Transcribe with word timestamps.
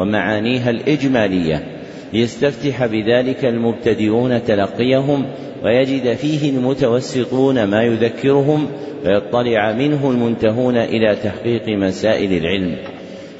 ومعانيها 0.00 0.70
الإجمالية 0.70 1.64
ليستفتح 2.12 2.86
بذلك 2.86 3.44
المبتدئون 3.44 4.44
تلقيهم 4.44 5.24
ويجد 5.64 6.14
فيه 6.14 6.50
المتوسطون 6.50 7.64
ما 7.64 7.82
يذكرهم 7.82 8.66
ويطلع 9.04 9.72
منه 9.72 10.10
المنتهون 10.10 10.76
إلى 10.76 11.16
تحقيق 11.16 11.68
مسائل 11.68 12.32
العلم. 12.32 12.76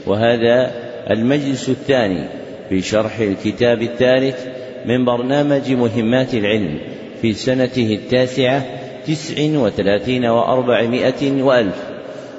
وهذا 0.06 0.70
المجلس 1.10 1.68
الثاني 1.68 2.28
في 2.68 2.82
شرح 2.82 3.18
الكتاب 3.18 3.82
الثالث 3.82 4.46
من 4.86 5.04
برنامج 5.04 5.72
مهمات 5.72 6.34
العلم 6.34 6.78
في 7.22 7.32
سنته 7.32 7.98
التاسعة 8.02 8.64
تسع 9.06 9.58
وثلاثين 9.58 10.24
وأربعمائة 10.24 11.42
وألف 11.42 11.76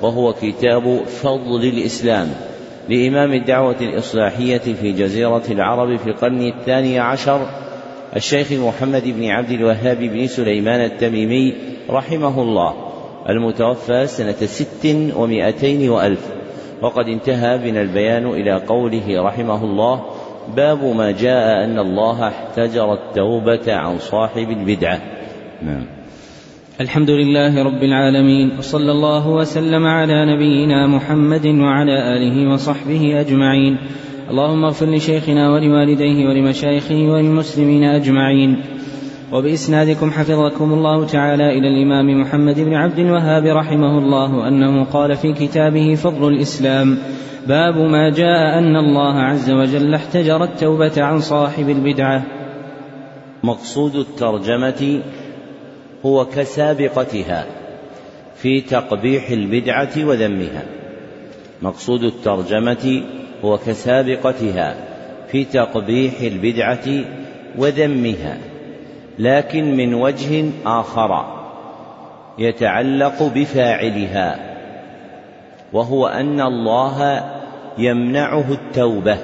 وهو 0.02 0.33
كتاب 0.33 1.02
فضل 1.05 1.64
الإسلام. 1.64 2.50
لإمام 2.89 3.33
الدعوة 3.33 3.75
الإصلاحية 3.81 4.57
في 4.57 4.91
جزيرة 4.91 5.43
العرب 5.51 5.97
في 5.97 6.07
القرن 6.07 6.41
الثاني 6.41 6.99
عشر 6.99 7.47
الشيخ 8.15 8.51
محمد 8.51 9.03
بن 9.05 9.29
عبد 9.29 9.51
الوهاب 9.51 9.97
بن 9.97 10.27
سليمان 10.27 10.81
التميمي 10.81 11.55
رحمه 11.89 12.41
الله 12.41 12.73
المتوفى 13.29 14.07
سنة 14.07 14.31
ست 14.31 14.97
ومائتين 15.15 15.89
وألف. 15.89 16.27
وقد 16.81 17.05
انتهى 17.08 17.58
بنا 17.58 17.81
البيان 17.81 18.27
إلى 18.27 18.53
قوله 18.53 19.23
رحمه 19.23 19.64
الله 19.64 20.05
باب 20.55 20.83
ما 20.83 21.11
جاء 21.11 21.65
أن 21.65 21.80
الله 21.80 22.27
احتجر 22.27 22.93
التوبة 22.93 23.73
عن 23.75 23.97
صاحب 23.97 24.49
البدعة. 24.49 25.02
نعم. 25.61 26.01
الحمد 26.81 27.09
لله 27.09 27.64
رب 27.64 27.83
العالمين 27.83 28.52
وصلى 28.58 28.92
الله 28.92 29.27
وسلم 29.27 29.87
على 29.87 30.36
نبينا 30.36 30.87
محمد 30.87 31.45
وعلى 31.45 32.17
آله 32.17 32.53
وصحبه 32.53 33.21
أجمعين. 33.21 33.77
اللهم 34.30 34.65
اغفر 34.65 34.86
لشيخنا 34.86 35.52
ولوالديه 35.52 36.27
ولمشايخه 36.27 36.95
وللمسلمين 36.95 37.83
أجمعين. 37.83 38.61
وبإسنادكم 39.33 40.11
حفظكم 40.11 40.73
الله 40.73 41.05
تعالى 41.05 41.58
إلى 41.58 41.67
الإمام 41.67 42.21
محمد 42.21 42.59
بن 42.59 42.73
عبد 42.73 42.99
الوهاب 42.99 43.45
رحمه 43.45 43.97
الله 43.97 44.47
أنه 44.47 44.83
قال 44.83 45.15
في 45.15 45.33
كتابه 45.33 45.95
فضل 45.95 46.33
الإسلام 46.33 46.97
باب 47.47 47.77
ما 47.77 48.09
جاء 48.09 48.59
أن 48.59 48.75
الله 48.75 49.15
عز 49.20 49.52
وجل 49.52 49.93
احتجر 49.93 50.43
التوبة 50.43 51.03
عن 51.03 51.20
صاحب 51.20 51.70
البدعة. 51.70 52.23
مقصود 53.43 53.95
الترجمة 53.95 55.02
هو 56.06 56.26
كسابقتها 56.26 57.45
في 58.36 58.62
تقبيح 58.62 59.30
البدعة 59.30 59.92
وذمها. 59.98 60.64
مقصود 61.62 62.04
الترجمة 62.04 63.04
هو 63.45 63.58
كسابقتها 63.58 64.76
في 65.28 65.45
تقبيح 65.45 66.22
البدعة 66.22 67.04
وذمها 67.58 68.38
لكن 69.20 69.78
من 69.78 69.94
وجه 69.94 70.45
آخر 70.66 71.26
يتعلق 72.38 73.23
بفاعلها 73.36 74.39
وهو 75.73 76.08
أن 76.08 76.42
الله 76.42 77.23
يمنعه 77.78 78.52
التوبة 78.52 79.18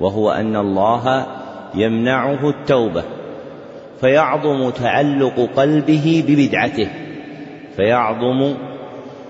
وهو 0.00 0.30
أن 0.30 0.56
الله 0.56 1.26
يمنعه 1.74 2.48
التوبة. 2.48 3.04
فيعظم 4.00 4.70
تعلق 4.70 5.50
قلبه 5.56 6.24
ببدعته. 6.28 6.88
فيعظم 7.76 8.54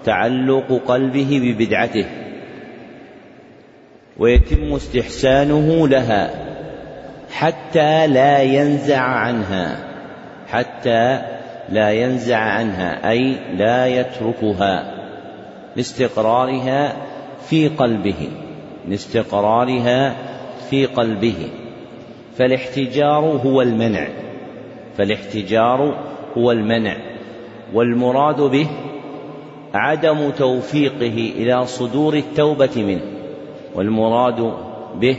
تعلق 0.04 0.82
قلبه 0.86 1.40
ببدعته. 1.42 2.04
ويتم 4.18 4.74
استحسانه 4.74 5.88
لها 5.88 6.30
حتى 7.32 8.06
لا 8.06 8.42
ينزع 8.42 9.00
عنها. 9.00 9.76
حتى 10.48 11.22
لا 11.68 11.90
ينزع 11.90 12.38
عنها 12.38 13.10
أي 13.10 13.36
لا 13.56 13.86
يتركها. 13.86 14.94
لاستقرارها 15.76 16.96
في 17.48 17.68
قلبه. 17.68 18.28
لاستقرارها 18.88 20.14
في 20.70 20.86
قلبه. 20.86 21.48
فالاحتجار 22.38 23.40
هو 23.44 23.62
المنع. 23.62 24.23
فالاحتجار 24.98 25.94
هو 26.38 26.52
المنع 26.52 26.96
والمراد 27.74 28.40
به 28.40 28.66
عدم 29.74 30.30
توفيقه 30.30 31.32
إلى 31.36 31.66
صدور 31.66 32.14
التوبة 32.14 32.70
منه 32.76 33.02
والمراد 33.74 34.54
به 35.00 35.16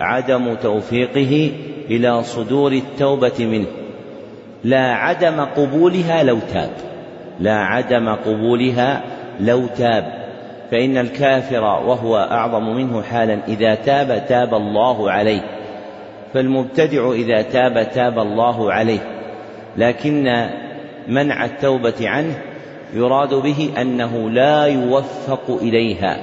عدم 0.00 0.54
توفيقه 0.54 1.52
إلى 1.90 2.22
صدور 2.22 2.72
التوبة 2.72 3.38
منه. 3.40 3.66
لا 4.64 4.94
عدم 4.94 5.40
قبولها 5.40 6.22
لو 6.22 6.38
تاب 6.52 6.70
لا 7.40 7.56
عدم 7.56 8.08
قبولها 8.08 9.02
لو 9.40 9.66
تاب. 9.66 10.24
فإن 10.70 10.98
الكافر 10.98 11.62
وهو 11.62 12.16
أعظم 12.16 12.76
منه 12.76 13.02
حالا 13.02 13.38
إذا 13.48 13.74
تاب 13.74 14.24
تاب 14.28 14.54
الله 14.54 15.10
عليه. 15.10 15.40
فالمبتدع 16.34 17.12
إذا 17.12 17.42
تاب 17.42 17.90
تاب 17.90 18.18
الله 18.18 18.72
عليه. 18.72 19.00
لكن 19.76 20.48
منع 21.08 21.44
التوبة 21.44 22.08
عنه 22.08 22.42
يراد 22.94 23.34
به 23.34 23.70
أنه 23.80 24.30
لا 24.30 24.64
يوفق 24.64 25.58
إليها 25.62 26.16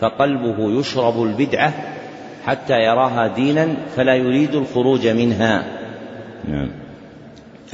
فقلبه 0.00 0.80
يشرب 0.80 1.22
البدعة 1.22 1.72
حتى 2.46 2.74
يراها 2.74 3.26
دينا 3.26 3.68
فلا 3.96 4.14
يريد 4.14 4.54
الخروج 4.54 5.08
منها. 5.08 5.64
نعم. 6.48 6.87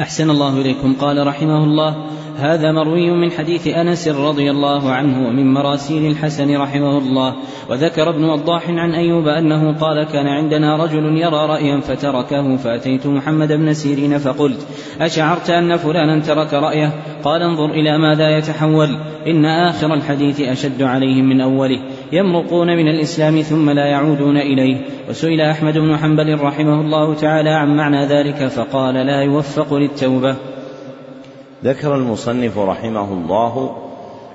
أحسن 0.00 0.30
الله 0.30 0.60
إليكم. 0.60 0.94
قال 1.00 1.26
رحمه 1.26 1.64
الله 1.64 1.96
هذا 2.36 2.72
مروي 2.72 3.10
من 3.10 3.30
حديث 3.30 3.66
أنس 3.66 4.08
رضي 4.08 4.50
الله 4.50 4.90
عنه 4.90 5.28
ومن 5.28 5.54
مراسيل 5.54 6.10
الحسن 6.10 6.56
رحمه 6.56 6.98
الله 6.98 7.34
وذكر 7.70 8.10
ابن 8.10 8.24
وضاح 8.24 8.68
عن 8.68 8.94
أيوب 8.94 9.28
أنه 9.28 9.78
قال 9.78 10.04
كان 10.04 10.26
عندنا 10.26 10.76
رجل 10.76 11.18
يرى 11.18 11.46
رأيا 11.46 11.80
فتركه 11.80 12.56
فأتيت 12.56 13.06
محمد 13.06 13.52
بن 13.52 13.74
سيرين 13.74 14.18
فقلت 14.18 14.66
أشعرت 15.00 15.50
أن 15.50 15.76
فلانا 15.76 16.20
ترك 16.20 16.54
رأيه؟ 16.54 16.92
قال 17.24 17.42
انظر 17.42 17.70
إلى 17.70 17.98
ماذا 17.98 18.38
يتحول 18.38 18.96
إن 19.26 19.44
آخر 19.44 19.94
الحديث 19.94 20.40
أشد 20.40 20.82
عليهم 20.82 21.24
من 21.24 21.40
أوله. 21.40 21.80
يمرقون 22.14 22.76
من 22.76 22.88
الإسلام 22.88 23.42
ثم 23.42 23.70
لا 23.70 23.86
يعودون 23.86 24.36
إليه. 24.36 24.76
وسئل 25.08 25.40
أحمد 25.40 25.78
بن 25.78 25.96
حنبل 25.96 26.40
رحمه 26.40 26.80
الله 26.80 27.14
تعالى 27.14 27.50
عن 27.50 27.76
معنى 27.76 28.06
ذلك 28.06 28.46
فقال 28.46 28.94
لا 28.94 29.22
يوفق 29.22 29.74
للتوبة. 29.74 30.36
ذكر 31.64 31.96
المصنف 31.96 32.58
رحمه 32.58 33.12
الله 33.12 33.76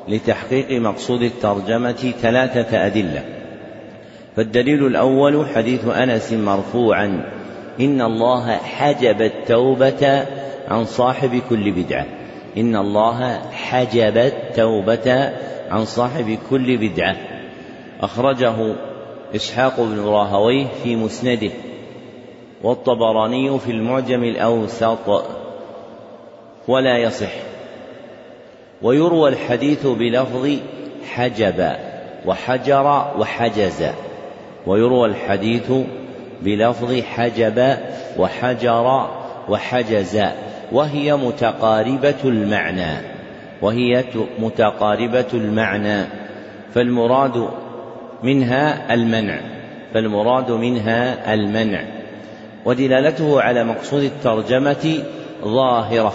لتحقيق 0.07 0.81
مقصود 0.81 1.21
الترجمة 1.21 2.13
ثلاثة 2.21 2.85
أدلة. 2.85 3.23
فالدليل 4.35 4.85
الأول 4.85 5.47
حديث 5.55 5.87
أنس 5.87 6.33
مرفوعا 6.33 7.25
إن 7.79 8.01
الله 8.01 8.57
حجب 8.57 9.21
التوبة 9.21 10.25
عن 10.67 10.85
صاحب 10.85 11.41
كل 11.49 11.71
بدعة. 11.71 12.05
إن 12.57 12.75
الله 12.75 13.39
حجب 13.51 14.17
التوبة 14.17 15.29
عن 15.69 15.85
صاحب 15.85 16.37
كل 16.49 16.77
بدعة. 16.77 17.38
أخرجه 18.01 18.55
إسحاق 19.35 19.79
بن 19.79 20.05
راهويه 20.05 20.67
في 20.83 20.95
مسنده 20.95 21.51
والطبراني 22.63 23.59
في 23.59 23.71
المعجم 23.71 24.23
الأوسط 24.23 25.25
ولا 26.67 26.97
يصح. 26.97 27.31
ويروى 28.81 29.29
الحديث 29.29 29.87
بلفظ 29.87 30.49
حجب 31.09 31.75
وحجر 32.25 33.05
وحجز. 33.19 33.85
ويروى 34.67 35.07
الحديث 35.07 35.71
بلفظ 36.41 36.99
حجب 37.01 37.77
وحجر 38.17 39.07
وحجز. 39.49 40.21
وهي 40.71 41.15
متقاربة 41.15 42.23
المعنى 42.25 42.97
وهي 43.61 44.03
متقاربة 44.39 45.27
المعنى. 45.33 46.05
فالمراد 46.73 47.49
منها 48.23 48.93
المنع 48.93 49.39
فالمراد 49.93 50.51
منها 50.51 51.33
المنع. 51.33 51.83
ودلالته 52.65 53.41
على 53.41 53.63
مقصود 53.63 54.03
الترجمة 54.03 55.03
ظاهرة 55.43 56.13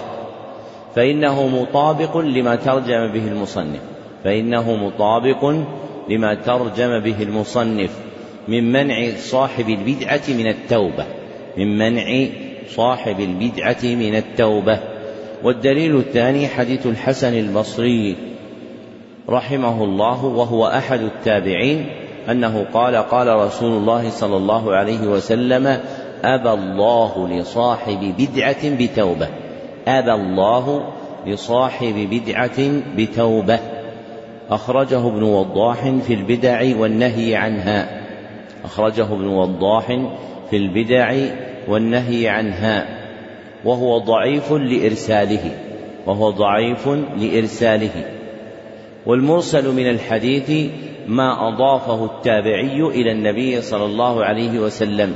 فإنه 0.95 1.47
مطابق 1.47 2.17
لما 2.17 2.57
ترجم 2.57 3.13
به 3.13 3.29
المصنف 3.29 3.81
فإنه 4.25 4.75
مطابق 4.77 5.55
لما 6.09 6.35
ترجم 6.35 7.01
به 7.01 7.23
المصنف 7.23 7.91
من 8.49 8.73
منع 8.73 9.11
صاحب 9.17 9.69
البدعة 9.69 10.23
من 10.29 10.47
التوبة 10.47 11.07
من 11.57 11.79
منع 11.79 12.27
صاحب 12.69 13.21
البدعة 13.21 13.85
من 13.85 14.17
التوبة. 14.17 14.79
والدليل 15.45 15.97
الثاني 15.97 16.49
حديث 16.49 16.87
الحسن 16.87 17.35
البصري 17.35 18.17
رحمه 19.29 19.85
الله 19.85 20.25
وهو 20.25 20.67
أحد 20.67 21.01
التابعين 21.01 21.87
أنه 22.31 22.67
قال 22.75 22.97
قال 22.97 23.29
رسول 23.29 23.73
الله 23.73 24.11
صلى 24.11 24.37
الله 24.37 24.75
عليه 24.75 25.01
وسلم 25.07 25.81
أبى 26.25 26.51
الله 26.51 27.29
لصاحب 27.29 28.15
بدعة 28.19 28.77
بتوبة. 28.79 29.29
أبى 29.89 30.13
الله 30.13 30.93
لصاحب 31.27 32.09
بدعة 32.11 32.83
بتوبة. 32.97 33.59
أخرجه 34.51 35.09
ابن 35.09 35.23
وضاح 35.23 35.89
في 35.89 36.15
البدع 36.15 36.79
والنهي 36.79 37.37
عنها. 37.37 38.01
أخرجه 38.65 39.05
ابن 39.05 39.27
وضاح 39.27 39.87
في 40.51 40.57
البدع 40.57 41.15
والنهي 41.69 42.29
عنها. 42.29 42.87
وهو 43.65 43.99
ضعيف 43.99 44.53
لإرساله. 44.53 45.51
وهو 46.07 46.31
ضعيف 46.31 46.89
لإرساله. 47.17 48.24
والمرسل 49.07 49.69
من 49.69 49.91
الحديث 49.91 50.71
ما 51.09 51.49
أضافه 51.49 52.05
التابعي 52.05 52.81
إلى 52.81 53.13
النبي 53.13 53.61
صلى 53.63 53.85
الله 53.85 54.25
عليه 54.25 54.59
وسلم. 54.59 55.15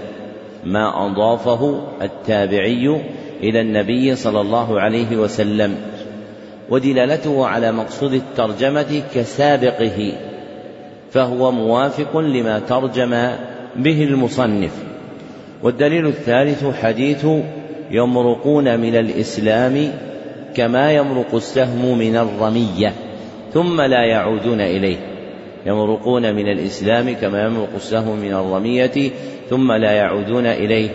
ما 0.64 1.06
أضافه 1.06 1.80
التابعي 2.02 3.00
إلى 3.42 3.60
النبي 3.60 4.16
صلى 4.16 4.40
الله 4.40 4.80
عليه 4.80 5.16
وسلم. 5.16 5.76
ودلالته 6.70 7.46
على 7.46 7.72
مقصود 7.72 8.12
الترجمة 8.12 9.02
كسابقه 9.14 10.12
فهو 11.10 11.52
موافق 11.52 12.16
لما 12.16 12.58
ترجم 12.58 13.30
به 13.76 14.04
المصنف. 14.04 14.72
والدليل 15.62 16.06
الثالث 16.06 16.64
حديث 16.82 17.26
يمرقون 17.90 18.80
من 18.80 18.94
الإسلام 18.96 19.92
كما 20.54 20.92
يمرق 20.92 21.34
السهم 21.34 21.98
من 21.98 22.16
الرمية. 22.16 23.07
ثم 23.52 23.80
لا 23.80 24.04
يعودون 24.04 24.60
إليه. 24.60 24.96
يمرقون 25.66 26.34
من 26.34 26.48
الإسلام 26.48 27.14
كما 27.14 27.44
يمرق 27.44 27.68
السهم 27.74 28.16
من 28.16 28.32
الرمية 28.34 29.10
ثم 29.50 29.72
لا 29.72 29.92
يعودون 29.92 30.46
إليه. 30.46 30.90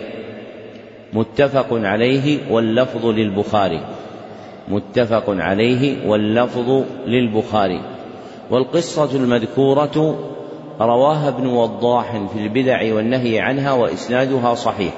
متفق 1.12 1.66
عليه 1.70 2.38
واللفظ 2.50 3.06
للبخاري. 3.06 3.80
متفق 4.68 5.24
عليه 5.28 6.08
واللفظ 6.08 6.82
للبخاري. 7.06 7.80
والقصة 8.50 9.16
المذكورة 9.16 10.18
رواها 10.80 11.28
ابن 11.28 11.46
وضاح 11.46 12.26
في 12.32 12.38
البدع 12.38 12.94
والنهي 12.94 13.40
عنها 13.40 13.72
وإسنادها 13.72 14.54
صحيح. 14.54 14.92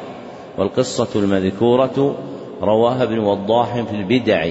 والقصة 0.59 1.09
المذكورة 1.21 2.17
رواها 2.63 3.03
ابن 3.03 3.19
وضاح 3.19 3.81
في 3.81 3.97
البدع. 3.97 4.47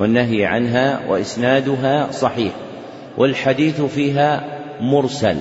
والنهي 0.00 0.44
عنها 0.44 1.00
وإسنادها 1.08 2.10
صحيح. 2.10 2.52
والحديث 3.18 3.80
فيها 3.80 4.44
مرسل. 4.80 5.36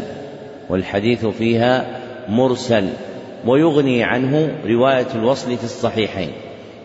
والحديث 0.70 1.26
فيها 1.26 2.00
مرسل. 2.30 2.90
ويغني 3.46 4.04
عنه 4.04 4.56
رواية 4.66 5.08
الوصل 5.16 5.58
في 5.58 5.64
الصحيحين. 5.64 6.32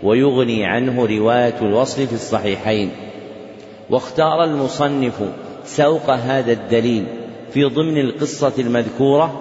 ويغني 0.03 0.65
عنه 0.65 1.06
رواية 1.06 1.55
الوصل 1.62 2.06
في 2.06 2.12
الصحيحين. 2.12 2.91
واختار 3.91 4.44
المصنف 4.44 5.15
سوق 5.65 6.11
هذا 6.11 6.53
الدليل 6.53 7.05
في 7.50 7.65
ضمن 7.65 7.99
القصة 7.99 8.53
المذكورة 8.59 9.41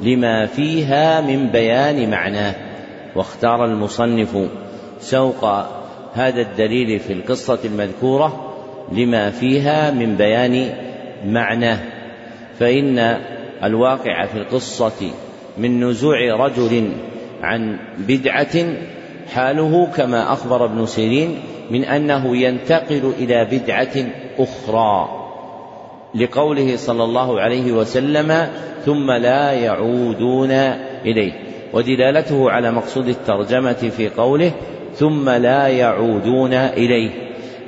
لما 0.00 0.46
فيها 0.46 1.20
من 1.20 1.46
بيان 1.46 2.10
معناه. 2.10 2.54
واختار 3.16 3.64
المصنف 3.64 4.48
سوق 5.00 5.81
هذا 6.14 6.40
الدليل 6.40 6.98
في 6.98 7.12
القصة 7.12 7.58
المذكورة 7.64 8.54
لما 8.92 9.30
فيها 9.30 9.90
من 9.90 10.16
بيان 10.16 10.74
معناه 11.26 11.78
فإن 12.58 12.98
الواقع 13.64 14.26
في 14.26 14.38
القصة 14.38 15.10
من 15.58 15.84
نزوع 15.84 16.46
رجل 16.46 16.92
عن 17.42 17.78
بدعة 17.98 18.76
حاله 19.34 19.86
كما 19.96 20.32
أخبر 20.32 20.64
ابن 20.64 20.86
سيرين 20.86 21.38
من 21.70 21.84
أنه 21.84 22.36
ينتقل 22.36 23.12
إلى 23.18 23.44
بدعة 23.44 24.06
أخرى 24.38 25.22
لقوله 26.14 26.76
صلى 26.76 27.04
الله 27.04 27.40
عليه 27.40 27.72
وسلم 27.72 28.48
ثم 28.84 29.10
لا 29.10 29.52
يعودون 29.52 30.50
إليه. 31.04 31.32
ودلالته 31.72 32.50
على 32.50 32.72
مقصود 32.72 33.08
الترجمة 33.08 33.72
في 33.72 34.08
قوله 34.08 34.52
ثم 35.02 35.30
لا 35.30 35.68
يعودون 35.68 36.52
إليه. 36.52 37.10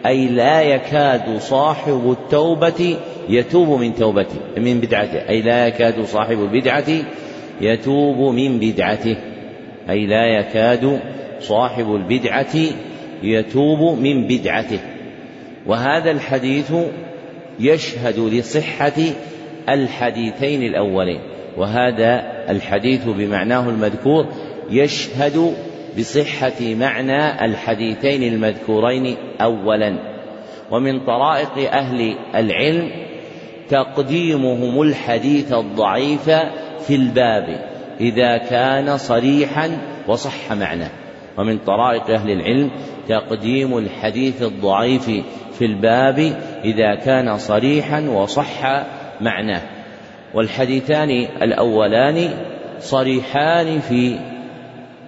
أي 0.07 0.27
لا 0.27 0.63
يكاد 0.63 1.39
صاحب 1.39 2.11
التوبة 2.11 2.97
يتوب 3.29 3.81
من 3.81 3.95
توبته 3.95 4.37
من 4.57 4.81
بدعته. 4.81 5.29
أي 5.29 5.43
لا 5.43 5.67
يكاد 5.67 6.05
صاحب 6.05 6.39
البدعة 6.43 7.05
يتوب 7.61 8.35
من 8.35 8.59
بدعته. 8.59 9.17
أي 9.91 10.07
لا 10.07 10.27
يكاد 10.39 11.01
صاحب 11.41 11.95
البدعة 11.95 12.57
يتوب 13.23 13.99
من 13.99 14.27
بدعته. 14.27 14.81
وهذا 15.67 16.11
الحديث 16.11 16.73
يشهد 17.61 18.19
لصحة 18.19 19.01
الحديثين 19.69 20.63
الأولين. 20.63 21.21
وهذا 21.57 22.23
الحديث 22.51 23.09
بمعناه 23.09 23.69
المذكور 23.69 24.27
يشهد 24.71 25.55
بصحة 25.99 26.61
معنى 26.61 27.45
الحديثين 27.45 28.23
المذكورين 28.33 29.17
أولا. 29.41 29.99
ومن 30.71 31.01
طرائق 31.01 31.73
أهل 31.73 32.17
العلم 32.35 32.91
تقديمهم 33.69 34.83
الحديث 34.83 35.53
الضعيف 35.53 36.31
في 36.87 36.95
الباب 36.95 37.75
إذا 38.01 38.37
كان 38.37 38.97
صريحا 38.97 39.79
وصح 40.09 40.53
معناه 40.53 40.91
ومن 41.39 41.59
طرائق 41.59 42.11
أهل 42.11 42.31
العلم 42.31 42.71
تقديم 43.09 43.79
الحديث 43.79 44.43
الضعيف 44.43 45.11
في 45.59 45.65
الباب 45.65 46.19
إذا 46.65 46.95
كان 46.95 47.39
صريحا 47.39 48.01
وصح 48.01 48.85
معناه. 49.21 49.63
والحديثان 50.35 51.11
الأولان 51.43 52.31
صريحان 52.79 53.81
في 53.81 54.19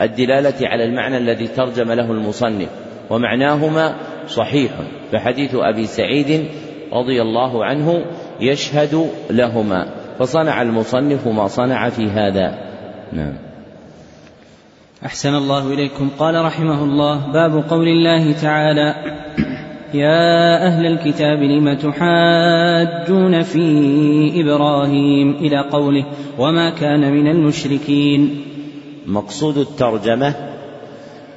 الدلالة 0.02 0.68
على 0.68 0.84
المعنى 0.84 1.16
الذي 1.16 1.46
ترجم 1.46 1.92
له 1.92 2.10
المصنف 2.10 2.68
ومعناهما 3.10 3.94
صحيح 4.28 4.70
فحديث 5.12 5.54
أبي 5.54 5.86
سعيد 5.86 6.48
رضي 6.92 7.22
الله 7.22 7.64
عنه 7.64 8.04
يشهد 8.40 9.10
لهما 9.30 9.86
فصنع 10.18 10.62
المصنف 10.62 11.28
ما 11.28 11.46
صنع 11.46 11.88
في 11.88 12.06
هذا. 12.06 12.58
نعم. 13.12 13.34
أحسن 15.06 15.34
الله 15.34 15.72
إليكم. 15.72 16.10
قال 16.18 16.44
رحمه 16.44 16.84
الله 16.84 17.32
باب 17.32 17.64
قول 17.70 17.88
الله 17.88 18.32
تعالى 18.32 18.94
يا 19.94 20.66
أهل 20.66 20.86
الكتاب 20.86 21.38
لم 21.38 21.74
تحاجون 21.74 23.42
في 23.42 23.62
إبراهيم 24.40 25.30
إلى 25.30 25.60
قوله 25.60 26.04
وما 26.38 26.70
كان 26.70 27.12
من 27.12 27.26
المشركين. 27.26 28.42
مقصود 29.06 29.58
الترجمة 29.58 30.34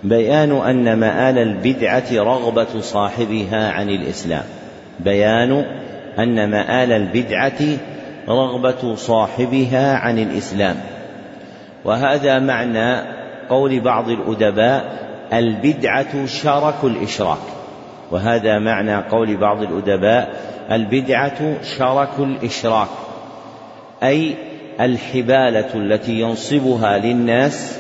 بيان 0.03 0.51
أن 0.51 0.99
مآل 0.99 1.37
البدعة 1.37 2.05
رغبة 2.11 2.81
صاحبها 2.81 3.71
عن 3.71 3.89
الإسلام. 3.89 4.43
بيان 4.99 5.65
أن 6.19 6.51
مآل 6.51 6.91
البدعة 6.91 7.77
رغبة 8.29 8.95
صاحبها 8.95 9.97
عن 9.97 10.19
الإسلام. 10.19 10.75
وهذا 11.85 12.39
معنى 12.39 13.01
قول 13.49 13.79
بعض 13.79 14.09
الأدباء 14.09 14.99
البدعة 15.33 16.25
شرك 16.25 16.83
الإشراك. 16.83 17.37
وهذا 18.11 18.59
معنى 18.59 18.95
قول 18.95 19.37
بعض 19.37 19.61
الأدباء 19.61 20.41
البدعة 20.71 21.63
شرك 21.77 22.19
الإشراك. 22.19 22.87
أي 24.03 24.35
الحبالة 24.81 25.75
التي 25.75 26.19
ينصبها 26.19 26.97
للناس 26.97 27.77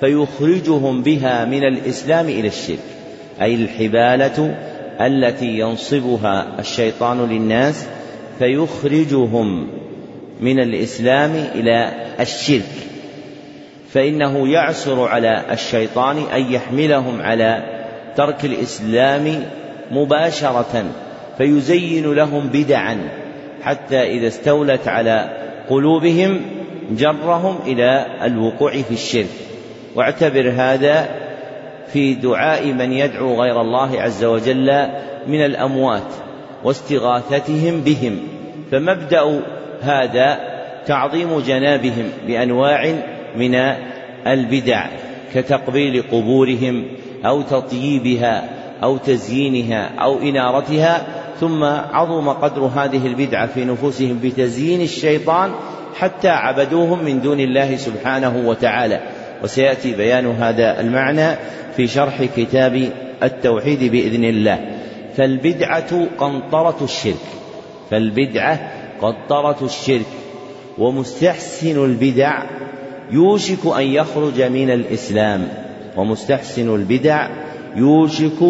فيخرجهم 0.00 1.02
بها 1.02 1.44
من 1.44 1.64
الإسلام 1.64 2.28
إلى 2.28 2.48
الشرك. 2.48 2.78
أي 3.42 3.54
الحبالة 3.54 4.56
التي 5.00 5.58
ينصبها 5.58 6.46
الشيطان 6.58 7.28
للناس 7.28 7.86
فيخرجهم 8.38 9.68
من 10.40 10.60
الإسلام 10.60 11.34
إلى 11.54 11.92
الشرك. 12.20 12.90
فإنه 13.92 14.48
يعسر 14.48 15.08
على 15.08 15.44
الشيطان 15.50 16.18
أن 16.34 16.52
يحملهم 16.52 17.20
على 17.20 17.62
ترك 18.16 18.44
الإسلام 18.44 19.44
مباشرة 19.90 20.84
فيزين 21.38 22.12
لهم 22.12 22.48
بدعا 22.48 22.98
حتى 23.62 24.02
إذا 24.02 24.28
استولت 24.28 24.88
على 24.88 25.39
قلوبهم 25.70 26.40
جرهم 26.90 27.58
إلى 27.66 28.06
الوقوع 28.24 28.72
في 28.72 28.94
الشرك. 28.94 29.30
واعتبر 29.94 30.52
هذا 30.56 31.08
في 31.92 32.14
دعاء 32.14 32.66
من 32.66 32.92
يدعو 32.92 33.42
غير 33.42 33.60
الله 33.60 34.00
عز 34.00 34.24
وجل 34.24 34.86
من 35.26 35.44
الأموات 35.44 36.12
واستغاثتهم 36.64 37.80
بهم. 37.80 38.18
فمبدأ 38.70 39.42
هذا 39.82 40.38
تعظيم 40.86 41.40
جنابهم 41.40 42.10
بأنواع 42.26 42.94
من 43.36 43.54
البدع 44.26 44.86
كتقبيل 45.34 46.02
قبورهم 46.12 46.84
أو 47.24 47.42
تطييبها 47.42 48.48
أو 48.82 48.96
تزيينها 48.96 49.90
أو 49.98 50.18
إنارتها 50.18 51.06
ثم 51.40 51.64
عظم 51.64 52.28
قدر 52.28 52.60
هذه 52.60 53.06
البدعة 53.06 53.46
في 53.46 53.64
نفوسهم 53.64 54.20
بتزيين 54.22 54.80
الشيطان 54.80 55.50
حتى 55.98 56.28
عبدوهم 56.28 57.04
من 57.04 57.20
دون 57.20 57.40
الله 57.40 57.76
سبحانه 57.76 58.48
وتعالى. 58.48 59.00
وسيأتي 59.44 59.94
بيان 59.94 60.26
هذا 60.26 60.80
المعنى 60.80 61.36
في 61.76 61.86
شرح 61.86 62.24
كتاب 62.36 62.92
التوحيد 63.22 63.92
بإذن 63.92 64.24
الله. 64.24 64.70
فالبدعة 65.16 66.06
قنطرة 66.18 66.76
الشرك. 66.82 67.26
فالبدعة 67.90 68.70
قنطرة 69.02 69.64
الشرك. 69.64 70.06
ومستحسن 70.78 71.84
البدع 71.84 72.42
يوشك 73.10 73.66
أن 73.66 73.82
يخرج 73.82 74.42
من 74.42 74.70
الإسلام. 74.70 75.48
ومستحسن 75.96 76.74
البدع 76.74 77.28
يوشك 77.76 78.42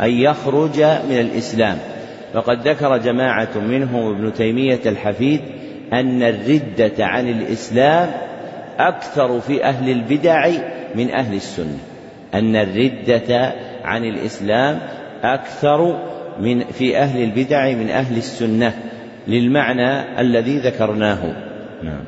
أن 0.00 0.10
يخرج 0.10 0.80
من 0.80 1.20
الإسلام. 1.20 1.95
فقد 2.36 2.68
ذكر 2.68 2.96
جماعة 2.96 3.58
منهم 3.58 4.14
ابن 4.14 4.32
تيمية 4.32 4.80
الحفيد 4.86 5.40
أن 5.92 6.22
الردة 6.22 7.04
عن 7.04 7.28
الإسلام 7.28 8.10
أكثر 8.78 9.40
في 9.40 9.64
أهل 9.64 9.90
البدع 9.90 10.50
من 10.94 11.10
أهل 11.10 11.34
السنة. 11.34 11.78
أن 12.34 12.56
الردة 12.56 13.52
عن 13.84 14.04
الإسلام 14.04 14.78
أكثر 15.22 15.98
من 16.40 16.64
في 16.64 16.98
أهل 16.98 17.22
البدع 17.22 17.72
من 17.72 17.90
أهل 17.90 18.16
السنة 18.16 18.74
للمعنى 19.28 20.20
الذي 20.20 20.58
ذكرناه. 20.58 21.24
نعم. 21.82 22.04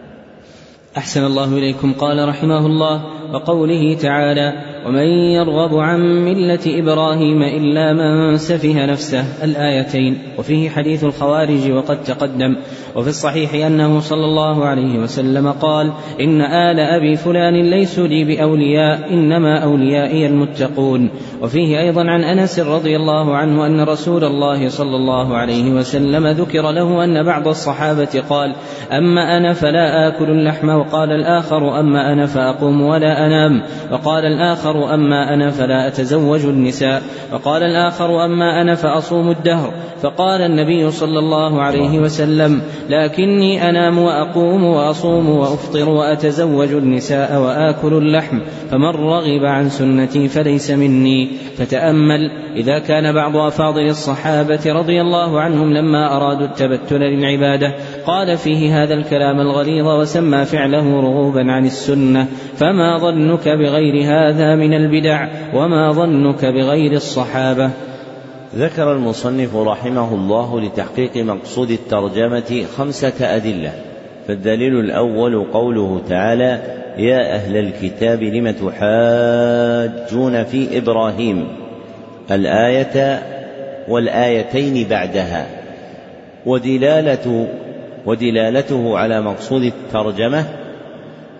أحسن 0.97 1.25
الله 1.25 1.58
إليكم. 1.58 1.92
قال 1.92 2.28
رحمه 2.28 2.66
الله 2.66 3.18
وقوله 3.32 3.94
تعالى 3.94 4.52
ومن 4.87 5.06
يرغب 5.08 5.78
عن 5.78 6.00
ملة 6.25 6.61
إبراهيم 6.66 7.42
إلا 7.42 7.92
من 7.92 8.37
سفه 8.37 8.87
نفسه 8.87 9.25
الآيتين 9.44 10.18
وفيه 10.38 10.70
حديث 10.70 11.04
الخوارج 11.04 11.70
وقد 11.70 12.02
تقدم 12.02 12.56
وفي 12.97 13.08
الصحيح 13.08 13.66
أنه 13.66 14.00
صلى 14.00 14.25
الله 14.25 14.64
عليه 14.64 14.99
وسلم 14.99 15.52
قال 15.52 15.92
إن 16.20 16.40
آل 16.40 16.80
أبي 16.80 17.16
فلان 17.16 17.70
ليسوا 17.70 18.06
لي 18.06 18.25
بأولياء 18.25 19.12
إنما 19.12 19.58
أوليائي 19.58 20.26
المتقون 20.26 21.11
وفيه 21.42 21.80
أيضا 21.80 22.00
عن 22.00 22.25
أنس 22.25 22.61
رضي 22.61 22.97
الله 22.97 23.37
عنه 23.37 23.66
أن 23.66 23.80
رسول 23.80 24.25
الله 24.25 24.68
صلى 24.68 24.97
الله 24.97 25.37
عليه 25.37 25.70
وسلم 25.70 26.26
ذكر 26.26 26.70
له 26.70 27.04
أن 27.04 27.23
بعض 27.23 27.49
الصحابة 27.49 28.23
قال 28.30 28.54
أما 28.92 29.37
أنا 29.37 29.52
فلا 29.52 30.08
آكل 30.08 30.30
اللحم 30.30 30.68
وقال 30.68 31.12
الآخر 31.12 31.80
أما 31.80 32.12
أنا 32.12 32.26
فأقوم 32.26 32.80
ولا 32.80 33.18
أنام. 33.27 33.63
وقال 33.93 34.25
الآخر 34.25 34.95
أما 34.95 35.35
أنا 35.35 35.51
فلا 35.51 35.87
أتزوج 35.87 36.45
النساء. 36.45 37.03
وقال 37.33 37.63
الآخر 37.63 38.25
أما 38.25 38.63
أنا 38.63 38.75
فأصوم 38.75 39.31
الدهر. 39.31 39.73
فقال 40.03 40.41
النبي 40.41 40.91
صلى 40.91 41.19
الله 41.19 41.63
عليه 41.63 41.99
وسلم 41.99 42.63
لكني 42.89 43.71
أنام 43.71 43.99
وأقوم 43.99 44.65
وأصوم 44.65 45.29
وأفطر 45.29 45.89
وأتزوج 45.89 46.73
النساء 46.73 47.41
وآكل 47.41 47.93
اللحم 47.93 48.39
فمن 48.71 48.85
رغب 48.85 49.45
عن 49.45 49.69
سنتي 49.69 50.29
فليس 50.29 50.71
مني. 50.71 51.29
فتأمل 51.59 52.31
إذا 52.57 52.79
كان 52.79 53.15
بعض 53.15 53.37
أفاضل 53.37 53.87
الصحابة 53.87 54.61
رضي 54.67 55.01
الله 55.01 55.41
عنهم 55.41 55.73
لما 55.73 56.17
أرادوا 56.17 56.47
التبتل 56.47 57.01
للعبادة 57.01 57.75
قال 58.09 58.38
فيه 58.38 58.83
هذا 58.83 58.95
الكلام 58.95 59.41
الغليظ 59.41 59.87
وسمى 59.87 60.45
فعله 60.45 61.00
رغوبا 61.00 61.53
عن 61.53 61.67
السنة 61.67 62.27
فما 62.57 62.99
ظنك 62.99 63.49
بغير 63.49 64.05
هذا 64.05 64.55
من 64.55 64.75
البدع 64.75 65.29
وما 65.55 65.93
ظنك 65.93 66.45
بغير 66.45 66.93
الصحابة. 66.93 67.71
ذكر 68.57 68.93
المصنف 68.93 69.57
رحمه 69.57 70.15
الله 70.15 70.61
لتحقيق 70.61 71.17
مقصود 71.17 71.71
الترجمة 71.71 72.65
خمسة 72.77 73.37
أدلة 73.37 73.73
فالدليل 74.29 74.81
الأول 74.81 75.45
قوله 75.53 76.00
تعالى 76.09 76.62
يا 76.99 77.35
أهل 77.35 77.57
الكتاب 77.57 78.23
لم 78.23 78.50
تحاجون 78.50 80.45
في 80.45 80.79
إبراهيم؟ 80.79 81.49
الآية 82.31 83.23
والآيتين 83.88 84.88
بعدها. 84.88 85.47
ودلالة 86.47 87.49
ودلالته 88.07 88.99
على 88.99 89.21
مقصود 89.21 89.62
الترجمة 89.62 90.45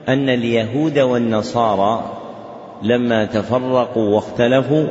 أن 0.09 0.29
اليهود 0.29 0.99
والنصارى 0.99 2.12
لما 2.83 3.25
تفرقوا 3.25 4.15
واختلفوا 4.15 4.87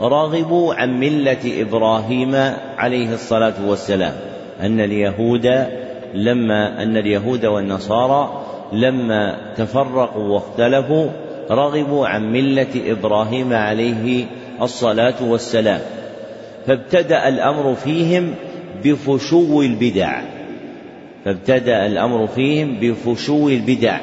رغبوا 0.00 0.74
عن 0.74 1.00
ملة 1.00 1.62
إبراهيم 1.62 2.34
عليه 2.78 3.14
الصلاة 3.14 3.54
والسلام. 3.66 4.12
أن 4.60 4.80
اليهود 4.80 5.66
لما 6.14 6.82
أن 6.82 6.96
اليهود 6.96 7.46
والنصارى 7.46 8.42
لما 8.72 9.52
تفرقوا 9.56 10.28
واختلفوا 10.28 11.06
رغبوا 11.50 12.06
عن 12.06 12.32
ملة 12.32 12.92
إبراهيم 12.92 13.52
عليه 13.52 14.24
الصلاة 14.62 15.14
والسلام. 15.22 15.80
فابتدأ 16.66 17.28
الأمر 17.28 17.74
فيهم 17.74 18.34
بفشو 18.84 19.62
البدع. 19.62 20.31
فابتدأ 21.24 21.86
الأمر 21.86 22.26
فيهم 22.26 22.76
بفشو 22.80 23.48
البدع 23.48 23.98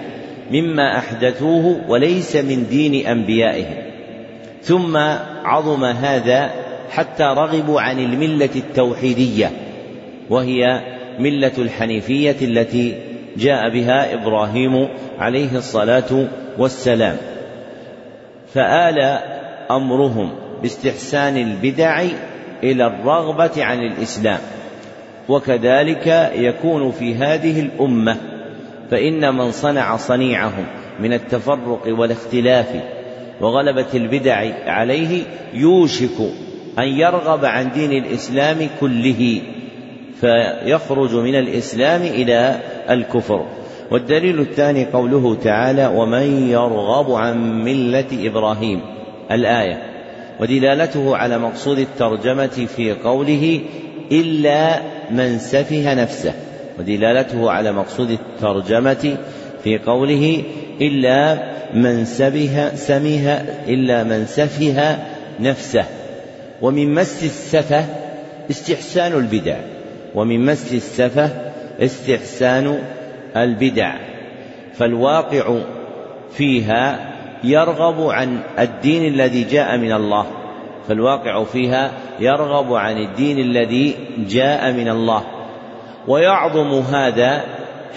مما 0.51 0.97
أحدثوه 0.97 1.81
وليس 1.87 2.35
من 2.35 2.67
دين 2.69 3.07
أنبيائهم. 3.07 3.75
ثم 4.61 4.97
عظم 5.43 5.83
هذا 5.83 6.51
حتى 6.91 7.23
رغبوا 7.23 7.81
عن 7.81 7.99
الملة 7.99 8.49
التوحيدية 8.55 9.51
وهي 10.29 10.81
ملة 11.19 11.51
الحنيفية 11.57 12.35
التي 12.41 12.95
جاء 13.37 13.69
بها 13.69 14.13
إبراهيم 14.13 14.87
عليه 15.19 15.57
الصلاة 15.57 16.27
والسلام. 16.57 17.17
فآل 18.53 19.19
أمرهم 19.71 20.31
باستحسان 20.61 21.37
البدع 21.37 22.03
إلى 22.63 22.87
الرغبة 22.87 23.63
عن 23.63 23.79
الإسلام. 23.79 24.39
وكذلك 25.29 26.31
يكون 26.35 26.91
في 26.91 27.15
هذه 27.15 27.59
الأمة 27.59 28.17
فإن 28.91 29.35
من 29.35 29.51
صنع 29.51 29.97
صنيعهم 29.97 30.65
من 30.99 31.13
التفرق 31.13 31.81
والاختلاف 31.87 32.67
وغلبة 33.41 33.85
البدع 33.93 34.45
عليه 34.65 35.23
يوشك 35.53 36.19
أن 36.79 36.87
يرغب 36.87 37.45
عن 37.45 37.71
دين 37.71 37.91
الإسلام 37.91 38.57
كله 38.79 39.41
فيخرج 40.21 41.15
من 41.15 41.35
الإسلام 41.35 42.01
إلى 42.01 42.59
الكفر. 42.89 43.45
والدليل 43.91 44.39
الثاني 44.39 44.85
قوله 44.85 45.35
تعالى 45.35 45.87
ومن 45.95 46.49
يرغب 46.49 47.11
عن 47.11 47.63
ملة 47.63 48.05
إبراهيم 48.13 48.81
الآية. 49.31 49.81
ودلالته 50.39 51.17
على 51.17 51.37
مقصود 51.37 51.79
الترجمة 51.79 52.67
في 52.75 52.93
قوله 52.93 53.61
إلا 54.11 54.81
من 55.11 55.39
سفه 55.39 55.93
نفسه 55.93 56.33
ودلالته 56.79 57.51
على 57.51 57.71
مقصود 57.71 58.11
الترجمة 58.11 59.17
في 59.63 59.77
قوله 59.77 60.43
إلا 60.81 61.37
من 61.73 62.05
سبه 62.05 62.71
سمه 62.75 63.45
إلا 63.67 64.03
من 64.03 64.25
سفه 64.25 64.97
نفسه. 65.39 65.85
ومن 66.61 66.93
مس 66.93 67.23
السفه 67.23 67.85
استحسان 68.51 69.13
البدع 69.13 69.55
ومن 70.15 70.45
مس 70.45 70.73
السفه 70.73 71.29
استحسان 71.79 72.79
البدع. 73.37 73.95
فالواقع 74.73 75.59
فيها 76.33 77.09
يرغب 77.43 78.07
عن 78.09 78.39
الدين 78.59 79.13
الذي 79.13 79.43
جاء 79.43 79.77
من 79.77 79.91
الله. 79.91 80.38
فالواقع 80.89 81.43
فيها 81.43 81.91
يرغب 82.19 82.73
عن 82.73 82.97
الدين 82.97 83.39
الذي 83.39 83.95
جاء 84.29 84.71
من 84.71 84.89
الله. 84.89 85.23
ويعظم 86.07 86.71
هذا 86.71 87.41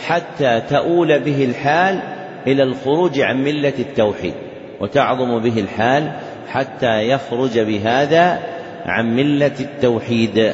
حتى 0.07 0.63
تؤول 0.71 1.21
به 1.21 1.45
الحال 1.45 2.01
إلى 2.47 2.63
الخروج 2.63 3.21
عن 3.21 3.45
ملة 3.45 3.73
التوحيد. 3.79 4.35
وتعظم 4.81 5.39
به 5.39 5.61
الحال 5.61 6.13
حتى 6.49 7.09
يخرج 7.09 7.59
بهذا 7.59 8.39
عن 8.87 9.17
ملة 9.17 9.57
التوحيد. 9.61 10.53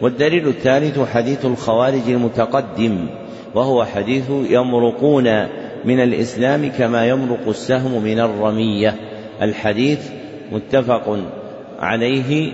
والدليل 0.00 0.48
الثالث 0.48 0.98
حديث 1.14 1.44
الخوارج 1.44 2.08
المتقدم 2.08 3.06
وهو 3.54 3.84
حديث 3.84 4.30
يمرقون 4.50 5.46
من 5.84 6.00
الإسلام 6.00 6.70
كما 6.78 7.06
يمرق 7.06 7.48
السهم 7.48 8.02
من 8.02 8.20
الرمية. 8.20 8.94
الحديث 9.42 10.10
متفق 10.52 11.18
عليه 11.80 12.52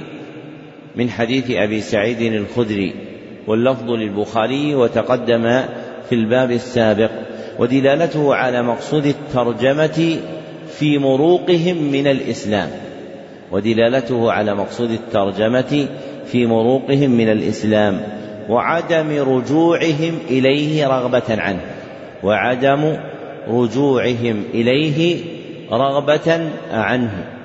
من 0.97 1.11
حديث 1.11 1.51
أبي 1.51 1.81
سعيد 1.81 2.21
الخدري 2.21 2.95
واللفظ 3.47 3.91
للبخاري 3.91 4.75
وتقدم 4.75 5.63
في 6.09 6.15
الباب 6.15 6.51
السابق 6.51 7.11
ودلالته 7.59 8.35
على 8.35 8.63
مقصود 8.63 9.07
الترجمة 9.07 10.19
في 10.79 10.99
مروقهم 10.99 11.77
من 11.93 12.07
الإسلام 12.07 12.71
ودلالته 13.53 14.33
على 14.33 14.55
مقصود 14.55 14.91
الترجمة 14.91 15.89
في 16.27 16.47
مروقهم 16.47 17.11
من 17.11 17.29
الإسلام 17.29 18.01
وعدم 18.49 19.09
رجوعهم 19.11 20.19
إليه 20.31 20.87
رغبة 20.87 21.23
عنه 21.29 21.61
وعدم 22.23 22.97
رجوعهم 23.49 24.43
إليه 24.55 25.21
رغبة 25.73 26.51
عنه. 26.73 27.36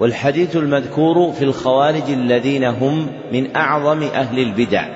والحديث 0.00 0.56
المذكور 0.56 1.32
في 1.32 1.44
الخوارج 1.44 2.10
الذين 2.10 2.64
هم 2.64 3.06
من 3.32 3.56
أعظم 3.56 4.02
أهل 4.02 4.38
البدع. 4.38 4.88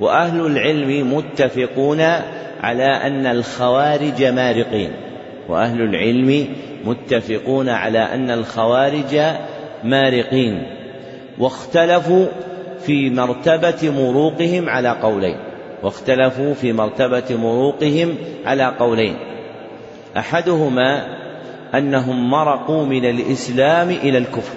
وأهل 0.00 0.46
العلم 0.46 1.16
متفقون 1.16 2.00
على 2.60 2.84
أن 2.84 3.26
الخوارج 3.26 4.24
مارقين. 4.24 4.90
وأهل 5.48 5.80
العلم 5.80 6.48
متفقون 6.84 7.68
على 7.68 7.98
أن 7.98 8.30
الخوارج 8.30 9.20
مارقين. 9.84 10.62
واختلفوا 11.38 12.26
في 12.80 13.10
مرتبة 13.10 13.90
مروقهم 13.90 14.68
على 14.68 14.88
قولين. 14.88 15.36
واختلفوا 15.82 16.54
في 16.54 16.72
مرتبة 16.72 17.36
مروقهم 17.36 18.14
على 18.44 18.74
قولين. 18.78 19.16
أحدهما 20.16 21.15
أنهم 21.78 22.30
مرقوا 22.30 22.86
من 22.86 23.04
الإسلام 23.04 23.90
إلى 23.90 24.18
الكفر. 24.18 24.54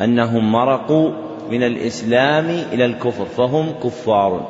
أنهم 0.00 0.52
مرقوا 0.52 1.10
من 1.50 1.62
الإسلام 1.62 2.46
إلى 2.72 2.84
الكفر 2.84 3.24
فهم 3.24 3.74
كفار. 3.84 4.48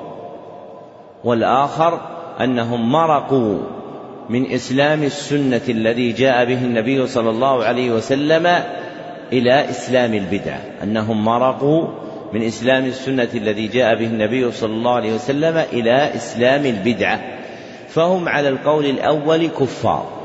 والآخر 1.24 2.00
أنهم 2.40 2.92
مرقوا 2.92 3.58
من 4.30 4.52
إسلام 4.52 5.02
السنة 5.02 5.60
الذي 5.68 6.12
جاء 6.12 6.44
به 6.44 6.58
النبي 6.58 7.06
صلى 7.06 7.30
الله 7.30 7.64
عليه 7.64 7.90
وسلم 7.90 8.46
إلى 9.32 9.70
إسلام 9.70 10.14
البدعة 10.14 10.60
أنهم 10.82 11.24
مرقوا 11.24 11.88
من 12.32 12.42
إسلام 12.42 12.84
السنة 12.84 13.28
الذي 13.34 13.68
جاء 13.68 13.94
به 13.94 14.06
النبي 14.06 14.52
صلى 14.52 14.72
الله 14.72 14.94
عليه 14.94 15.14
وسلم 15.14 15.56
إلى 15.72 16.14
إسلام 16.14 16.66
البدعة 16.66 17.20
فهم 17.88 18.28
على 18.28 18.48
القول 18.48 18.84
الأول 18.84 19.46
كفار. 19.46 20.23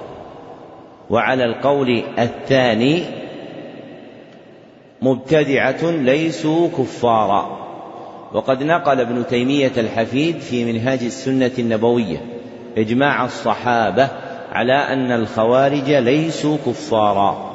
وعلى 1.10 1.44
القول 1.44 2.04
الثاني 2.20 3.04
مبتدعة 5.02 5.92
ليسوا 5.92 6.68
كفارا. 6.78 7.60
وقد 8.34 8.64
نقل 8.64 9.00
ابن 9.00 9.28
تيمية 9.28 9.72
الحفيد 9.78 10.40
في 10.40 10.66
منهاج 10.66 11.00
السنة 11.04 11.52
النبوية 11.60 12.22
إجماع 12.78 13.26
الصحابة 13.26 14.10
على 14.52 14.74
أن 14.74 15.12
الخوارج 15.12 15.92
ليسوا 15.92 16.58
كفارا. 16.66 17.50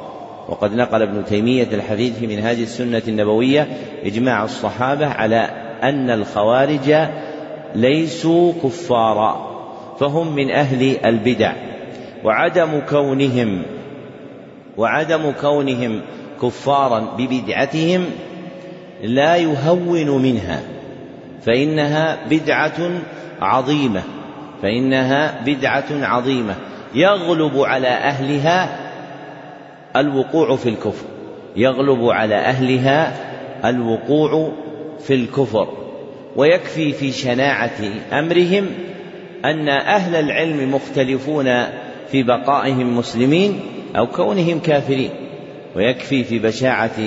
وقد 0.49 0.73
نقل 0.75 1.01
ابن 1.01 1.25
تيمية 1.25 1.67
الحديث 1.73 2.19
في 2.19 2.27
منهاج 2.27 2.57
السنة 2.57 3.01
النبوية 3.07 3.67
إجماع 4.03 4.43
الصحابة 4.43 5.07
على 5.07 5.49
أن 5.83 6.09
الخوارج 6.09 6.95
ليسوا 7.75 8.53
كفارا. 8.63 9.55
فهم 9.99 10.35
من 10.35 10.51
أهل 10.51 10.97
البدع. 11.05 11.74
وعدم 12.25 12.79
كونهم 12.89 13.61
وعدم 14.77 15.31
كونهم 15.41 16.01
كفارا 16.41 16.99
ببدعتهم 16.99 18.05
لا 19.03 19.35
يهون 19.35 20.23
منها 20.23 20.61
فإنها 21.41 22.17
بدعة 22.29 22.91
عظيمة 23.41 24.03
فإنها 24.61 25.41
بدعة 25.45 25.85
عظيمة 25.91 26.55
يغلب 26.95 27.57
على 27.57 27.87
أهلها 27.87 28.79
الوقوع 29.95 30.55
في 30.55 30.69
الكفر 30.69 31.05
يغلب 31.55 32.05
على 32.05 32.35
أهلها 32.35 33.13
الوقوع 33.65 34.51
في 34.99 35.13
الكفر 35.13 35.67
ويكفي 36.35 36.91
في 36.91 37.11
شناعة 37.11 37.79
أمرهم 38.13 38.65
أن 39.45 39.69
أهل 39.69 40.15
العلم 40.15 40.75
مختلفون 40.75 41.47
في 42.11 42.23
بقائهم 42.23 42.97
مسلمين 42.97 43.59
أو 43.97 44.07
كونهم 44.07 44.59
كافرين 44.59 45.09
ويكفي 45.75 46.23
في 46.23 46.39
بشاعة 46.39 46.97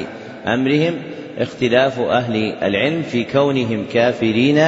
أمرهم 0.46 0.94
اختلاف 1.38 2.00
أهل 2.00 2.36
العلم 2.62 3.02
في 3.02 3.24
كونهم 3.24 3.84
كافرين 3.92 4.58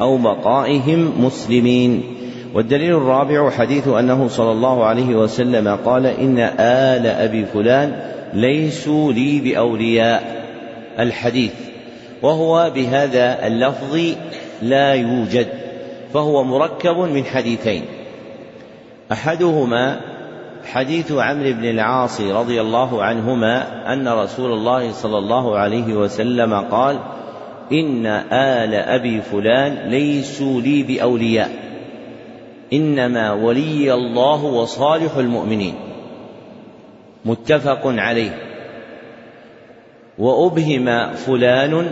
أو 0.00 0.16
بقائهم 0.16 1.24
مسلمين. 1.24 2.02
والدليل 2.54 2.94
الرابع 2.94 3.50
حديث 3.50 3.88
أنه 3.88 4.28
صلى 4.28 4.52
الله 4.52 4.84
عليه 4.84 5.14
وسلم 5.14 5.68
قال 5.68 6.06
إن 6.06 6.38
آل 6.58 7.06
أبي 7.06 7.44
فلان 7.44 8.00
ليسوا 8.34 9.12
لي 9.12 9.40
بأولياء. 9.40 10.44
الحديث 10.98 11.52
وهو 12.22 12.70
بهذا 12.74 13.46
اللفظ 13.46 13.98
لا 14.62 14.94
يوجد 14.94 15.46
فهو 16.14 16.44
مركب 16.44 16.96
من 16.96 17.24
حديثين 17.24 17.82
أحدهما 19.12 20.00
حديث 20.64 21.12
عمرو 21.12 21.52
بن 21.52 21.64
العاص 21.64 22.20
رضي 22.20 22.60
الله 22.60 23.02
عنهما 23.02 23.92
أن 23.92 24.08
رسول 24.08 24.52
الله 24.52 24.92
صلى 24.92 25.18
الله 25.18 25.58
عليه 25.58 25.94
وسلم 25.94 26.54
قال 26.54 26.98
إن 27.72 28.06
آل 28.32 28.74
أبي 28.74 29.20
فلان 29.20 29.90
ليسوا 29.90 30.60
لي 30.60 30.82
بأولياء. 30.82 31.50
إنما 32.72 33.32
ولي 33.32 33.94
الله 33.94 34.44
وصالح 34.44 35.16
المؤمنين. 35.16 35.74
متفق 37.24 37.80
عليه. 37.84 38.38
وأبهم 40.18 41.12
فلان 41.12 41.90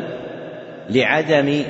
لعدم 0.90 1.62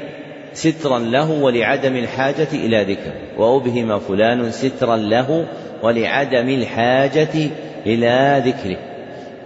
سترا 0.54 0.98
له 0.98 1.30
ولعدم 1.30 1.96
الحاجة 1.96 2.48
إلى 2.52 2.82
ذكر. 2.82 3.12
وابهم 3.38 3.98
فلان 3.98 4.50
سترا 4.50 4.96
له 4.96 5.46
ولعدم 5.82 6.48
الحاجة 6.48 7.50
إلى 7.86 8.42
ذكره. 8.46 8.78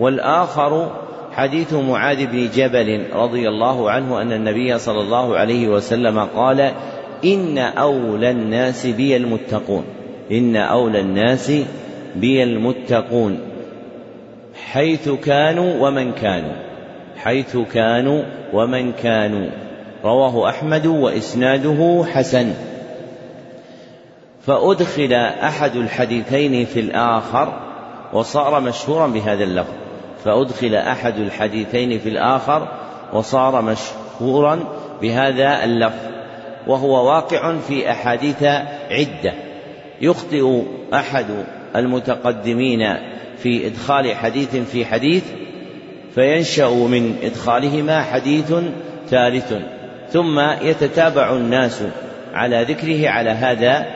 والآخر 0.01 0.91
حديث 1.33 1.73
معاذ 1.73 2.27
بن 2.27 2.49
جبل 2.55 3.03
رضي 3.13 3.49
الله 3.49 3.91
عنه 3.91 4.23
أن 4.23 4.33
النبي 4.33 4.79
صلى 4.79 5.01
الله 5.01 5.37
عليه 5.37 5.69
وسلم 5.69 6.19
قال 6.19 6.73
إن 7.25 7.59
أولى 7.59 8.31
الناس 8.31 8.87
بي 8.87 9.17
المتقون. 9.17 9.85
إن 10.33 10.57
أولى 10.57 11.01
الناس 11.01 11.53
بي 12.17 12.43
المتقون. 12.43 13.39
حيث 14.73 15.09
كانوا 15.09 15.89
ومن 15.89 16.13
كانوا. 16.13 16.55
حيث 17.17 17.57
كانوا 17.57 18.23
ومن 18.53 18.93
كانوا. 18.93 19.66
رواه 20.05 20.49
أحمد 20.49 20.87
وإسناده 20.87 22.05
حسن. 22.15 22.53
فأدخل 24.47 25.13
أحد 25.43 25.77
الحديثين 25.77 26.67
في 26.67 26.81
الآخر 26.81 27.61
وصار 28.13 28.61
مشهورا 28.61 29.07
بهذا 29.07 29.45
اللفظ. 29.45 29.73
فأدخل 30.25 30.75
أحد 30.75 31.19
الحديثين 31.19 31.99
في 31.99 32.09
الآخر 32.09 32.69
وصار 33.13 33.63
مشهورا 33.63 34.59
بهذا 35.03 35.65
اللفظ. 35.65 36.07
وهو 36.67 37.09
واقع 37.09 37.57
في 37.69 37.91
أحاديث 37.91 38.43
عدة. 38.91 39.33
يخطئ 40.01 40.63
أحد 40.95 41.27
المتقدمين 41.77 42.97
في 43.39 43.67
إدخال 43.67 44.17
حديث 44.17 44.57
في 44.57 44.85
حديث 44.85 45.25
فينشأ 46.15 46.69
من 46.69 47.17
إدخالهما 47.23 48.03
حديث 48.03 48.55
ثالث. 49.09 49.53
ثم 50.17 50.41
يتتابع 50.41 51.33
الناس 51.33 51.83
على 52.35 52.63
ذكره 52.63 53.09
على 53.09 53.31
هذا 53.31 53.87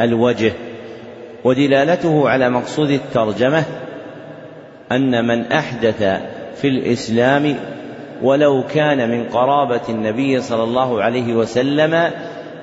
الوجه. 0.00 0.52
ودلالته 1.44 2.28
على 2.28 2.50
مقصود 2.50 2.90
الترجمة 2.90 3.64
أن 4.92 5.26
من 5.26 5.52
أحدث 5.52 6.02
في 6.56 6.68
الإسلام 6.68 7.56
ولو 8.22 8.64
كان 8.74 9.10
من 9.10 9.24
قرابة 9.24 9.80
النبي 9.88 10.40
صلى 10.40 10.62
الله 10.64 11.02
عليه 11.02 11.34
وسلم 11.34 12.10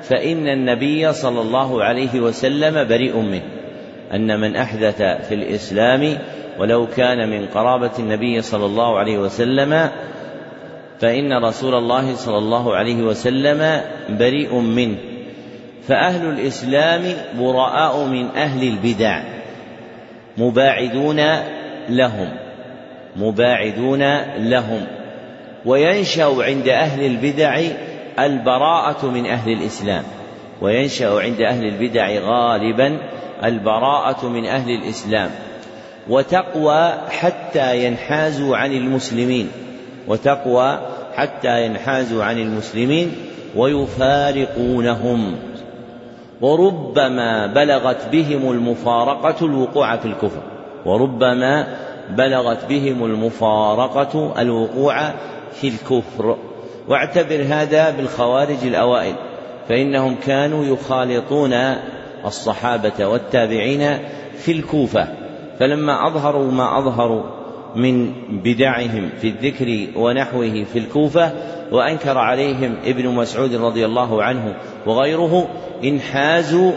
فإن 0.02 0.48
النبي 0.48 1.14
صلى 1.14 1.42
الله 1.42 1.84
عليه 1.84 2.20
وسلم 2.20 2.88
بريء 2.88 3.18
منه. 3.18 3.44
أن 4.14 4.40
من 4.40 4.56
أحدث 4.56 5.02
في 5.02 5.36
الإسلام 5.36 6.18
ولو 6.60 6.88
كان 6.88 7.30
من 7.30 7.46
قرابة 7.46 7.92
النبي 8.00 8.42
صلى 8.42 8.66
الله 8.66 9.00
عليه 9.00 9.18
وسلم 9.18 9.90
فإن 11.04 11.34
رسول 11.34 11.76
الله 11.76 12.16
صلى 12.16 12.38
الله 12.38 12.76
عليه 12.76 13.04
وسلم 13.04 13.82
بريء 14.10 14.56
منه 14.56 14.98
فأهل 15.88 16.30
الإسلام 16.30 17.02
براء 17.40 18.06
من 18.06 18.26
أهل 18.28 18.68
البدع 18.68 19.24
مباعدون 20.38 21.22
لهم 21.90 22.30
مباعدون 23.16 24.22
لهم 24.38 24.88
وينشأ 25.66 26.36
عند 26.40 26.68
أهل 26.68 27.06
البدع 27.06 27.62
البراءة 28.20 29.06
من 29.06 29.26
أهل 29.26 29.52
الإسلام 29.52 30.04
وينشأ 30.62 31.20
عند 31.20 31.42
أهل 31.42 31.66
البدع 31.66 32.08
غالبا 32.10 32.98
البراءة 33.44 34.28
من 34.28 34.46
أهل 34.46 34.70
الإسلام 34.72 35.30
وتقوى 36.10 36.94
حتى 37.10 37.86
ينحازوا 37.86 38.58
عن 38.58 38.72
المسلمين 38.72 39.52
وتقوى 40.08 40.93
حتى 41.16 41.66
ينحازوا 41.66 42.24
عن 42.24 42.40
المسلمين 42.40 43.12
ويفارقونهم. 43.56 45.36
وربما 46.42 47.48
بلغت 47.48 48.10
بهم 48.12 48.52
المفارقة 48.52 49.46
الوقوع 49.46 49.98
في 49.98 50.06
الكفر. 50.06 50.42
وربما 50.86 51.68
بلغت 52.10 52.66
بهم 52.66 53.06
المفارقة 53.06 54.34
الوقوع 54.42 55.12
في 55.52 55.68
الكفر. 55.68 56.38
واعتبر 56.88 57.46
هذا 57.50 57.90
بالخوارج 57.90 58.64
الأوائل 58.64 59.16
فإنهم 59.70 60.16
كانوا 60.16 60.66
يخالطون 60.66 61.54
الصحابة 62.26 63.06
والتابعين 63.06 63.98
في 64.38 64.52
الكوفة. 64.52 65.08
فلما 65.60 66.08
أظهروا 66.08 66.52
ما 66.52 66.78
أظهروا 66.78 67.43
من 67.76 68.14
بدعهم 68.30 69.10
في 69.22 69.28
الذكر 69.28 70.00
ونحوه 70.00 70.64
في 70.74 70.80
الكوفة 70.80 71.32
وأنكر 71.72 72.18
عليهم 72.18 72.76
ابن 72.86 73.08
مسعود 73.08 73.56
رضي 73.56 73.86
الله 73.86 74.24
عنه 74.24 74.56
وغيره 74.86 75.48
انحازوا 75.84 76.72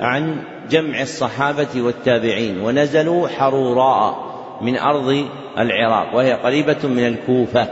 عن 0.00 0.36
جمع 0.70 1.02
الصحابة 1.02 1.68
والتابعين 1.76 2.60
ونزلوا 2.60 3.28
حروراء 3.28 4.34
من 4.60 4.78
أرض 4.78 5.24
العراق 5.58 6.14
وهي 6.14 6.32
قريبة 6.32 6.78
من 6.84 7.06
الكوفة 7.06 7.66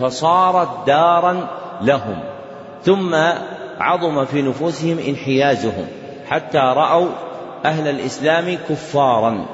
فصارت 0.00 0.68
دارا 0.86 1.48
لهم 1.82 2.18
ثم 2.82 3.14
عظم 3.78 4.24
في 4.24 4.42
نفوسهم 4.42 4.98
انحيازهم 5.08 5.86
حتى 6.28 6.58
رأوا 6.58 7.08
أهل 7.64 7.88
الإسلام 7.88 8.58
كفارا 8.68 9.46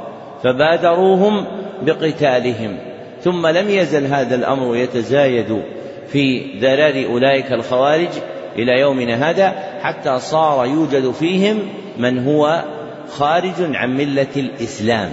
فبادروهم 0.42 1.46
بقتالهم. 1.84 2.78
ثم 3.22 3.46
لم 3.46 3.70
يزل 3.70 4.06
هذا 4.06 4.34
الأمر 4.34 4.76
يتزايد 4.76 5.62
في 6.08 6.42
ذرار 6.58 7.04
أولئك 7.06 7.52
الخوارج 7.52 8.08
إلى 8.56 8.80
يومنا 8.80 9.30
هذا 9.30 9.54
حتى 9.82 10.18
صار 10.18 10.66
يوجد 10.66 11.10
فيهم 11.10 11.58
من 11.98 12.26
هو 12.26 12.64
خارج 13.08 13.54
عن 13.58 13.96
ملة 13.96 14.26
الإسلام. 14.36 15.10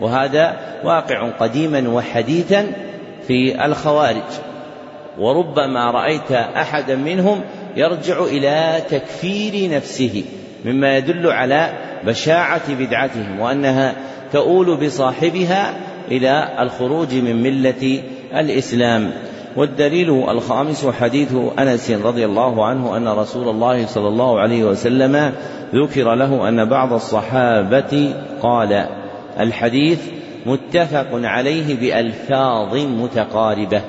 وهذا 0.00 0.56
واقع 0.84 1.30
قديما 1.30 1.88
وحديثا 1.88 2.66
في 3.26 3.64
الخوارج. 3.64 4.30
وربما 5.18 5.90
رأيت 5.90 6.32
أحدا 6.32 6.96
منهم 6.96 7.40
يرجع 7.76 8.24
إلى 8.24 8.82
تكفير 8.90 9.70
نفسه 9.76 10.24
مما 10.64 10.96
يدل 10.96 11.26
على 11.26 11.72
بشاعة 12.04 12.74
بدعتهم 12.74 13.40
وأنها 13.40 13.94
تؤول 14.32 14.76
بصاحبها 14.76 15.74
إلى 16.10 16.48
الخروج 16.60 17.14
من 17.14 17.42
ملة 17.42 18.02
الإسلام. 18.34 19.10
والدليل 19.56 20.10
الخامس 20.28 20.86
حديث 20.86 21.34
أنس 21.58 21.90
رضي 21.90 22.24
الله 22.24 22.66
عنه 22.66 22.96
أن 22.96 23.08
رسول 23.08 23.48
الله 23.48 23.86
صلى 23.86 24.08
الله 24.08 24.40
عليه 24.40 24.64
وسلم 24.64 25.32
ذكر 25.74 26.14
له 26.14 26.48
أن 26.48 26.64
بعض 26.64 26.92
الصحابة 26.92 28.14
قال 28.42 28.86
الحديث 29.40 30.00
متفق 30.46 31.08
عليه 31.12 31.76
بألفاظ 31.80 32.76
متقاربة 32.76 33.82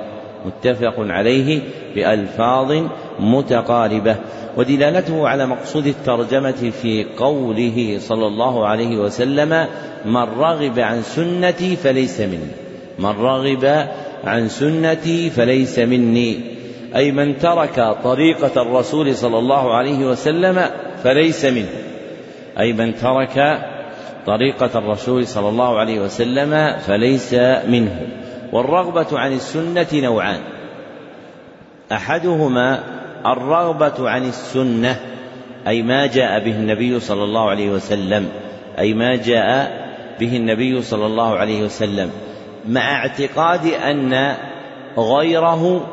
متفق 0.46 0.96
عليه 0.98 1.62
بألفاظ 1.96 2.84
متقاربة 3.20 4.16
ودلالته 4.58 5.28
على 5.28 5.46
مقصود 5.46 5.88
الترجمة 5.88 6.72
في 6.82 7.06
قوله 7.18 7.98
صلى 8.00 8.28
الله 8.28 8.68
عليه 8.68 8.98
وسلم 8.98 9.68
من 10.06 10.24
رغب 10.40 10.80
عن 10.80 11.02
سنتي 11.02 11.76
فليس 11.76 12.20
مني. 12.20 12.52
من 13.00 13.10
رغب 13.10 13.88
عن 14.24 14.50
سنتي 14.50 15.30
فليس 15.30 15.80
مني. 15.80 16.40
أي 16.96 17.12
من 17.12 17.38
ترك 17.38 17.98
طريقة 18.04 18.62
الرسول 18.62 19.16
صلى 19.16 19.40
الله 19.40 19.74
عليه 19.74 20.06
وسلم 20.06 20.66
فليس 21.04 21.46
منه. 21.46 21.70
أي 22.60 22.74
من 22.74 22.96
ترك 22.96 23.68
طريقة 24.26 24.80
الرسول 24.80 25.28
صلى 25.28 25.50
الله 25.50 25.80
عليه 25.80 26.00
وسلم 26.00 26.78
فليس 26.78 27.34
منه. 27.68 28.08
والرغبة 28.54 29.20
عن 29.20 29.34
السنة 29.34 29.88
نوعان. 29.94 30.40
أحدهما 31.92 32.97
الرغبة 33.26 34.10
عن 34.10 34.24
السنة 34.24 35.00
أي 35.68 35.82
ما 35.82 36.06
جاء 36.06 36.40
به 36.40 36.52
النبي 36.52 37.00
صلى 37.00 37.24
الله 37.24 37.50
عليه 37.50 37.70
وسلم 37.70 38.30
أي 38.80 38.94
ما 38.94 39.16
جاء 39.16 39.78
به 40.20 40.36
النبي 40.36 40.82
صلى 40.82 41.06
الله 41.06 41.36
عليه 41.36 41.64
وسلم 41.64 42.12
مع 42.68 42.96
اعتقاد 42.96 43.66
أن 43.66 44.36
غيره 44.98 45.88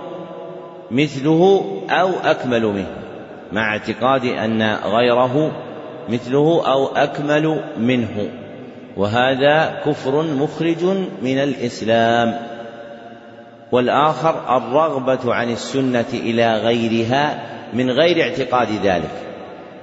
مثله 0.91 1.65
أو 1.91 2.11
أكمل 2.25 2.63
منه 2.63 3.05
مع 3.53 3.73
اعتقاد 3.73 4.25
أن 4.25 4.77
غيره 4.85 5.53
مثله 6.09 6.63
أو 6.73 6.87
أكمل 6.87 7.61
منه 7.79 8.29
وهذا 8.97 9.83
كفر 9.87 10.23
مخرج 10.23 10.85
من 11.23 11.39
الإسلام. 11.39 12.54
والآخر 13.73 14.57
الرغبة 14.57 15.35
عن 15.35 15.53
السنة 15.53 16.05
إلى 16.13 16.57
غيرها 16.57 17.43
من 17.73 17.91
غير 17.91 18.23
اعتقاد 18.23 18.69
ذلك 18.85 19.11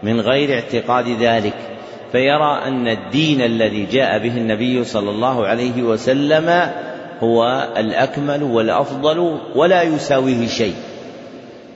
من 0.04 0.22
غير 0.22 0.54
اعتقاد 0.54 1.08
ذلك. 1.08 1.54
فيرى 2.12 2.62
أن 2.66 2.88
الدين 2.88 3.42
الذي 3.42 3.86
جاء 3.86 4.20
به 4.20 4.38
النبي 4.38 4.84
صلى 4.84 5.10
الله 5.10 5.48
عليه 5.48 5.84
وسلم 5.84 6.72
هو 7.24 7.68
الأكمل 7.78 8.44
والأفضل 8.44 9.38
ولا 9.56 9.82
يساويه 9.82 10.48
شيء 10.48 10.76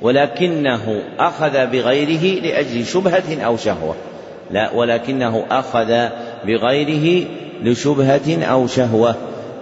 ولكنه 0.01 1.01
أخذ 1.19 1.67
بغيره 1.67 2.41
لأجل 2.41 2.85
شبهة 2.85 3.45
أو 3.45 3.57
شهوة. 3.57 3.95
لا 4.51 4.71
ولكنه 4.71 5.45
أخذ 5.51 6.07
بغيره 6.45 7.27
لشبهة 7.63 8.43
أو 8.43 8.67
شهوة. 8.67 9.15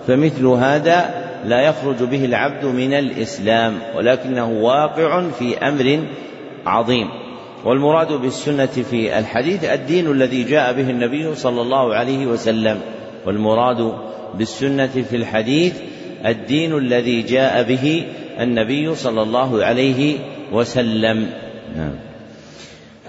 فمثل 0.07 0.45
هذا 0.45 1.22
لا 1.45 1.61
يخرج 1.61 2.03
به 2.03 2.25
العبد 2.25 2.65
من 2.65 2.93
الإسلام 2.93 3.73
ولكنه 3.95 4.51
واقع 4.51 5.29
في 5.29 5.57
أمر 5.57 5.99
عظيم. 6.65 7.09
والمراد 7.65 8.11
بالسنة 8.11 8.65
في 8.65 9.19
الحديث 9.19 9.63
الدين 9.63 10.11
الذي 10.11 10.43
جاء 10.43 10.73
به 10.73 10.89
النبي 10.89 11.35
صلى 11.35 11.61
الله 11.61 11.95
عليه 11.95 12.25
وسلم. 12.25 12.79
والمراد 13.25 13.93
بالسنة 14.33 15.03
في 15.09 15.15
الحديث 15.15 15.73
الدين 16.25 16.77
الذي 16.77 17.21
جاء 17.21 17.63
به 17.63 18.05
النبي 18.39 18.95
صلى 18.95 19.21
الله 19.21 19.65
عليه 19.65 20.15
وسلم. 20.51 21.29
نعم. 21.75 22.12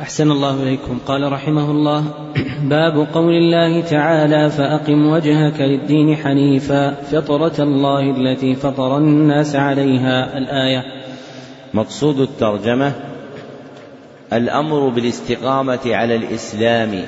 أحسن 0.00 0.30
الله 0.30 0.62
إليكم. 0.62 0.98
قال 1.06 1.32
رحمه 1.32 1.70
الله 1.70 2.04
باب 2.62 3.06
قول 3.14 3.34
الله 3.34 3.80
تعالى 3.80 4.50
فأقم 4.50 5.06
وجهك 5.06 5.60
للدين 5.60 6.16
حنيفا 6.16 6.94
فطرة 6.94 7.62
الله 7.62 8.00
التي 8.00 8.54
فطر 8.54 8.98
الناس 8.98 9.56
عليها. 9.56 10.38
الآية. 10.38 10.82
مقصود 11.74 12.20
الترجمة 12.20 12.92
الأمر 14.32 14.88
بالاستقامة 14.88 15.80
على 15.86 16.16
الإسلام 16.16 17.02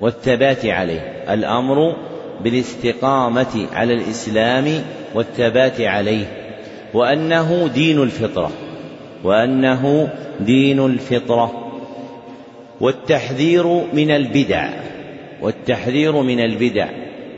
والثبات 0.00 0.66
عليه. 0.66 1.00
الأمر 1.34 1.96
بالاستقامة 2.44 3.66
على 3.72 3.94
الإسلام 3.94 4.82
والثبات 5.14 5.80
عليه. 5.80 6.26
وأنه 6.94 7.70
دين 7.74 8.02
الفطرة. 8.02 8.50
وأنه 9.24 10.08
دين 10.40 10.80
الفطرة. 10.86 11.60
والتحذير 12.80 13.66
من 13.92 14.10
البدع 14.10 14.68
والتحذير 15.42 16.22
من 16.22 16.40
البدع 16.40 16.88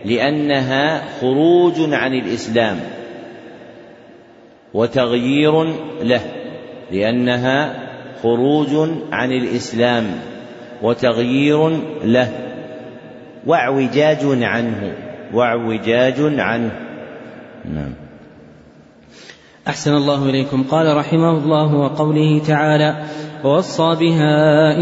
لأنها 0.04 1.02
خروج 1.20 1.74
عن 1.78 2.14
الإسلام. 2.14 2.80
وتغيير 4.74 5.62
له 6.02 6.20
لأنها 6.92 7.74
خروج 8.22 8.90
عن 9.12 9.32
الإسلام. 9.32 10.04
وتغيير 10.82 11.68
له 12.04 12.32
واعوجاج 13.46 14.42
عنه 14.42 14.94
واعوجاج 15.32 16.20
عنه. 16.20 16.70
نعم. 17.74 18.05
أحسن 19.68 19.94
الله 19.94 20.30
إليكم. 20.30 20.62
قال 20.62 20.96
رحمه 20.96 21.30
الله 21.30 21.74
وقوله 21.74 22.38
تعالى 22.38 22.96
ووصى 23.44 23.96
بها 24.00 24.34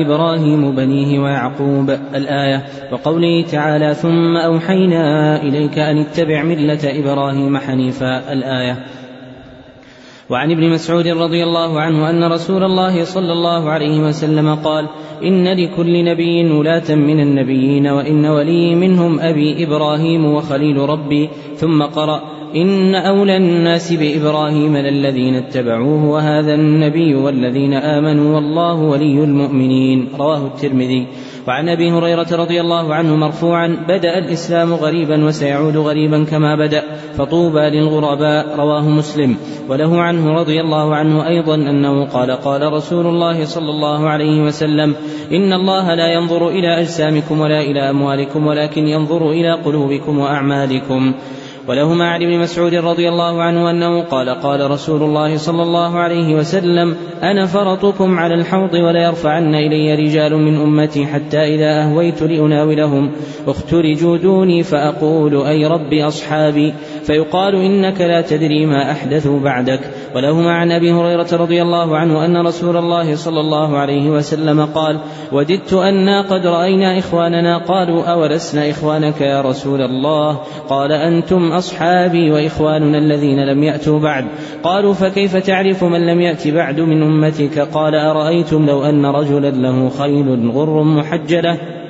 إبراهيم 0.02 0.76
بنيه 0.76 1.18
ويعقوب 1.18 1.90
الآية 1.90 2.64
وقوله 2.92 3.42
تعالى 3.42 3.94
ثم 3.94 4.36
أوحينا 4.36 5.36
إليك 5.42 5.78
أن 5.78 5.98
اتبع 5.98 6.42
ملة 6.42 6.80
إبراهيم 6.84 7.58
حنيفا 7.58 8.32
الآية. 8.32 8.84
وعن 10.30 10.50
ابن 10.50 10.70
مسعود 10.70 11.06
رضي 11.06 11.44
الله 11.44 11.80
عنه 11.80 12.10
أن 12.10 12.32
رسول 12.32 12.64
الله 12.64 13.04
صلى 13.04 13.32
الله 13.32 13.70
عليه 13.70 14.00
وسلم 14.00 14.54
قال 14.54 14.88
إن 15.22 15.48
لكل 15.48 16.04
نبي 16.04 16.50
ولاة 16.50 16.94
من 16.94 17.20
النبيين 17.20 17.86
وإن 17.86 18.26
ولي 18.26 18.74
منهم 18.74 19.20
أبي 19.20 19.64
إبراهيم 19.64 20.24
وخليل 20.24 20.76
ربي 20.76 21.30
ثم 21.56 21.82
قرأ 21.82 22.43
إن 22.56 22.94
أولى 22.94 23.36
الناس 23.36 23.92
بإبراهيم 23.92 24.76
للذين 24.76 25.34
اتبعوه 25.34 26.04
وهذا 26.04 26.54
النبي 26.54 27.14
والذين 27.14 27.74
آمنوا 27.74 28.34
والله 28.34 28.74
ولي 28.74 29.24
المؤمنين. 29.24 30.08
رواه 30.18 30.46
الترمذي. 30.46 31.06
وعن 31.48 31.68
أبي 31.68 31.90
هريرة 31.90 32.26
رضي 32.32 32.60
الله 32.60 32.94
عنه 32.94 33.16
مرفوعا 33.16 33.76
بدأ 33.88 34.18
الإسلام 34.18 34.74
غريبا 34.74 35.24
وسيعود 35.24 35.76
غريبا 35.76 36.24
كما 36.24 36.56
بدأ 36.56 36.82
فطوبى 37.18 37.60
للغرباء 37.60 38.56
رواه 38.58 38.88
مسلم. 38.88 39.36
وله 39.68 40.00
عنه 40.00 40.32
رضي 40.34 40.60
الله 40.60 40.94
عنه 40.94 41.28
أيضا 41.28 41.54
أنه 41.54 42.04
قال 42.04 42.30
قال 42.30 42.72
رسول 42.72 43.06
الله 43.06 43.44
صلى 43.44 43.70
الله 43.70 44.08
عليه 44.08 44.42
وسلم 44.42 44.94
إن 45.32 45.52
الله 45.52 45.94
لا 45.94 46.12
ينظر 46.12 46.48
إلى 46.48 46.80
أجسامكم 46.80 47.40
ولا 47.40 47.60
إلى 47.60 47.90
أموالكم 47.90 48.46
ولكن 48.46 48.88
ينظر 48.88 49.30
إلى 49.30 49.52
قلوبكم 49.52 50.18
وأعمالكم. 50.18 51.14
ولهما 51.68 52.10
عن 52.10 52.22
ابن 52.22 52.38
مسعود 52.38 52.74
رضي 52.74 53.08
الله 53.08 53.42
عنه 53.42 53.70
أنه 53.70 54.02
قال 54.02 54.28
قال 54.28 54.70
رسول 54.70 55.02
الله 55.02 55.36
صلى 55.36 55.62
الله 55.62 55.98
عليه 55.98 56.34
وسلم 56.34 56.96
أنا 57.22 57.46
فرطكم 57.46 58.18
على 58.18 58.34
الحوض 58.34 58.74
ولا 58.74 59.04
يرفعن 59.04 59.54
إلي 59.54 59.94
رجال 59.94 60.36
من 60.36 60.60
أمتي 60.60 61.06
حتى 61.06 61.54
إذا 61.54 61.82
أهويت 61.82 62.22
لأناولهم. 62.22 63.10
اخترجوا 63.46 64.16
دوني 64.16 64.62
فأقول 64.62 65.46
أي 65.46 65.66
رب 65.66 65.92
أصحابي. 65.92 66.74
فيقال 67.06 67.54
إنك 67.54 68.00
لا 68.00 68.20
تدري 68.20 68.66
ما 68.66 68.90
احدثوا 68.90 69.40
بعدك. 69.40 69.80
ولهما 70.14 70.52
عن 70.52 70.72
أبي 70.72 70.92
هريرة 70.92 71.28
رضي 71.32 71.62
الله 71.62 71.96
عنه 71.96 72.24
أن 72.24 72.46
رسول 72.46 72.76
الله 72.76 73.16
صلى 73.16 73.40
الله 73.40 73.78
عليه 73.78 74.10
وسلم 74.10 74.64
قال 74.64 75.00
وددت 75.32 75.72
أنا 75.72 76.22
قد 76.22 76.46
رأينا 76.46 76.98
إخواننا 76.98 77.58
قالوا 77.58 78.04
أولسنا 78.04 78.70
إخوانك 78.70 79.20
يا 79.20 79.40
رسول 79.40 79.80
الله؟ 79.80 80.40
قال 80.68 80.92
أنتم 80.92 81.52
أصحابي 81.52 82.30
وإخواننا 82.30 82.98
الذين 82.98 83.44
لم 83.44 83.64
يأتوا 83.64 83.98
بعد. 83.98 84.24
قالوا 84.62 84.94
فكيف 84.94 85.36
تعرف 85.36 85.84
من 85.84 86.06
لم 86.06 86.20
يأت 86.20 86.48
بعد 86.48 86.80
من 86.80 87.02
أمتك؟ 87.02 87.58
قال 87.58 87.94
أرأيتم 87.94 88.66
لو 88.66 88.84
أن 88.84 89.06
رجلا 89.06 89.50
له 89.50 89.88
خيل 89.98 90.50
غر 90.50 90.82
محجلة. 90.82 91.83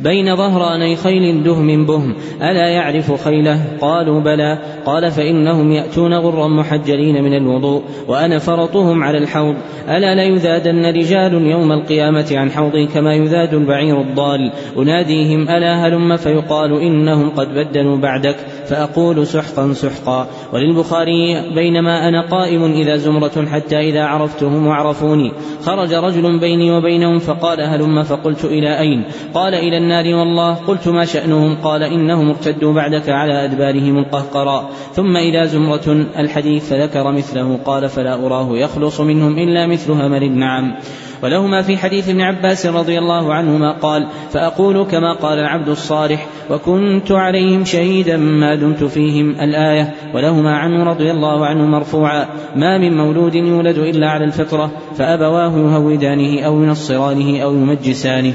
بين 0.00 0.36
ظهراني 0.36 0.96
خيل 0.96 1.42
دهم 1.42 1.86
بهم. 1.86 2.14
ألا 2.42 2.68
يعرف 2.68 3.24
خيله؟ 3.24 3.64
قالوا 3.80 4.20
بلى. 4.20 4.58
قال 4.86 5.10
فإنهم 5.10 5.72
يأتون 5.72 6.14
غرا 6.14 6.48
محجلين 6.48 7.24
من 7.24 7.36
الوضوء 7.36 7.82
وأنا 8.08 8.38
فرطهم 8.38 9.04
على 9.04 9.18
الحوض. 9.18 9.54
ألا 9.88 10.14
ليذادن 10.14 10.86
رجال 10.86 11.34
يوم 11.34 11.72
القيامة 11.72 12.26
عن 12.32 12.50
حوضي 12.50 12.86
كما 12.86 13.14
يذاد 13.14 13.54
البعير 13.54 14.00
الضال؟ 14.00 14.52
أناديهم 14.78 15.48
ألا 15.48 15.86
هلم؟ 15.86 16.16
فيقال 16.16 16.80
إنهم 16.80 17.30
قد 17.30 17.54
بدلوا 17.54 17.96
بعدك. 17.96 18.36
فأقول 18.66 19.26
سحقا 19.26 19.72
سحقا. 19.72 20.26
وللبخاري 20.52 21.50
بينما 21.54 22.08
أنا 22.08 22.26
قائم 22.26 22.64
إذا 22.64 22.96
زمرة 22.96 23.46
حتى 23.52 23.78
إذا 23.80 24.04
عرفتهم 24.04 24.66
وعرفوني. 24.66 25.32
خرج 25.62 25.94
رجل 25.94 26.38
بيني 26.38 26.70
وبينهم 26.70 27.18
فقال 27.18 27.60
هلم؟ 27.60 28.02
فقلت 28.02 28.44
إلى 28.44 28.80
أين؟ 28.80 29.04
قال 29.34 29.54
إلى 29.54 29.89
النار 29.90 30.14
والله 30.14 30.54
قلت 30.54 30.88
ما 30.88 31.04
شأنهم؟ 31.04 31.56
قال 31.62 31.82
إنهم 31.82 32.28
ارتدوا 32.28 32.72
بعدك 32.72 33.08
على 33.08 33.44
أدبارهم 33.44 33.98
القهقراء. 33.98 34.70
ثم 34.94 35.16
إذا 35.16 35.44
زمرة 35.44 36.06
الحديث 36.18 36.68
فذكر 36.68 37.12
مثله 37.12 37.58
قال 37.64 37.88
فلا 37.88 38.26
أراه 38.26 38.56
يخلص 38.56 39.00
منهم 39.00 39.38
إلا 39.38 39.66
مثل 39.66 39.92
همل 39.92 40.22
النعم. 40.22 40.74
ولهما 41.22 41.62
في 41.62 41.76
حديث 41.76 42.08
ابن 42.08 42.20
عباس 42.20 42.66
رضي 42.66 42.98
الله 42.98 43.34
عنهما 43.34 43.72
قال 43.72 44.06
فأقول 44.32 44.84
كما 44.84 45.12
قال 45.12 45.38
العبد 45.38 45.68
الصالح 45.68 46.26
وكنت 46.50 47.12
عليهم 47.12 47.64
شهيدا 47.64 48.16
ما 48.16 48.54
دمت 48.54 48.84
فيهم 48.84 49.30
الآية. 49.30 49.94
ولهما 50.14 50.56
عنه 50.56 50.84
رضي 50.84 51.10
الله 51.10 51.46
عنه 51.46 51.66
مرفوعا 51.66 52.26
ما 52.56 52.78
من 52.78 52.96
مولود 52.96 53.34
يولد 53.34 53.78
إلا 53.78 54.10
على 54.10 54.24
الفطرة 54.24 54.70
فأبواه 54.96 55.58
يهودانه 55.58 56.40
أو 56.42 56.62
ينصرانه 56.62 57.40
أو 57.40 57.54
يمجسانه. 57.54 58.34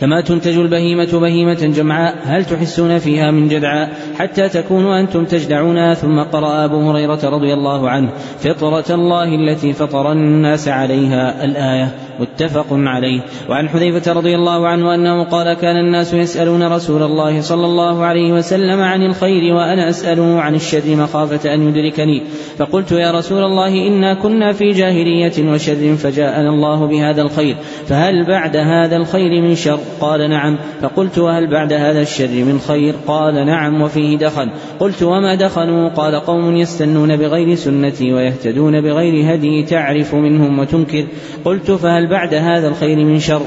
كما 0.00 0.20
تنتج 0.20 0.58
البهيمة 0.58 1.18
بهيمة 1.20 1.54
جمعاء 1.54 2.14
هل 2.24 2.44
تحسون 2.44 2.98
فيها 2.98 3.30
من 3.30 3.48
جدعاء 3.48 3.90
حتى 4.18 4.48
تكونوا 4.48 5.00
أنتم 5.00 5.24
تجدعونها 5.24 5.94
ثم 5.94 6.20
قرأ 6.20 6.64
أبو 6.64 6.90
هريرة 6.90 7.20
رضي 7.24 7.52
الله 7.54 7.90
عنه 7.90 8.10
فطرة 8.38 8.94
الله 8.94 9.34
التي 9.34 9.72
فطر 9.72 10.12
الناس 10.12 10.68
عليها 10.68 11.44
الآية. 11.44 12.09
متفق 12.20 12.66
عليه. 12.70 13.20
وعن 13.48 13.68
حذيفة 13.68 14.12
رضي 14.12 14.34
الله 14.34 14.68
عنه 14.68 14.94
أنه 14.94 15.24
قال 15.24 15.54
كان 15.54 15.76
الناس 15.76 16.14
يسألون 16.14 16.62
رسول 16.62 17.02
الله 17.02 17.40
صلى 17.40 17.66
الله 17.66 18.04
عليه 18.04 18.32
وسلم 18.32 18.80
عن 18.80 19.02
الخير 19.02 19.54
وأنا 19.54 19.88
أسأله 19.88 20.40
عن 20.40 20.54
الشر 20.54 20.96
مخافة 20.96 21.54
أن 21.54 21.68
يدركني. 21.68 22.22
فقلت 22.58 22.92
يا 22.92 23.10
رسول 23.10 23.42
الله 23.42 23.86
إنا 23.88 24.14
كنا 24.14 24.52
في 24.52 24.68
جاهلية 24.68 25.52
وشر 25.52 25.96
فجاءنا 25.96 26.48
الله 26.48 26.86
بهذا 26.86 27.22
الخير. 27.22 27.56
فهل 27.86 28.26
بعد 28.26 28.56
هذا 28.56 28.96
الخير 28.96 29.42
من 29.42 29.54
شر؟ 29.54 29.78
قال 30.00 30.30
نعم. 30.30 30.56
فقلت 30.82 31.18
وهل 31.18 31.50
بعد 31.50 31.72
هذا 31.72 32.00
الشر 32.02 32.44
من 32.44 32.60
خير؟ 32.68 32.94
قال 33.06 33.46
نعم 33.46 33.82
وفيه 33.82 34.18
دخل. 34.18 34.50
قلت 34.80 35.02
وما 35.02 35.34
دخلوا؟ 35.34 35.88
قال 35.88 36.14
قوم 36.14 36.56
يستنون 36.56 37.16
بغير 37.16 37.54
سنتي 37.54 38.12
ويهتدون 38.12 38.80
بغير 38.80 39.34
هدي 39.34 39.62
تعرف 39.62 40.14
منهم 40.14 40.58
وتنكر. 40.58 41.06
قلت 41.44 41.70
فهل 41.70 42.09
بعد 42.10 42.34
هذا 42.34 42.68
الخير 42.68 42.96
من 42.96 43.18
شر. 43.18 43.46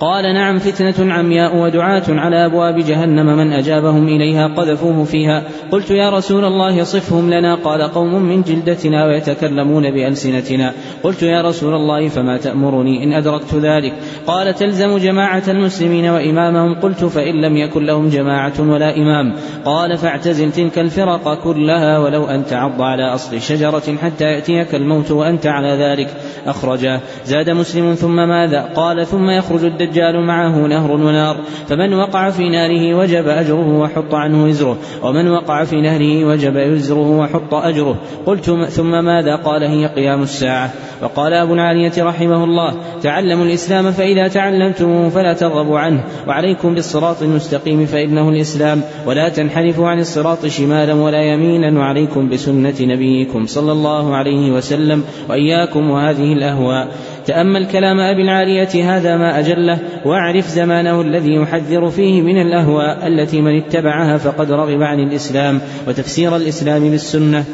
قال 0.00 0.34
نعم 0.34 0.58
فتنة 0.58 1.12
عمياء 1.12 1.56
ودعاة 1.56 2.02
على 2.08 2.46
أبواب 2.46 2.78
جهنم 2.78 3.26
من 3.26 3.52
أجابهم 3.52 4.08
إليها 4.08 4.46
قذفوه 4.46 5.04
فيها. 5.04 5.42
قلت 5.72 5.90
يا 5.90 6.10
رسول 6.10 6.44
الله 6.44 6.84
صفهم 6.84 7.30
لنا. 7.30 7.54
قال 7.54 7.82
قوم 7.82 8.22
من 8.22 8.42
جلدتنا 8.42 9.06
ويتكلمون 9.06 9.90
بألسنتنا. 9.90 10.72
قلت 11.02 11.22
يا 11.22 11.42
رسول 11.42 11.74
الله 11.74 12.08
فما 12.08 12.36
تأمرني 12.36 13.04
إن 13.04 13.12
أدركت 13.12 13.54
ذلك؟ 13.54 13.92
قال 14.26 14.54
تلزم 14.54 14.98
جماعة 14.98 15.42
المسلمين 15.48 16.08
وإمامهم. 16.08 16.74
قلت 16.74 17.04
فإن 17.04 17.34
لم 17.34 17.56
يكن 17.56 17.84
لهم 17.84 18.08
جماعة 18.08 18.60
ولا 18.60 18.96
إمام. 18.96 19.34
قال 19.64 19.98
فاعتزل 19.98 20.52
تلك 20.52 20.78
الفرق 20.78 21.42
كلها 21.44 21.98
ولو 21.98 22.24
أن 22.24 22.46
تعض 22.46 22.82
على 22.82 23.14
أصل 23.14 23.40
شجرة 23.40 23.96
حتى 24.02 24.24
يأتيك 24.24 24.74
الموت 24.74 25.10
وأنت 25.10 25.46
على 25.46 25.68
ذلك. 25.68 26.08
أخرجاه 26.46 27.00
زاد 27.24 27.50
مسلم 27.50 27.94
ثم 27.94 28.16
ماذا؟ 28.16 28.60
قال 28.74 29.06
ثم 29.06 29.30
يخرج 29.30 29.64
الدجال 29.64 29.85
معه 30.16 30.66
نهر 30.66 30.90
ونار. 30.90 31.36
فمن 31.68 31.94
وقع 31.94 32.30
في 32.30 32.48
ناره 32.48 32.94
وجب 32.94 33.28
أجره 33.28 33.78
وحط 33.78 34.14
عنه 34.14 34.44
وزره. 34.44 34.76
ومن 35.02 35.28
وقع 35.28 35.64
في 35.64 35.80
نهره 35.80 36.24
وجب 36.24 36.56
وزره 36.56 37.18
وحط 37.18 37.54
أجره. 37.54 37.96
قلت 38.26 38.50
ثم 38.50 39.04
ماذا 39.04 39.36
قال؟ 39.36 39.62
هي 39.62 39.86
قيام 39.86 40.22
الساعة. 40.22 40.70
وقال 41.02 41.32
أبو 41.32 41.54
العالية 41.54 41.92
رحمه 41.98 42.44
الله 42.44 42.74
تعلموا 43.02 43.44
الإسلام 43.44 43.90
فإذا 43.90 44.28
تعلمتموه 44.28 45.08
فلا 45.08 45.32
ترغبوا 45.32 45.78
عنه. 45.78 46.00
وعليكم 46.28 46.74
بالصراط 46.74 47.22
المستقيم 47.22 47.86
فإنه 47.86 48.28
الإسلام. 48.28 48.80
ولا 49.06 49.28
تنحرفوا 49.28 49.88
عن 49.88 49.98
الصراط 49.98 50.46
شمالا 50.46 50.94
ولا 50.94 51.22
يمينا. 51.22 51.78
وعليكم 51.80 52.28
بسنة 52.28 52.74
نبيكم 52.80 53.46
صلى 53.46 53.72
الله 53.72 54.16
عليه 54.16 54.50
وسلم. 54.52 55.04
وإياكم 55.28 55.90
وهذه 55.90 56.32
الأهواء. 56.32 56.88
تأمل 57.26 57.66
كلام 57.66 58.00
أبي 58.00 58.22
العالية 58.22 58.96
هذا 58.96 59.16
ما 59.16 59.38
أجله 59.38 59.75
واعرف 60.04 60.48
زمانه 60.48 61.00
الذي 61.00 61.34
يحذر 61.34 61.90
فيه 61.90 62.22
من 62.22 62.40
الأهواء 62.40 63.06
التي 63.06 63.40
من 63.40 63.58
اتبعها 63.58 64.18
فقد 64.18 64.52
رغب 64.52 64.82
عن 64.82 65.00
الإسلام 65.00 65.60
وتفسير 65.88 66.36
الإسلام 66.36 66.90
بالسنة. 66.90 67.44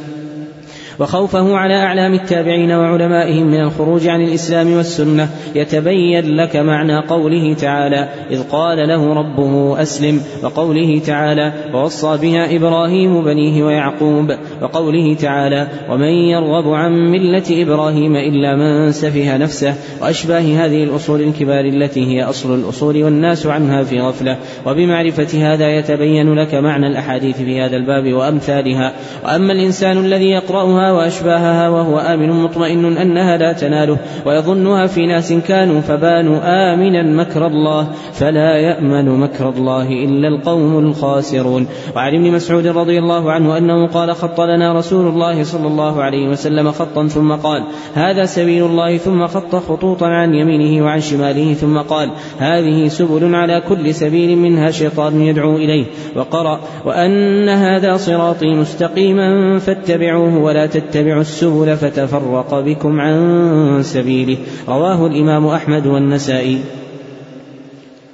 وخوفه 1.02 1.56
على 1.56 1.74
أعلام 1.74 2.14
التابعين 2.14 2.72
وعلمائهم 2.72 3.46
من 3.46 3.60
الخروج 3.60 4.08
عن 4.08 4.20
الإسلام 4.20 4.72
والسنة. 4.72 5.28
يتبين 5.54 6.36
لك 6.36 6.56
معنى 6.56 6.98
قوله 6.98 7.54
تعالى 7.54 8.08
إذ 8.30 8.42
قال 8.42 8.88
له 8.88 9.14
ربه 9.14 9.82
أسلم 9.82 10.20
وقوله 10.42 11.00
تعالى 11.06 11.52
ووصى 11.74 12.18
بها 12.22 12.56
إبراهيم 12.56 13.24
بنيه 13.24 13.62
ويعقوب 13.62 14.30
وقوله 14.62 15.14
تعالى 15.14 15.68
ومن 15.90 16.08
يرغب 16.08 16.72
عن 16.72 16.92
ملة 16.92 17.62
إبراهيم 17.62 18.16
إلا 18.16 18.56
من 18.56 18.92
سفه 18.92 19.36
نفسه. 19.36 19.74
وأشباه 20.02 20.40
هذه 20.40 20.84
الأصول 20.84 21.20
الكبار 21.20 21.64
التي 21.64 22.06
هي 22.06 22.24
أصل 22.24 22.54
الأصول 22.54 23.02
والناس 23.02 23.46
عنها 23.46 23.82
في 23.82 24.00
غفلة. 24.00 24.36
وبمعرفة 24.66 25.52
هذا 25.52 25.68
يتبين 25.78 26.34
لك 26.34 26.54
معنى 26.54 26.86
الأحاديث 26.86 27.36
في 27.36 27.60
هذا 27.60 27.76
الباب 27.76 28.12
وأمثالها. 28.12 28.92
وأما 29.24 29.52
الإنسان 29.52 29.96
الذي 29.96 30.30
يقرأها 30.30 30.91
وأشباهها 30.92 31.68
وهو 31.68 31.98
آمن 31.98 32.30
مطمئن 32.30 32.96
أنها 32.96 33.36
لا 33.36 33.52
تناله 33.52 33.98
ويظنها 34.26 34.86
في 34.86 35.06
ناس 35.06 35.32
كانوا 35.32 35.80
فبانوا 35.80 36.38
آمنا 36.44 37.02
مكر 37.02 37.46
الله 37.46 37.88
فلا 38.12 38.56
يأمن 38.56 39.20
مكر 39.20 39.48
الله 39.48 39.88
إلا 39.88 40.28
القوم 40.28 40.78
الخاسرون. 40.78 41.66
وعن 41.96 42.14
ابن 42.14 42.32
مسعود 42.32 42.66
رضي 42.66 42.98
الله 42.98 43.32
عنه 43.32 43.58
أنه 43.58 43.86
قال 43.86 44.14
خط 44.14 44.40
لنا 44.40 44.78
رسول 44.78 45.06
الله 45.06 45.42
صلى 45.42 45.66
الله 45.66 46.02
عليه 46.02 46.28
وسلم 46.28 46.72
خطا 46.72 47.06
ثم 47.06 47.32
قال 47.32 47.62
هذا 47.94 48.24
سبيل 48.24 48.64
الله 48.64 48.96
ثم 48.96 49.26
خط 49.26 49.56
خطوطا 49.56 50.06
عن 50.06 50.34
يمينه 50.34 50.84
وعن 50.84 51.00
شماله 51.00 51.54
ثم 51.54 51.78
قال 51.78 52.10
هذه 52.38 52.88
سبل 52.88 53.34
على 53.34 53.62
كل 53.68 53.94
سبيل 53.94 54.38
منها 54.38 54.70
شيطان 54.70 55.20
يدعو 55.20 55.56
إليه. 55.56 55.84
وقرأ 56.16 56.60
وأن 56.84 57.48
هذا 57.48 57.96
صراطي 57.96 58.54
مستقيما 58.54 59.58
فاتبعوه 59.58 60.38
ولا 60.38 60.66
تتبعوا 60.72 61.20
السبل 61.20 61.76
فتفرق 61.76 62.60
بكم 62.60 63.00
عن 63.00 63.82
سبيله. 63.82 64.36
رواه 64.68 65.06
الإمام 65.06 65.46
أحمد 65.46 65.86
والنسائي. 65.86 66.58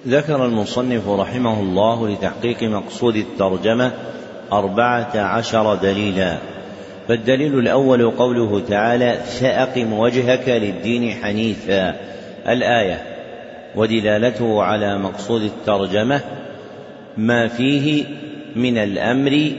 ذكر 0.09 0.45
المصنف 0.45 1.09
رحمه 1.09 1.61
الله 1.61 2.09
لتحقيق 2.09 2.63
مقصود 2.63 3.17
الترجمة 3.17 3.93
أربعة 4.53 5.11
عشر 5.17 5.75
دليلا. 5.75 6.39
فالدليل 7.09 7.59
الأول 7.59 8.11
قوله 8.11 8.61
تعالى 8.61 9.15
فأقم 9.15 9.93
وجهك 9.93 10.49
للدين 10.49 11.11
حنيفا 11.11 11.95
الآية 12.49 13.03
ودلالته 13.77 14.63
على 14.63 14.99
مقصود 14.99 15.43
الترجمة 15.43 16.21
ما 17.17 17.49
فيه 17.49 18.05
من 18.57 18.79
الأمر 18.79 19.53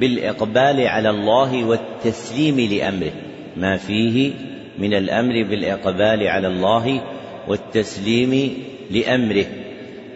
بالإقبال 0.00 0.86
على 0.86 1.10
الله 1.10 1.64
والتسليم 1.64 2.60
لأمره. 2.60 3.12
ما 3.56 3.76
فيه 3.76 4.32
من 4.78 4.94
الأمر 4.94 5.32
بالإقبال 5.32 6.28
على 6.28 6.46
الله 6.46 7.00
والتسليم 7.48 8.54
لأمره. 8.90 9.44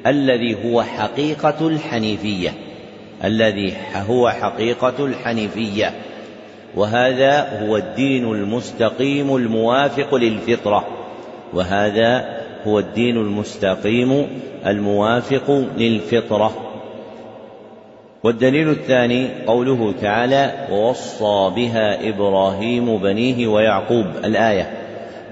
الذي 0.07 0.57
هو 0.65 0.83
حقيقة 0.83 1.69
الحنيفية. 1.69 2.55
الذي 3.25 3.73
هو 3.95 4.31
حقيقة 4.31 5.07
الحنيفية. 5.07 5.93
وهذا 6.75 7.61
هو 7.63 7.77
الدين 7.77 8.25
المستقيم 8.25 9.37
الموافق 9.37 10.15
للفطرة. 10.15 10.87
وهذا 11.53 12.41
هو 12.67 12.79
الدين 12.79 13.17
المستقيم 13.17 14.27
الموافق 14.67 15.69
للفطرة. 15.79 16.74
والدليل 18.25 18.71
الثاني 18.71 19.29
قوله 19.47 19.95
تعالى 20.01 20.53
ووصى 20.71 21.53
بها 21.57 22.09
إبراهيم 22.09 22.99
بنيه 22.99 23.47
ويعقوب 23.47 24.07
الآية. 24.25 24.71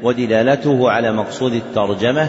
ودلالته 0.02 0.90
على 0.90 1.12
مقصود 1.12 1.52
الترجمة 1.52 2.28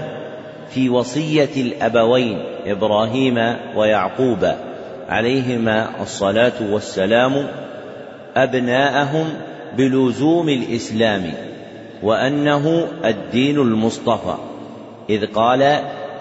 في 0.69 0.89
وصية 0.89 1.49
الأبوين 1.57 2.39
إبراهيم 2.65 3.55
ويعقوب 3.75 4.47
عليهما 5.09 5.89
الصلاة 6.01 6.71
والسلام 6.71 7.47
أبناءهم 8.35 9.25
بلزوم 9.77 10.49
الإسلام 10.49 11.33
وأنه 12.03 12.87
الدين 13.05 13.59
المصطفى 13.59 14.35
إذ 15.09 15.25
قال 15.25 15.61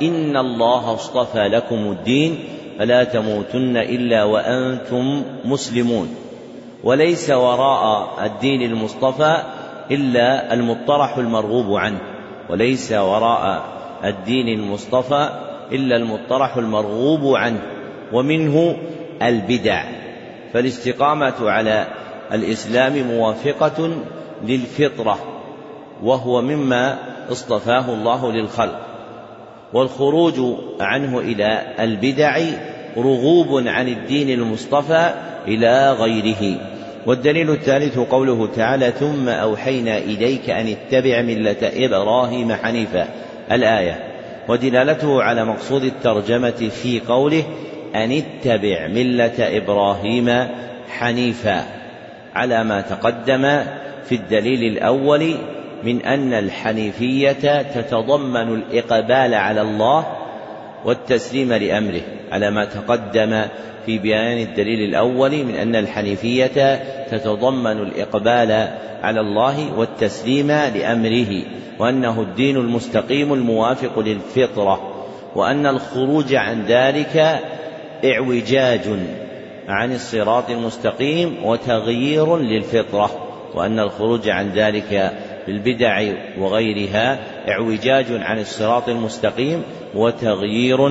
إن 0.02 0.36
الله 0.36 0.94
اصطفى 0.94 1.48
لكم 1.48 1.76
الدين 1.76 2.38
فلا 2.82 3.04
تموتن 3.04 3.76
إلا 3.76 4.24
وأنتم 4.24 5.22
مسلمون. 5.44 6.14
وليس 6.84 7.30
وراء 7.30 8.14
الدين 8.26 8.62
المصطفى 8.62 9.36
إلا 9.90 10.54
المطرح 10.54 11.16
المرغوب 11.16 11.76
عنه. 11.76 12.00
وليس 12.50 12.92
وراء 12.92 13.64
الدين 14.04 14.48
المصطفى 14.58 15.28
إلا 15.72 15.96
المطرح 15.96 16.56
المرغوب 16.56 17.36
عنه. 17.36 17.62
ومنه 18.12 18.76
البدع. 19.22 19.84
فالاستقامة 20.52 21.50
على 21.50 21.86
الإسلام 22.32 22.92
موافقة 23.02 23.90
للفطرة 24.44 25.18
وهو 26.02 26.42
مما 26.42 26.98
اصطفاه 27.32 27.94
الله 27.94 28.32
للخلق. 28.32 28.78
والخروج 29.72 30.34
عنه 30.80 31.18
إلى 31.18 31.74
البدع 31.80 32.38
رغوب 32.96 33.68
عن 33.68 33.88
الدين 33.88 34.30
المصطفى 34.30 35.10
إلى 35.48 35.92
غيره. 35.92 36.58
والدليل 37.06 37.50
الثالث 37.50 37.98
قوله 37.98 38.48
تعالى 38.56 38.90
ثم 38.90 39.28
أوحينا 39.28 39.98
إليك 39.98 40.50
أن 40.50 40.66
اتبع 40.66 41.22
ملة 41.22 41.56
إبراهيم 41.62 42.52
حنيفا. 42.52 43.08
الآية. 43.52 44.04
ودلالته 44.48 45.22
على 45.22 45.44
مقصود 45.44 45.84
الترجمة 45.84 46.70
في 46.82 47.00
قوله 47.00 47.42
أن 47.94 48.12
اتبع 48.12 48.86
ملة 48.86 49.56
إبراهيم 49.56 50.48
حنيفا. 50.88 51.64
على 52.34 52.64
ما 52.64 52.80
تقدم 52.80 53.62
في 54.04 54.14
الدليل 54.14 54.72
الأول 54.72 55.34
من 55.84 56.02
أن 56.02 56.32
الحنيفية 56.32 57.62
تتضمن 57.62 58.54
الإقبال 58.54 59.34
على 59.34 59.60
الله 59.60 60.06
والتسليم 60.84 61.52
لأمره 61.52 62.00
على 62.32 62.50
ما 62.50 62.64
تقدم 62.64 63.42
في 63.86 63.98
بيان 63.98 64.38
الدليل 64.38 64.88
الأول 64.88 65.44
من 65.44 65.54
أن 65.54 65.76
الحنيفية 65.76 66.82
تتضمن 67.10 67.78
الإقبال 67.78 68.68
على 69.02 69.20
الله 69.20 69.78
والتسليم 69.78 70.46
لأمره 70.46 71.42
وأنه 71.78 72.20
الدين 72.20 72.56
المستقيم 72.56 73.32
الموافق 73.32 73.98
للفطرة 73.98 75.04
وأن 75.34 75.66
الخروج 75.66 76.34
عن 76.34 76.64
ذلك 76.66 77.40
اعوجاج 78.04 78.80
عن 79.68 79.92
الصراط 79.92 80.50
المستقيم 80.50 81.44
وتغيير 81.44 82.36
للفطرة 82.36 83.10
وأن 83.54 83.78
الخروج 83.78 84.28
عن 84.28 84.50
ذلك 84.50 85.12
بالبدع 85.46 86.12
وغيرها 86.38 87.18
اعوجاج 87.48 88.06
عن 88.10 88.38
الصراط 88.38 88.88
المستقيم 88.88 89.62
وتغيير 89.94 90.88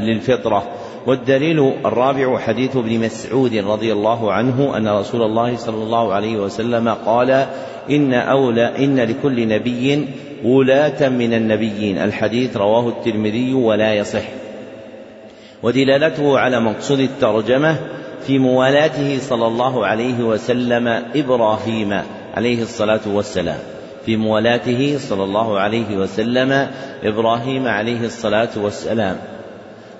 للفطرة. 0.00 0.68
والدليل 1.06 1.72
الرابع 1.84 2.38
حديث 2.38 2.76
ابن 2.76 3.00
مسعود 3.00 3.54
رضي 3.54 3.92
الله 3.92 4.32
عنه 4.32 4.76
أن 4.76 4.88
رسول 4.88 5.22
الله 5.22 5.56
صلى 5.56 5.82
الله 5.82 6.12
عليه 6.12 6.36
وسلم 6.36 6.88
قال 6.88 7.46
إن 7.90 8.14
أولى 8.14 8.84
إن 8.84 9.00
لكل 9.00 9.48
نبي 9.48 10.08
ولاة 10.44 11.08
من 11.08 11.34
النبيين. 11.34 11.98
الحديث 11.98 12.56
رواه 12.56 12.88
الترمذي 12.88 13.54
ولا 13.54 13.94
يصح. 13.94 14.22
ودلالته 15.62 16.38
على 16.38 16.60
مقصود 16.60 17.00
الترجمة 17.00 17.76
في 18.26 18.38
موالاته 18.38 19.18
صلى 19.18 19.46
الله 19.46 19.86
عليه 19.86 20.24
وسلم 20.24 20.88
إبراهيم. 21.14 22.02
عليه 22.34 22.62
الصلاة 22.62 23.00
والسلام. 23.06 23.58
في 24.06 24.16
موالاته 24.16 24.98
صلى 24.98 25.24
الله 25.24 25.58
عليه 25.58 25.96
وسلم 25.96 26.70
إبراهيم 27.04 27.68
عليه 27.68 28.04
الصلاة 28.04 28.48
والسلام. 28.56 29.16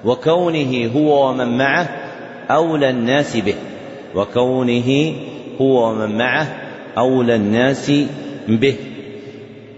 وكونه 0.05 0.91
هو 0.97 1.31
ومن 1.31 1.59
معه 1.59 1.89
أولى 2.51 2.91
الناس 2.91 3.37
به. 3.37 3.55
وكونه 4.15 5.15
هو 5.61 5.91
ومن 5.91 6.19
معه 6.19 6.47
أولى 6.99 7.35
الناس 7.35 7.93
به. 8.49 8.77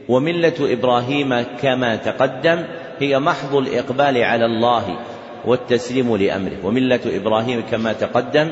وملة 0.09 0.55
إبراهيم 0.61 1.45
كما 1.63 1.97
تقدم 1.97 2.59
هي 2.99 3.19
محض 3.19 3.57
الإقبال 3.57 4.23
على 4.23 4.47
الله 4.47 4.99
والتسليم 5.45 6.17
لأمره. 6.17 6.57
وملة 6.65 7.01
إبراهيم 7.07 7.63
كما 7.71 7.93
تقدم 7.93 8.49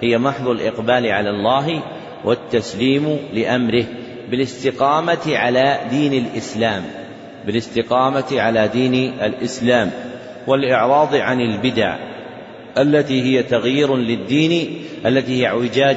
هي 0.00 0.18
محض 0.18 0.48
الإقبال 0.48 1.06
على 1.06 1.30
الله 1.30 1.82
والتسليم 2.24 3.18
لأمره 3.32 3.84
بالاستقامة 4.30 5.36
على 5.36 5.80
دين 5.90 6.12
الإسلام 6.12 6.82
بالاستقامة 7.46 8.24
على 8.32 8.68
دين 8.68 8.94
الإسلام 9.22 9.90
والإعراض 10.46 11.14
عن 11.14 11.40
البدع 11.40 11.96
التي 12.78 13.22
هي 13.22 13.42
تغيير 13.42 13.96
للدين 13.96 14.78
التي 15.06 15.40
هي 15.40 15.46
اعوجاج 15.46 15.96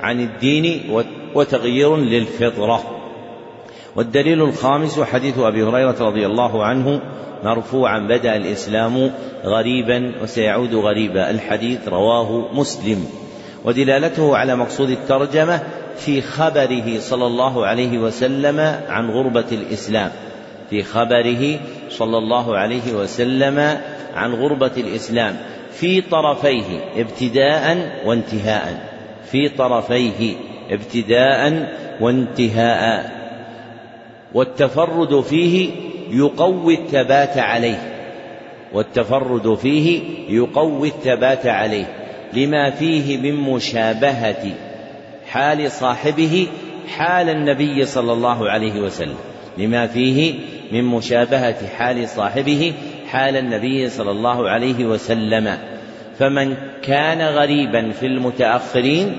عن 0.00 0.20
الدين 0.20 0.80
وتغيير 1.34 1.96
للفطرة. 1.96 2.82
والدليل 3.96 4.42
الخامس 4.42 5.00
حديث 5.00 5.38
أبي 5.38 5.62
هريرة 5.62 5.96
رضي 6.00 6.26
الله 6.26 6.64
عنه 6.64 7.00
مرفوعا 7.44 7.98
بدأ 7.98 8.36
الإسلام 8.36 9.10
غريبا 9.44 10.12
وسيعود 10.22 10.74
غريبا. 10.74 11.30
الحديث 11.30 11.88
رواه 11.88 12.54
مسلم. 12.54 13.06
ودلالته 13.68 14.36
على 14.36 14.56
مقصود 14.56 14.90
الترجمة 14.90 15.60
في 15.96 16.20
خبره 16.20 16.98
صلى 16.98 17.26
الله 17.26 17.66
عليه 17.66 17.98
وسلم 17.98 18.60
عن 18.88 19.10
غربة 19.10 19.44
الإسلام. 19.52 20.10
في 20.70 20.82
خبره 20.82 21.58
صلى 21.88 22.18
الله 22.18 22.56
عليه 22.58 22.92
وسلم 22.94 23.78
عن 24.14 24.34
غربة 24.34 24.70
الإسلام. 24.76 25.36
في 25.72 26.00
طرفيه 26.00 26.80
ابتداء 26.96 27.92
وانتهاء. 28.06 28.88
في 29.30 29.48
طرفيه 29.48 30.34
ابتداء 30.70 31.68
وانتهاء. 32.00 33.10
والتفرد 34.34 35.20
فيه 35.20 35.70
يقوي 36.10 36.74
الثبات 36.74 37.38
عليه. 37.38 37.94
والتفرد 38.72 39.54
فيه 39.54 40.00
يقوي 40.28 40.88
الثبات 40.88 41.46
عليه. 41.46 41.97
لما 42.32 42.70
فيه 42.70 43.18
من 43.18 43.34
مشابهة 43.34 44.54
حال 45.26 45.70
صاحبه 45.70 46.46
حال 46.88 47.28
النبي 47.28 47.84
صلى 47.84 48.12
الله 48.12 48.50
عليه 48.50 48.80
وسلم. 48.80 49.16
لما 49.58 49.86
فيه 49.86 50.34
من 50.72 50.84
مشابهة 50.84 51.66
حال 51.66 52.08
صاحبه 52.08 52.72
حال 53.08 53.36
النبي 53.36 53.88
صلى 53.88 54.10
الله 54.10 54.48
عليه 54.48 54.84
وسلم. 54.84 55.58
فمن 56.18 56.56
كان 56.82 57.22
غريبا 57.22 57.90
في 57.90 58.06
المتأخرين 58.06 59.16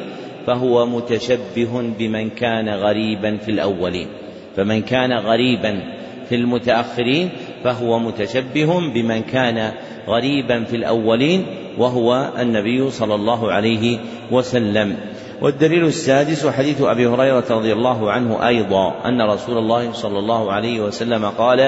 فهو 0.48 0.86
متشبه 0.86 1.82
بمن 2.00 2.30
كان 2.30 2.70
غريبا 2.70 3.38
في 3.38 3.52
الأولين. 3.52 4.08
فمن 4.56 4.82
كان 4.82 5.14
غريبا 5.14 5.82
في 6.30 6.36
المتأخرين 6.36 7.30
فهو 7.64 8.00
متشبه 8.00 8.80
بمن 8.94 9.22
كان 9.22 9.72
غريبا 10.08 10.64
في 10.64 10.76
الأولين. 10.76 11.46
وهو 11.80 12.30
النبي 12.40 12.92
صلى 12.92 13.16
الله 13.16 13.52
عليه 13.52 14.00
وسلم. 14.32 14.96
والدليل 15.42 15.86
السادس 15.86 16.48
حديث 16.48 16.82
أبي 16.82 17.08
هريرة 17.08 17.44
رضي 17.50 17.74
الله 17.74 18.12
عنه 18.12 18.48
أيضا 18.48 18.96
أن 19.06 19.22
رسول 19.22 19.58
الله 19.58 19.92
صلى 19.94 20.20
الله 20.20 20.52
عليه 20.52 20.80
وسلم 20.80 21.26
قال 21.26 21.60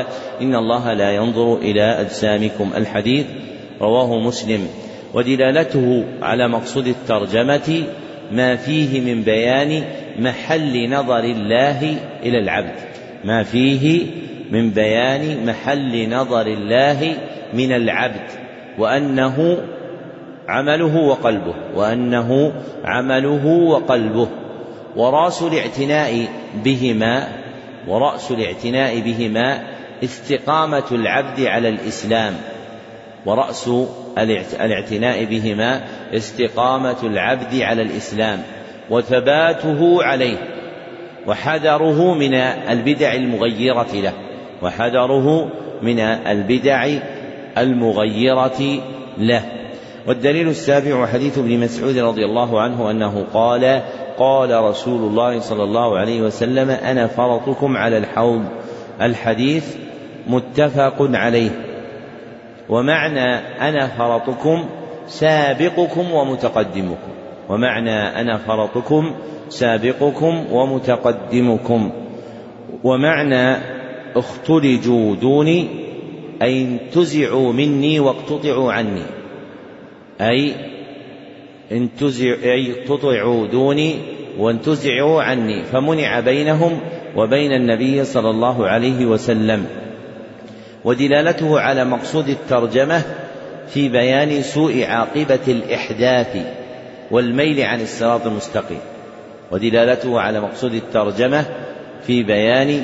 إن 0.42 0.56
الله 0.56 0.94
لا 0.94 1.12
ينظر 1.12 1.56
إلى 1.56 1.82
أجسامكم. 1.82 2.70
الحديث 2.78 3.26
رواه 3.82 4.20
مسلم. 4.20 4.68
ودلالته 5.14 6.06
على 6.22 6.48
مقصود 6.48 6.88
الترجمة 6.88 7.84
ما 8.32 8.56
فيه 8.56 9.02
من 9.02 9.22
بيان 9.22 9.84
محل 10.20 10.90
نظر 10.90 11.24
الله 11.24 11.98
إلى 12.24 12.40
العبد. 12.40 12.76
ما 13.24 13.44
فيه 13.44 14.06
من 14.52 14.70
بيان 14.70 15.46
محل 15.46 16.10
نظر 16.10 16.48
الله 16.48 17.14
من 17.54 17.72
العبد 17.72 18.30
وأنه 18.78 19.58
عمله 20.52 20.98
وقلبه 20.98 21.54
وأنه 21.76 22.54
عمله 22.86 23.46
وقلبه 23.46 24.28
ورأس 24.96 25.42
الاعتناء 25.42 26.28
بهما 26.64 27.28
ورأس 27.88 28.32
الاعتناء 28.32 29.00
بهما 29.00 29.62
استقامة 30.04 30.84
العبد 30.92 31.42
على 31.42 31.70
الإسلام 31.70 32.34
ورأس 33.26 33.70
الاعتناء 34.62 35.26
بهما 35.26 35.82
استقامة 36.14 36.98
العبد 37.04 37.62
على 37.62 37.82
الإسلام 37.82 38.44
وثباته 38.90 40.04
عليه 40.04 40.38
وحذره 41.28 42.14
من 42.14 42.34
البدع 42.34 43.14
المغيرة 43.14 43.94
له 43.94 44.14
وحذره 44.62 45.52
من 45.82 46.00
البدع 46.00 46.90
المغيرة 47.58 48.82
له. 49.18 49.61
والدليل 50.08 50.48
السابع 50.48 51.06
حديث 51.06 51.38
ابن 51.38 51.60
مسعود 51.60 51.98
رضي 51.98 52.26
الله 52.26 52.62
عنه 52.62 52.92
أنه 52.92 53.26
قال 53.34 53.82
قال 54.18 54.64
رسول 54.64 55.02
الله 55.02 55.40
صلى 55.40 55.64
الله 55.64 55.98
عليه 55.98 56.22
وسلم 56.22 56.70
أنا 56.70 57.08
فرطكم 57.08 57.78
على 57.78 57.98
الحوض. 57.98 58.42
الحديث 59.02 59.76
متفق 60.28 60.96
عليه. 61.00 61.50
ومعنى 62.70 63.36
أنا 63.70 63.88
فرطكم 63.88 64.66
سابقكم 65.08 66.12
ومتقدمكم. 66.12 67.12
ومعنى 67.50 68.22
أنا 68.22 68.38
فرطكم 68.38 69.12
سابقكم 69.50 70.46
ومتقدمكم. 70.52 71.92
ومعنى 72.84 73.58
اختلجوا 74.16 75.16
دوني 75.16 75.68
أي 76.42 76.62
انتزعوا 76.64 77.54
مني 77.54 78.00
واقتطعوا 78.00 78.74
عني. 78.74 79.21
أي 80.22 80.54
انتزع 81.72 82.34
أي 82.44 82.72
اقتطعوا 82.72 83.48
دوني 83.48 83.96
وانتزعوا 84.38 85.24
عني. 85.24 85.64
فمنع 85.64 86.20
بينهم 86.20 86.80
وبين 87.16 87.52
النبي 87.52 88.04
صلى 88.04 88.30
الله 88.30 88.68
عليه 88.68 89.06
وسلم. 89.06 89.66
ودلالته 90.84 91.60
على 91.60 91.86
مقصود 91.86 92.30
الترجمة 92.30 93.02
في 93.68 93.90
بيان 93.90 94.42
سوء 94.42 94.84
عاقبة 94.84 95.40
الإحداث 95.48 96.46
والميل 97.12 97.62
عن 97.62 97.82
الصراط 97.82 98.28
المستقيم. 98.28 98.80
ودلالته 99.52 100.20
على 100.20 100.42
مقصود 100.42 100.74
الترجمة 100.74 101.46
في 102.08 102.24
بيان 102.24 102.84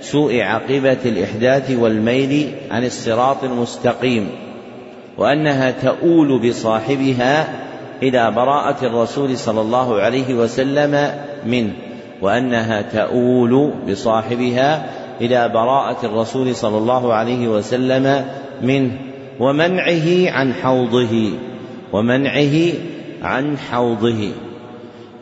سوء 0.00 0.40
عاقبة 0.40 0.98
الإحداث 1.04 1.70
والميل 1.70 2.52
عن 2.70 2.84
الصراط 2.84 3.44
المستقيم. 3.44 4.51
وأنها 5.18 5.70
تؤول 5.70 6.48
بصاحبها 6.48 7.62
إلى 8.02 8.30
براءة 8.30 8.86
الرسول 8.86 9.38
صلى 9.38 9.60
الله 9.60 10.00
عليه 10.00 10.34
وسلم 10.34 11.14
منه 11.46 11.72
وأنها 12.22 12.82
تؤول 12.82 13.72
بصاحبها 13.88 14.90
إلى 15.20 15.48
براءة 15.48 16.06
الرسول 16.06 16.54
صلى 16.54 16.78
الله 16.78 17.14
عليه 17.14 17.48
وسلم 17.48 18.24
منه 18.62 18.90
ومنعه 19.40 20.30
عن 20.30 20.54
حوضه 20.54 21.30
ومنعه 21.92 22.72
عن 23.22 23.58
حوضه. 23.58 24.28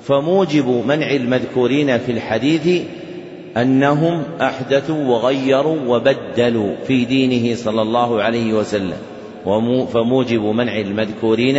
فموجب 0.03 0.84
منع 0.86 1.11
المذكورين 1.11 1.99
في 1.99 2.12
الحديث 2.12 2.82
أنهم 3.57 4.22
أحدثوا 4.41 5.05
وغيروا 5.05 5.78
وبدلوا 5.86 6.74
في 6.86 7.05
دينه 7.05 7.57
صلى 7.57 7.82
الله 7.82 8.22
عليه 8.22 8.53
وسلم. 8.53 8.97
فموجب 9.86 10.43
منع 10.43 10.76
المذكورين 10.76 11.59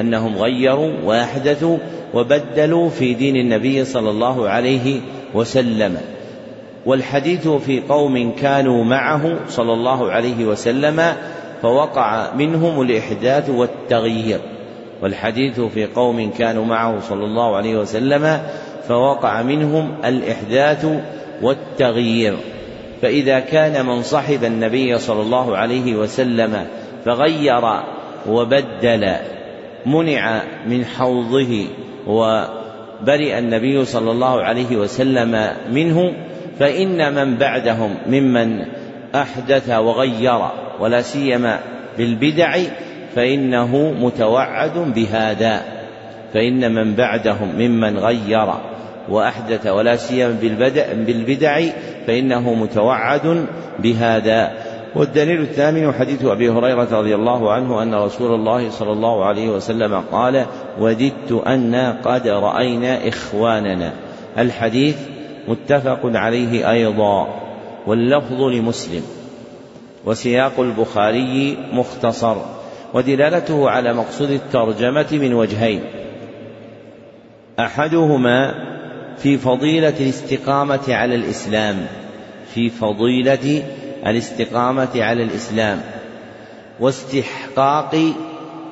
أنهم 0.00 0.36
غيروا 0.36 0.92
وأحدثوا 1.04 1.78
وبدلوا 2.14 2.88
في 2.88 3.14
دين 3.14 3.36
النبي 3.36 3.84
صلى 3.84 4.10
الله 4.10 4.48
عليه 4.48 5.00
وسلم. 5.34 5.96
والحديث 6.86 7.48
في 7.48 7.80
قوم 7.80 8.32
كانوا 8.32 8.84
معه 8.84 9.36
صلى 9.48 9.72
الله 9.72 10.10
عليه 10.10 10.44
وسلم 10.44 11.02
فوقع 11.62 12.34
منهم 12.34 12.80
الإحداث 12.80 13.50
والتغيير. 13.50 14.40
والحديث 15.02 15.60
في 15.60 15.86
قوم 15.86 16.30
كانوا 16.30 16.64
معه 16.64 17.00
صلى 17.00 17.24
الله 17.24 17.56
عليه 17.56 17.76
وسلم 17.76 18.40
فوقع 18.88 19.42
منهم 19.42 19.94
الإحداث 20.04 20.86
والتغيير. 21.42 22.36
فإذا 23.02 23.40
كان 23.40 23.86
من 23.86 24.02
صحب 24.02 24.44
النبي 24.44 24.98
صلى 24.98 25.22
الله 25.22 25.56
عليه 25.56 25.96
وسلم 25.96 26.66
فغير 27.04 27.62
وبدل 28.28 29.12
منع 29.86 30.42
من 30.66 30.84
حوضه 30.84 31.66
وبرئ 32.06 33.38
النبي 33.38 33.84
صلى 33.84 34.10
الله 34.10 34.42
عليه 34.42 34.76
وسلم 34.76 35.50
منه 35.72 36.12
فإن 36.58 37.14
من 37.14 37.36
بعدهم 37.36 37.94
ممن 38.06 38.64
أحدث 39.14 39.70
وغير 39.70 40.40
ولا 40.80 41.00
سيما 41.00 41.60
بالبدع 41.98 42.58
فإنه 43.14 43.94
متوعد 44.00 44.78
بهذا 44.78 45.62
فإن 46.34 46.72
من 46.74 46.94
بعدهم 46.94 47.48
ممن 47.58 47.98
غير 47.98 48.54
وأحدث 49.08 49.66
ولا 49.66 49.96
سيما 49.96 50.36
بالبدع 51.06 51.60
فإنه 52.06 52.54
متوعد 52.54 53.46
بهذا. 53.78 54.52
والدليل 54.96 55.40
الثامن 55.40 55.92
حديث 55.92 56.24
أبي 56.24 56.50
هريرة 56.50 56.88
رضي 56.92 57.14
الله 57.14 57.52
عنه 57.52 57.82
أن 57.82 57.94
رسول 57.94 58.34
الله 58.34 58.70
صلى 58.70 58.92
الله 58.92 59.24
عليه 59.24 59.48
وسلم 59.48 60.00
قال 60.12 60.46
وددت 60.80 61.42
أنا 61.46 62.00
قد 62.04 62.28
رأينا 62.28 63.08
إخواننا 63.08 63.92
الحديث 64.38 64.96
متفق 65.48 66.00
عليه 66.04 66.70
أيضا 66.70 67.28
واللفظ 67.86 68.42
لمسلم 68.42 69.02
وسياق 70.04 70.60
البخاري 70.60 71.56
مختصر 71.72 72.36
ودلالته 72.94 73.70
على 73.70 73.92
مقصود 73.92 74.30
الترجمة 74.30 75.06
من 75.12 75.34
وجهين. 75.34 75.80
أحدهما 77.58 78.54
في 79.18 79.38
فضيلة 79.38 79.94
الاستقامة 80.00 80.80
على 80.88 81.14
الإسلام 81.14 81.86
في 82.54 82.70
فضيلة 82.70 83.62
الاستقامة 84.06 84.88
على 84.96 85.22
الإسلام 85.22 85.80
واستحقاق 86.80 87.96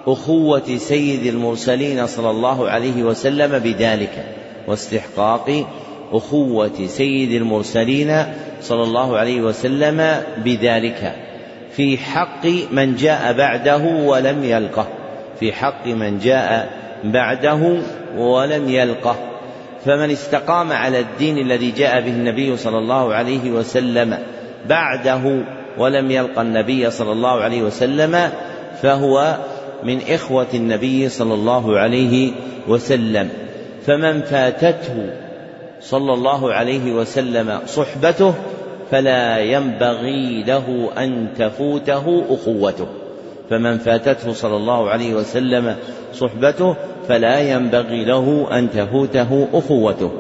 أخوة 0.07 0.77
سيد 0.77 1.27
المرسلين 1.27 2.07
صلى 2.07 2.31
الله 2.31 2.69
عليه 2.69 3.03
وسلم 3.03 3.59
بذلك 3.59 4.25
واستحقاق 4.69 5.67
أخوة 6.13 6.87
سيد 6.87 7.33
المرسلين 7.33 8.25
صلى 8.61 8.83
الله 8.83 9.19
عليه 9.19 9.41
وسلم 9.41 10.23
بذلك 10.45 11.15
في 11.77 11.99
حق 11.99 12.47
من 12.71 12.97
جاء 12.97 13.33
بعده 13.33 13.85
ولم 13.85 14.45
يلقه 14.45 14.87
في 15.41 15.53
حق 15.53 15.87
من 15.87 16.19
جاء 16.19 16.71
بعده 17.05 17.83
ولم 18.17 18.69
يلقه 18.69 19.17
فمن 19.85 20.11
استقام 20.11 20.73
على 20.73 21.01
الدين 21.01 21.39
الذي 21.39 21.71
جاء 21.71 22.01
به 22.01 22.11
النبي 22.11 22.57
صلى 22.57 22.79
الله 22.79 23.15
عليه 23.15 23.51
وسلم 23.51 24.19
بعده 24.69 25.45
ولم 25.79 26.11
يلقى 26.11 26.43
النبي 26.43 26.91
صلى 26.91 27.13
الله 27.13 27.41
عليه 27.41 27.63
وسلم 27.63 28.31
فهو 28.83 29.37
من 29.85 30.01
إخوة 30.09 30.47
النبي 30.55 31.09
صلى 31.09 31.35
الله 31.35 31.79
عليه 31.79 32.33
وسلم. 32.69 33.29
فمن 33.87 34.21
فاتته 34.21 35.11
صلى 35.81 36.15
الله 36.15 36.53
عليه 36.53 36.93
وسلم 36.93 37.59
صحبته 37.67 38.35
فلا 38.91 39.39
ينبغي 39.39 40.43
له 40.43 40.91
أن 40.99 41.29
تفوته 41.39 42.25
أخوته. 42.31 42.87
فمن 43.51 43.79
فاتته 43.79 44.33
صلى 44.33 44.57
الله 44.57 44.91
عليه 44.91 45.15
وسلم 45.15 45.77
صحبته 46.15 46.77
فلا 47.09 47.41
ينبغي 47.41 48.05
له 48.05 48.47
أن 48.53 48.71
تفوته 48.71 49.49
أخوته. 49.53 50.11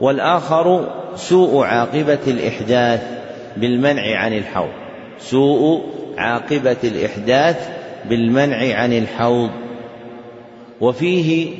والآخر 0.00 0.88
سوء 1.16 1.64
عاقبة 1.64 2.18
الإحداث. 2.26 3.21
بالمنع 3.56 4.16
عن 4.16 4.32
الحوض. 4.32 4.72
سوء 5.18 5.82
عاقبة 6.18 6.76
الإحداث 6.84 7.68
بالمنع 8.08 8.74
عن 8.74 8.92
الحوض. 8.92 9.50
وفيه 10.80 11.50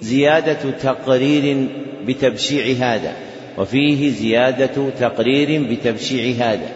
زيادة 0.00 0.70
تقرير 0.82 1.68
بتبشيع 2.06 2.76
هذا. 2.88 3.12
وفيه 3.58 4.10
زيادة 4.10 4.90
تقرير 5.00 5.66
بتبشيع 5.70 6.48
هذا. 6.48 6.68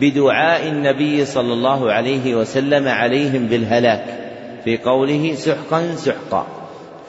بدعاء 0.00 0.68
النبي 0.68 1.24
صلى 1.24 1.52
الله 1.52 1.92
عليه 1.92 2.34
وسلم 2.34 2.88
عليهم 2.88 3.46
بالهلاك. 3.46 4.04
في 4.64 4.76
قوله 4.76 5.34
سحقا 5.34 5.94
سحقا. 5.96 6.46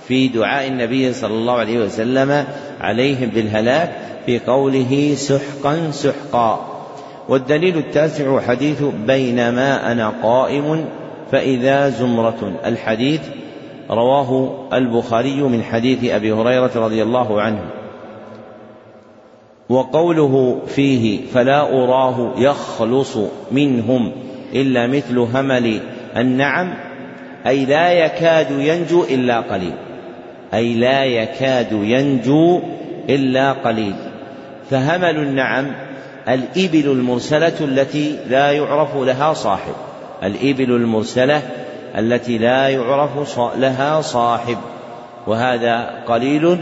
في 0.07 0.27
دعاء 0.27 0.67
النبي 0.67 1.13
صلى 1.13 1.33
الله 1.33 1.53
عليه 1.53 1.77
وسلم 1.77 2.45
عليهم 2.81 3.29
بالهلاك. 3.29 3.91
في 4.25 4.39
قوله 4.39 5.13
سحقا 5.15 5.91
سحقا. 5.91 6.80
والدليل 7.31 7.77
التاسع 7.77 8.39
حديث 8.41 8.83
بينما 9.07 9.91
أنا 9.91 10.13
قائم 10.23 10.85
فإذا 11.31 11.89
زمرة. 11.89 12.59
الحديث 12.65 13.21
رواه 13.89 14.51
البخاري 14.73 15.41
من 15.41 15.63
حديث 15.63 16.11
أبي 16.11 16.31
هريرة 16.31 16.71
رضي 16.75 17.03
الله 17.03 17.41
عنه. 17.41 17.63
وقوله 19.69 20.61
فيه 20.67 21.25
فلا 21.25 21.61
أراه 21.61 22.33
يخلص 22.37 23.17
منهم 23.51 24.11
إلا 24.53 24.87
مثل 24.87 25.17
همل 25.17 25.79
النعم 26.17 26.73
أي 27.47 27.65
لا 27.65 27.91
يكاد 27.91 28.51
ينجو 28.51 29.03
إلا 29.03 29.39
قليل. 29.39 29.73
أي 30.53 30.73
لا 30.73 31.03
يكاد 31.03 31.71
ينجو 31.71 32.61
إلا 33.09 33.51
قليل. 33.51 34.10
فهمل 34.71 35.17
النعم 35.17 35.71
الإبل 36.29 36.91
المرسلة 36.91 37.53
التي 37.61 38.19
لا 38.29 38.51
يعرف 38.51 38.95
لها 38.95 39.33
صاحب. 39.33 39.73
الإبل 40.23 40.71
المرسلة 40.71 41.41
التي 41.97 42.37
لا 42.37 42.69
يعرف 42.69 43.39
لها 43.57 44.01
صاحب. 44.01 44.57
وهذا 45.27 46.03
قليل 46.07 46.57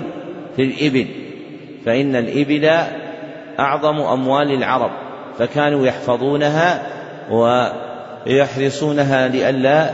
في 0.56 0.62
الإبل. 0.62 1.08
فإن 1.86 2.16
الإبل 2.16 2.70
أعظم 3.60 4.00
أموال 4.00 4.52
العرب. 4.52 4.92
فكانوا 5.40 5.88
يحفظونها 5.88 6.82
ويحرصونها 8.28 9.28
لئلا 9.28 9.90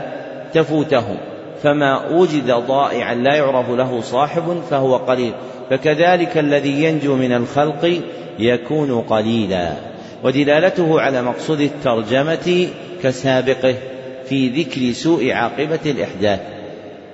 تفوتهم. 0.54 1.16
فما 1.62 2.08
وجد 2.08 2.50
ضائعا 2.50 3.14
لا 3.14 3.34
يعرف 3.34 3.70
له 3.70 4.00
صاحب 4.00 4.62
فهو 4.70 4.96
قليل. 4.96 5.32
فكذلك 5.70 6.38
الذي 6.38 6.84
ينجو 6.84 7.16
من 7.16 7.32
الخلق 7.32 8.00
يكون 8.38 9.00
قليلا. 9.00 9.72
ودلالته 10.24 11.00
على 11.00 11.22
مقصود 11.22 11.60
الترجمة 11.60 12.68
كسابقه 13.02 13.74
في 14.28 14.48
ذكر 14.48 14.92
سوء 14.92 15.32
عاقبة 15.32 15.78
الإحداث. 15.86 16.40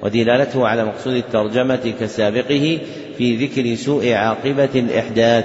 ودلالته 0.03 0.69
على 0.69 0.85
مقصود 0.85 1.15
الترجمة 1.15 1.93
كسابقه 2.01 2.79
في 3.19 3.47
ذكر 3.47 3.75
سوء 3.75 4.13
عاقبة 4.13 4.69
الإحداث. 4.75 5.45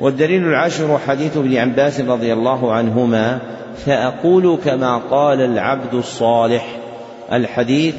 والدليل 0.00 0.44
العاشر 0.44 0.98
حديث 1.06 1.36
ابن 1.36 1.56
عباس 1.56 2.00
رضي 2.00 2.32
الله 2.32 2.72
عنهما 2.72 3.38
فأقول 3.86 4.58
كما 4.64 4.96
قال 4.96 5.40
العبد 5.40 5.94
الصالح. 5.94 6.66
الحديث 7.32 7.94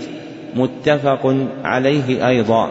متفق 0.55 1.35
عليه 1.63 2.27
أيضا. 2.27 2.69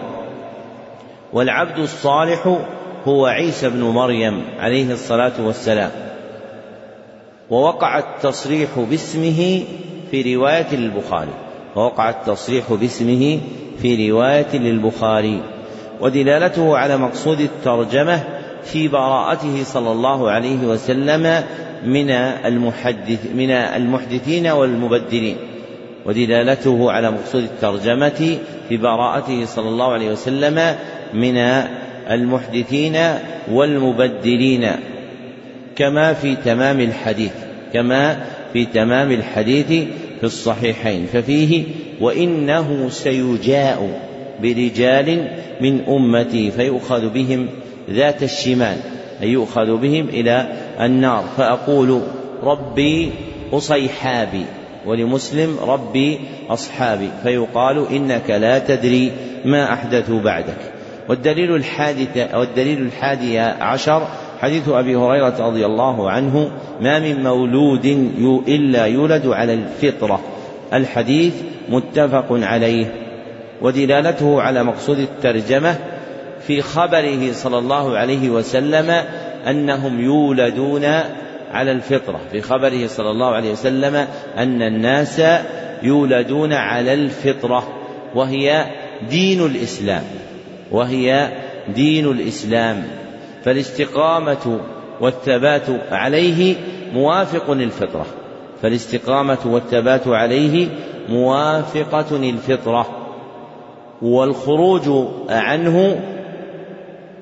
والعبد 1.33 1.79
الصالح 1.79 2.59
هو 3.05 3.27
عيسى 3.27 3.69
بن 3.71 3.83
مريم 3.83 4.43
عليه 4.59 4.93
الصلاة 4.93 5.33
والسلام. 5.41 5.91
ووقع 7.51 7.99
التصريح 7.99 8.69
باسمه 8.91 9.63
في 10.11 10.35
رواية 10.35 10.75
للبخاري. 10.77 11.33
ووقع 11.77 12.11
التصريح 12.11 12.73
باسمه 12.73 13.41
في 13.79 14.11
رواية 14.11 14.57
للبخاري. 14.57 15.41
ودلالته 16.01 16.79
على 16.79 16.97
مقصود 16.97 17.41
الترجمة 17.41 18.23
في 18.65 18.89
براءته 18.89 19.65
صلى 19.65 19.93
الله 19.93 20.31
عليه 20.31 20.67
وسلم 20.67 21.45
من 21.85 22.11
المحدث 22.11 23.27
من 23.35 23.51
المحدثين 23.51 24.47
والمبدلين. 24.47 25.37
ودلالته 26.07 26.93
على 26.93 27.11
مقصود 27.11 27.43
الترجمة 27.43 28.39
في 28.69 28.77
براءته 28.77 29.45
صلى 29.47 29.69
الله 29.69 29.93
عليه 29.93 30.11
وسلم 30.11 30.77
من 31.15 31.37
المحدثين 32.11 32.97
والمبدلين 33.51 34.71
كما 35.77 36.13
في 36.13 36.37
تمام 36.37 36.81
الحديث 36.81 37.33
كما 37.73 38.25
في 38.53 38.65
تمام 38.65 39.13
الحديث 39.13 39.67
في 40.21 40.25
الصحيحين. 40.25 41.07
ففيه 41.13 41.65
وإنه 42.01 42.89
سيجاء 42.89 44.01
برجال 44.43 45.29
من 45.61 45.81
أمتي 45.89 46.51
فيؤخذ 46.51 47.09
بهم 47.09 47.47
ذات 47.91 48.23
الشمال 48.23 48.77
أي 49.23 49.29
يؤخذ 49.29 49.77
بهم 49.77 50.09
إلى 50.09 50.47
النار. 50.81 51.25
فأقول 51.37 52.03
ربي 52.43 53.11
أصيحابي. 53.53 54.45
ولمسلم 54.87 55.57
ربي 55.67 56.21
أصحابي 56.51 57.09
فيقال 57.23 57.87
إنك 57.91 58.31
لا 58.31 58.59
تدري 58.59 59.13
ما 59.45 59.73
أحدثوا 59.73 60.21
بعدك. 60.21 60.73
والدليل 61.09 61.55
الحادث 61.55 62.35
والدليل 62.35 62.83
الحادي 62.83 63.39
عشر 63.39 64.07
حديث 64.41 64.69
أبي 64.69 64.97
هريرة 64.97 65.37
رضي 65.41 65.67
الله 65.67 66.11
عنه 66.11 66.51
ما 66.81 66.99
من 66.99 67.23
مولود 67.23 67.87
إلا 68.49 68.87
يولد 68.87 69.27
على 69.27 69.55
الفطرة. 69.55 70.21
الحديث 70.73 71.35
متفق 71.69 72.27
عليه 72.31 72.87
ودلالته 73.63 74.43
على 74.43 74.65
مقصود 74.65 74.99
الترجمة 74.99 75.79
في 76.47 76.63
خبره 76.63 77.33
صلى 77.33 77.59
الله 77.59 77.97
عليه 77.97 78.31
وسلم 78.31 78.91
أنهم 79.47 80.01
يولدون 80.01 80.85
على 81.53 81.73
الفطرة 81.73 82.21
في 82.33 82.41
خبره 82.41 82.87
صلى 82.87 83.11
الله 83.11 83.35
عليه 83.35 83.53
وسلم 83.53 84.07
أن 84.39 84.63
الناس 84.63 85.23
يولدون 85.83 86.53
على 86.53 86.95
الفطرة 86.95 87.69
وهي 88.15 88.67
دين 89.11 89.47
الإسلام 89.47 90.03
وهي 90.71 91.33
دين 91.75 92.11
الإسلام 92.11 92.85
فالاستقامة 93.45 94.61
والثبات 95.01 95.67
عليه 95.91 96.57
موافق 96.95 97.51
للفطرة 97.51 98.07
فالاستقامة 98.63 99.39
والثبات 99.45 100.09
عليه 100.09 100.69
موافقة 101.09 102.17
للفطرة 102.19 102.87
والخروج 104.03 105.07
عنه 105.29 106.01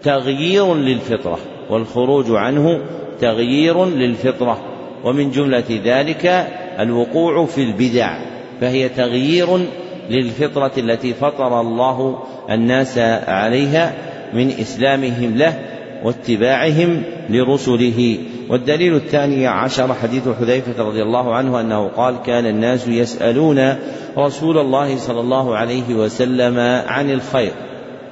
تغيير 0.02 0.74
للفطرة 0.74 1.38
والخروج 1.70 2.26
عنه 2.30 2.80
تغيير 3.20 3.84
للفطرة 3.84 4.58
ومن 5.04 5.30
جملة 5.30 5.80
ذلك 5.84 6.48
الوقوع 6.78 7.46
في 7.46 7.62
البدع 7.62 8.18
فهي 8.60 8.88
تغيير 8.88 9.66
للفطرة 10.10 10.72
التي 10.78 11.14
فطر 11.14 11.60
الله 11.60 12.18
الناس 12.50 12.98
عليها 13.28 13.94
من 14.34 14.50
إسلامهم 14.50 15.36
له 15.36 15.58
واتباعهم 16.04 17.02
لرسله. 17.30 18.18
والدليل 18.48 18.94
الثاني 18.94 19.46
عشر 19.46 19.94
حديث 19.94 20.28
حذيفة 20.40 20.82
رضي 20.82 21.02
الله 21.02 21.34
عنه 21.34 21.60
أنه 21.60 21.88
قال 21.88 22.14
كان 22.26 22.46
الناس 22.46 22.88
يسألون 22.88 23.74
رسول 24.18 24.58
الله 24.58 24.96
صلى 24.96 25.20
الله 25.20 25.56
عليه 25.56 25.94
وسلم 25.94 26.58
عن 26.86 27.10
الخير 27.10 27.52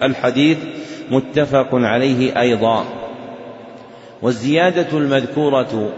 الحديث 0.03 0.59
متفق 1.11 1.69
عليه 1.73 2.41
أيضا. 2.41 2.98
والزيادة 4.23 4.99
المذكورة 4.99 5.93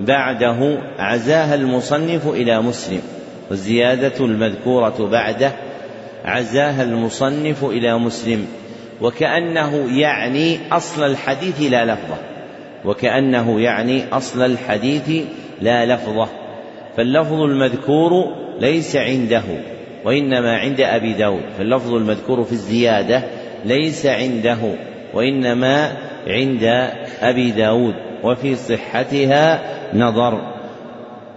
بعده 0.00 0.78
عزاها 0.98 1.54
المصنف 1.54 2.28
إلى 2.28 2.62
مسلم. 2.62 3.02
والزيادة 3.50 4.24
المذكورة 4.24 5.08
بعده 5.12 5.52
عزاها 6.24 6.82
المصنف 6.82 7.64
إلى 7.64 7.98
مسلم. 7.98 8.46
وكأنه 9.00 9.98
يعني 9.98 10.58
أصل 10.72 11.04
الحديث 11.04 11.62
لا 11.62 11.84
لفظة. 11.84 12.16
وكأنه 12.84 13.60
يعني 13.60 14.02
أصل 14.12 14.42
الحديث 14.42 15.10
لا 15.60 15.86
لفظة. 15.86 16.28
فاللفظ 16.96 17.40
المذكور 17.40 18.12
ليس 18.60 18.96
عنده 18.96 19.42
وإنما 20.04 20.56
عند 20.56 20.80
أبي 20.80 21.12
داود. 21.12 21.42
فاللفظ 21.58 21.94
المذكور 21.94 22.44
في 22.44 22.52
الزيادة 22.52 23.22
ليس 23.64 24.06
عنده 24.06 24.58
وإنما 25.14 25.92
عند 26.26 26.90
أبي 27.20 27.50
داود 27.50 27.94
وفي 28.24 28.56
صحتها 28.56 29.60
نظر 29.94 30.40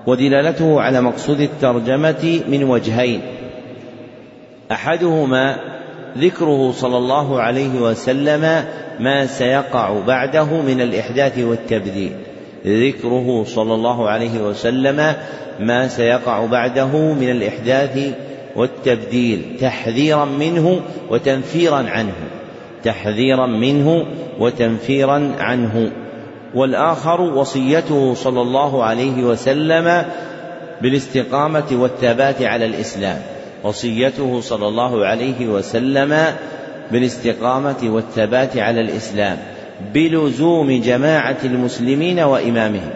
ودلالته 0.07 0.81
على 0.81 1.01
مقصود 1.01 1.39
الترجمة 1.39 2.41
من 2.47 2.63
وجهين. 2.63 3.21
أحدهما 4.71 5.57
ذكره 6.17 6.71
صلى 6.71 6.97
الله 6.97 7.41
عليه 7.41 7.81
وسلم 7.81 8.65
ما 8.99 9.25
سيقع 9.25 9.99
بعده 10.07 10.61
من 10.61 10.81
الإحداث 10.81 11.39
والتبديل. 11.39 12.11
ذكره 12.65 13.43
صلى 13.43 13.73
الله 13.73 14.09
عليه 14.09 14.41
وسلم 14.41 15.13
ما 15.59 15.87
سيقع 15.87 16.45
بعده 16.45 17.13
من 17.13 17.29
الإحداث 17.29 18.13
والتبديل 18.55 19.41
تحذيرا 19.61 20.25
منه 20.25 20.81
وتنفيرا 21.09 21.85
عنه. 21.89 22.13
تحذيرا 22.83 23.45
منه 23.45 24.05
وتنفيرا 24.39 25.31
عنه. 25.39 25.91
والآخر 26.55 27.21
وصيته 27.21 28.13
صلى 28.13 28.41
الله 28.41 28.83
عليه 28.83 29.23
وسلم 29.23 30.05
بالاستقامة 30.81 31.63
والثبات 31.71 32.41
على 32.41 32.65
الإسلام. 32.65 33.21
وصيته 33.63 34.41
صلى 34.41 34.67
الله 34.67 35.05
عليه 35.05 35.47
وسلم 35.47 36.25
بالاستقامة 36.91 37.75
والثبات 37.83 38.57
على 38.57 38.81
الإسلام. 38.81 39.37
بلزوم 39.93 40.81
جماعة 40.81 41.37
المسلمين 41.43 42.19
وإمامهم. 42.19 42.89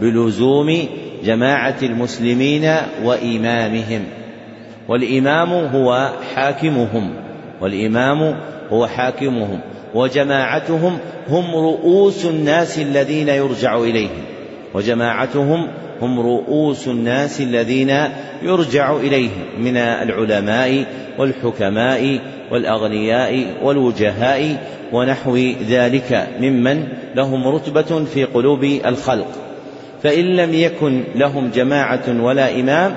بلزوم 0.00 0.86
جماعة 1.24 1.76
المسلمين 1.82 2.74
وإمامهم. 3.04 4.04
والإمام 4.88 5.52
هو 5.52 6.10
حاكمهم. 6.34 7.14
والإمام 7.60 8.36
هو 8.72 8.86
حاكمهم 8.86 9.60
وجماعتهم 9.94 10.98
هم 11.28 11.54
رؤوس 11.54 12.26
الناس 12.26 12.78
الذين 12.78 13.28
يرجع 13.28 13.78
إليهم 13.78 14.22
وجماعتهم 14.74 15.68
هم 16.02 16.20
رؤوس 16.20 16.88
الناس 16.88 17.40
الذين 17.40 17.94
يرجع 18.42 18.96
إليهم 18.96 19.44
من 19.58 19.76
العلماء 19.76 20.84
والحكماء 21.18 22.20
والأغنياء 22.50 23.46
والوجهاء 23.62 24.56
ونحو 24.92 25.36
ذلك 25.68 26.28
ممن 26.40 26.88
لهم 27.14 27.48
رتبة 27.48 28.04
في 28.04 28.24
قلوب 28.24 28.64
الخلق. 28.64 29.28
فإن 30.02 30.24
لم 30.24 30.54
يكن 30.54 31.04
لهم 31.14 31.50
جماعة 31.54 32.22
ولا 32.22 32.60
إمام 32.60 32.96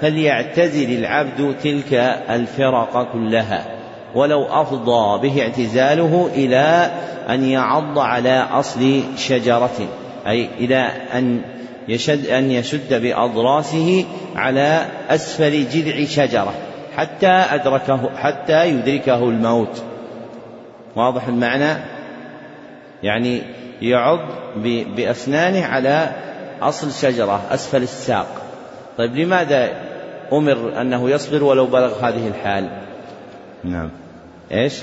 فليعتزل 0.00 0.98
العبد 0.98 1.54
تلك 1.62 1.94
الفرق 2.30 3.12
كلها. 3.12 3.79
ولو 4.14 4.44
أفضى 4.44 5.28
به 5.28 5.42
اعتزاله 5.42 6.30
إلى 6.34 6.90
أن 7.28 7.44
يعض 7.44 7.98
على 7.98 8.46
أصل 8.52 9.02
شجرة 9.16 9.88
أي 10.26 10.48
إلى 10.58 10.90
أن 11.14 11.42
يشد 11.88 12.26
أن 12.26 12.50
يشد 12.50 13.02
بأضراسه 13.02 14.04
على 14.36 14.86
أسفل 15.10 15.68
جذع 15.68 16.04
شجرة 16.04 16.52
حتى 16.96 17.26
أدركه 17.26 18.10
حتى 18.16 18.68
يدركه 18.68 19.24
الموت. 19.24 19.82
واضح 20.96 21.28
المعنى؟ 21.28 21.78
يعني 23.02 23.42
يعض 23.82 24.20
بأسنانه 24.96 25.64
على 25.64 26.10
أصل 26.62 26.92
شجرة 26.92 27.40
أسفل 27.50 27.82
الساق. 27.82 28.42
طيب 28.98 29.16
لماذا 29.16 29.70
أمر 30.32 30.80
أنه 30.80 31.10
يصبر 31.10 31.44
ولو 31.44 31.66
بلغ 31.66 32.08
هذه 32.08 32.28
الحال؟ 32.28 32.89
نعم. 33.64 33.90
إيش؟ 34.52 34.82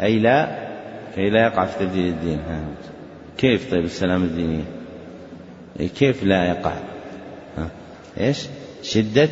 أي 0.00 0.18
لا؟ 0.18 0.48
كي 1.14 1.30
لا 1.30 1.46
يقع 1.46 1.64
في 1.64 1.84
تبديل 1.84 2.06
الدين. 2.12 2.38
ها. 2.38 2.60
كيف 3.38 3.70
طيب 3.70 3.84
السلام 3.84 4.22
الدينية؟ 4.22 4.64
كيف 5.98 6.24
لا 6.24 6.44
يقع؟ 6.44 6.72
ها. 7.58 7.68
إيش؟ 8.20 8.46
شدة؟ 8.82 9.28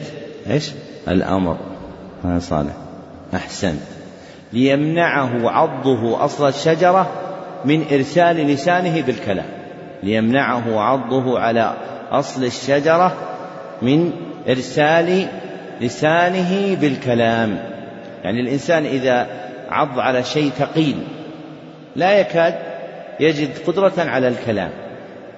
إيش؟ 0.51 0.71
الأمر. 1.09 1.59
ها 2.25 2.39
صالح. 2.39 2.73
أحسن. 3.35 3.77
ليمنعه 4.53 5.51
عضه 5.51 6.25
أصل 6.25 6.49
الشجرة 6.49 7.13
من 7.65 7.85
إرسال 7.93 8.37
لسانه 8.37 9.01
بالكلام. 9.01 9.49
ليمنعه 10.03 10.81
عضه 10.81 11.39
على 11.39 11.77
أصل 12.11 12.45
الشجرة 12.45 13.17
من 13.83 14.13
إرسال 14.49 15.29
لسانه 15.83 16.77
بالكلام. 16.81 17.59
يعني 18.25 18.41
الإنسان 18.41 18.85
إذا 18.85 19.27
عض 19.71 19.99
على 19.99 20.25
شيء 20.25 20.51
ثقيل 20.51 20.97
لا 21.97 22.21
يكاد 22.21 22.55
يجد 23.21 23.49
قدرة 23.67 23.93
على 23.99 24.29
الكلام. 24.29 24.71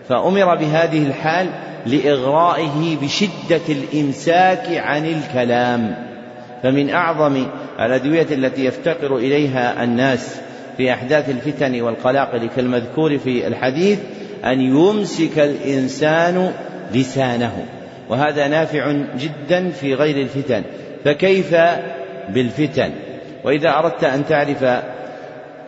فأمر 0.09 0.55
بهذه 0.55 1.07
الحال 1.07 1.47
لإغرائه 1.87 2.97
بشدة 3.03 3.63
الإمساك 3.69 4.67
عن 4.69 5.07
الكلام. 5.07 5.97
فمن 6.63 6.91
أعظم 6.91 7.47
الأدوية 7.81 8.27
التي 8.31 8.65
يفتقر 8.65 9.17
إليها 9.17 9.85
الناس 9.85 10.41
في 10.77 10.93
أحداث 10.93 11.31
الفتن 11.31 11.83
والقلاقل 11.83 12.49
كالمذكور 12.57 13.19
في 13.19 13.47
الحديث 13.47 13.99
أن 14.45 14.61
يمسك 14.61 15.39
الإنسان 15.39 16.53
لسانه. 16.95 17.65
وهذا 18.09 18.49
نافع 18.49 18.93
جدا 19.19 19.71
في 19.71 19.95
غير 19.95 20.17
الفتن. 20.17 20.63
فكيف 21.05 21.57
بالفتن؟ 22.29 22.91
وإذا 23.45 23.79
أردت 23.79 24.05
أن 24.05 24.27
تعرف 24.27 24.65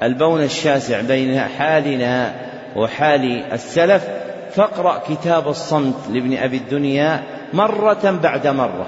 البون 0.03 0.43
الشاسع 0.43 1.01
بين 1.01 1.41
حالنا 1.41 2.35
وحال 2.77 3.43
السلف 3.53 4.09
فاقرأ 4.51 5.03
كتاب 5.09 5.49
الصمت 5.49 5.95
لابن 6.11 6.37
أبي 6.37 6.57
الدنيا 6.57 7.23
مرة 7.53 8.19
بعد 8.23 8.47
مرة. 8.47 8.87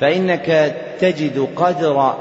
فإنك 0.00 0.76
تجد 1.00 1.48
قدر 1.56 2.14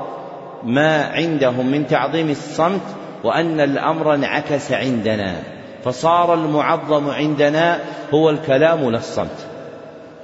ما 0.63 1.03
عندهم 1.03 1.71
من 1.71 1.87
تعظيم 1.87 2.29
الصمت 2.29 2.81
وأن 3.23 3.59
الأمر 3.59 4.13
انعكس 4.13 4.71
عندنا. 4.71 5.35
فصار 5.83 6.33
المعظم 6.33 7.09
عندنا 7.09 7.79
هو 8.13 8.29
الكلام 8.29 8.91
لا 8.91 8.97
الصمت. 8.97 9.48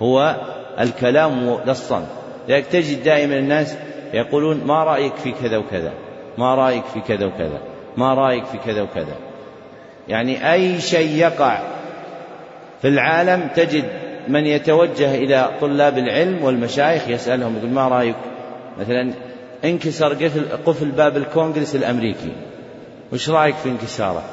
هو 0.01 0.35
الكلام 0.79 1.47
لا 1.65 1.71
الصمت 1.71 2.07
لذلك 2.47 2.65
تجد 2.65 3.03
دائما 3.03 3.37
الناس 3.37 3.75
يقولون 4.13 4.63
ما 4.65 4.83
رأيك 4.83 5.15
في 5.15 5.31
كذا 5.31 5.57
وكذا 5.57 5.93
ما 6.37 6.55
رأيك 6.55 6.85
في 6.85 6.99
كذا 6.99 7.25
وكذا 7.25 7.59
ما 7.97 8.13
رأيك 8.13 8.45
في 8.45 8.57
كذا 8.57 8.81
وكذا. 8.81 9.15
يعني 10.07 10.53
أي 10.53 10.81
شيء 10.81 11.15
يقع 11.15 11.59
في 12.81 12.87
العالم 12.87 13.47
تجد 13.55 13.83
من 14.27 14.45
يتوجه 14.45 15.15
إلى 15.15 15.49
طلاب 15.61 15.97
العلم 15.97 16.43
والمشايخ 16.43 17.07
يسألهم 17.07 17.57
يقول 17.57 17.69
ما 17.69 17.87
رأيك؟ 17.87 18.15
مثلا 18.79 19.13
انكسر 19.65 20.13
قفل, 20.65 20.91
باب 20.91 21.17
الكونغرس 21.17 21.75
الأمريكي 21.75 22.31
وش 23.13 23.29
رأيك 23.29 23.55
في 23.55 23.69
انكساره؟ 23.69 24.23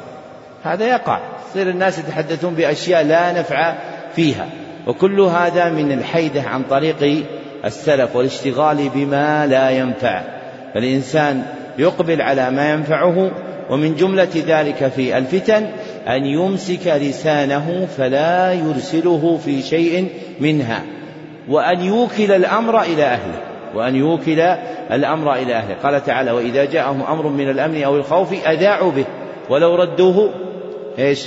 هذا 0.62 0.86
يقع. 0.86 1.20
يصير 1.50 1.68
الناس 1.68 1.98
يتحدثون 1.98 2.54
بأشياء 2.54 3.04
لا 3.04 3.32
نفع 3.32 3.74
فيها. 4.16 4.48
وكل 4.86 5.20
هذا 5.20 5.70
من 5.70 5.92
الحيدة 5.92 6.42
عن 6.42 6.62
طريق 6.62 7.24
السلف 7.64 8.16
والاشتغال 8.16 8.88
بما 8.94 9.46
لا 9.46 9.70
ينفع. 9.70 10.22
فالإنسان 10.74 11.42
يقبل 11.78 12.22
على 12.22 12.50
ما 12.50 12.72
ينفعه 12.72 13.30
ومن 13.70 13.94
جملة 13.94 14.28
ذلك 14.46 14.88
في 14.88 15.18
الفتن 15.18 15.66
أن 16.08 16.24
يمسك 16.24 16.86
لسانه 16.86 17.88
فلا 17.96 18.52
يرسله 18.52 19.38
في 19.44 19.62
شيء 19.62 20.08
منها 20.40 20.82
وأن 21.48 21.80
يوكل 21.80 22.32
الأمر 22.32 22.82
إلى 22.82 23.02
أهله 23.02 23.40
وأن 23.74 23.96
يوكل 23.96 24.40
الأمر 24.92 25.34
إلى 25.34 25.54
أهله. 25.54 25.74
قال 25.82 26.04
تعالى 26.04 26.30
وإذا 26.30 26.64
جاءهم 26.64 27.02
أمر 27.02 27.28
من 27.28 27.50
الأمن 27.50 27.82
أو 27.82 27.96
الخوف 27.96 28.32
أذاعوا 28.46 28.92
به 28.92 29.04
ولو 29.50 29.74
ردوه 29.74 30.30
إيش؟ 30.98 31.26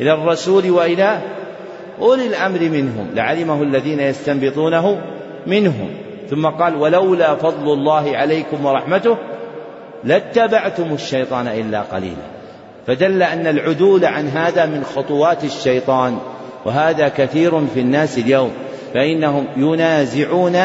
إلى 0.00 0.12
الرسول 0.12 0.70
وإلى 0.70 1.18
أولي 2.00 2.26
الأمر 2.26 2.60
منهم 2.60 3.06
لعلمه 3.14 3.62
الذين 3.62 4.00
يستنبطونه 4.00 4.98
منهم. 5.46 5.88
ثم 6.30 6.46
قال 6.46 6.76
ولولا 6.76 7.34
فضل 7.34 7.72
الله 7.72 8.16
عليكم 8.16 8.66
ورحمته 8.66 9.16
لاتبعتم 10.04 10.94
الشيطان 10.94 11.46
إلا 11.48 11.80
قليلا. 11.80 12.26
فدل 12.86 13.22
أن 13.22 13.46
العدول 13.46 14.04
عن 14.04 14.28
هذا 14.28 14.66
من 14.66 14.84
خطوات 14.84 15.44
الشيطان 15.44 16.18
وهذا 16.64 17.08
كثير 17.08 17.66
في 17.66 17.80
الناس 17.80 18.18
اليوم. 18.18 18.50
فإنهم 18.94 19.46
ينازعون 19.56 20.56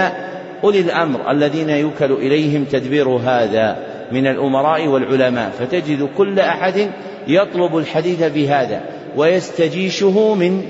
أولي 0.63 0.79
الأمر 0.79 1.32
الذين 1.32 1.69
يوكل 1.69 2.11
إليهم 2.11 2.63
تدبير 2.63 3.09
هذا 3.09 3.77
من 4.11 4.27
الأمراء 4.27 4.88
والعلماء. 4.88 5.49
فتجد 5.59 6.09
كل 6.17 6.39
أحد 6.39 6.91
يطلب 7.27 7.77
الحديث 7.77 8.23
بهذا 8.23 8.82
ويستجيشه 9.17 10.36
من 10.36 10.63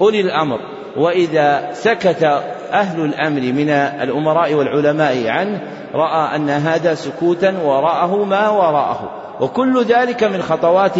أولي 0.00 0.20
الأمر. 0.20 0.58
وإذا 0.96 1.68
سكت 1.72 2.42
أهل 2.72 3.04
الأمر 3.04 3.40
من 3.40 3.70
الأمراء 3.70 4.54
والعلماء 4.54 5.28
عنه 5.28 5.60
رأى 5.94 6.36
أن 6.36 6.50
هذا 6.50 6.94
سكوتا 6.94 7.54
وراءه 7.64 8.24
ما 8.24 8.48
وراءه 8.48 9.10
وكل 9.40 9.84
ذلك 9.84 10.24
من 10.24 10.42
خطوات 10.42 10.96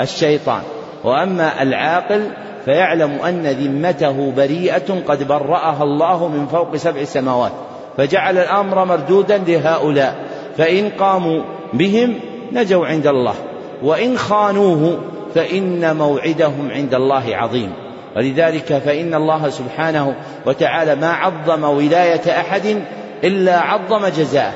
الشيطان. 0.00 0.60
وأما 1.04 1.62
العاقل 1.62 2.26
فيعلم 2.64 3.10
أن 3.10 3.46
ذمته 3.46 4.32
بريئة 4.36 5.00
قد 5.08 5.28
برأها 5.28 5.82
الله 5.82 6.28
من 6.28 6.46
فوق 6.46 6.76
سبع 6.76 7.04
سماوات. 7.04 7.52
فجعل 7.96 8.38
الأمر 8.38 8.84
مردودا 8.84 9.38
لهؤلاء. 9.38 10.16
فإن 10.58 10.90
قاموا 10.90 11.42
بهم 11.72 12.20
نجوا 12.52 12.86
عند 12.86 13.06
الله. 13.06 13.34
وإن 13.82 14.18
خانوه 14.18 14.98
فإن 15.34 15.96
موعدهم 15.96 16.70
عند 16.70 16.94
الله 16.94 17.36
عظيم. 17.36 17.81
ولذلك 18.16 18.78
فإن 18.78 19.14
الله 19.14 19.50
سبحانه 19.50 20.14
وتعالى 20.46 20.94
ما 20.94 21.12
عظم 21.12 21.64
ولاية 21.64 22.40
أحد 22.40 22.82
إلا 23.24 23.60
عظم 23.60 24.06
جزاءه 24.06 24.52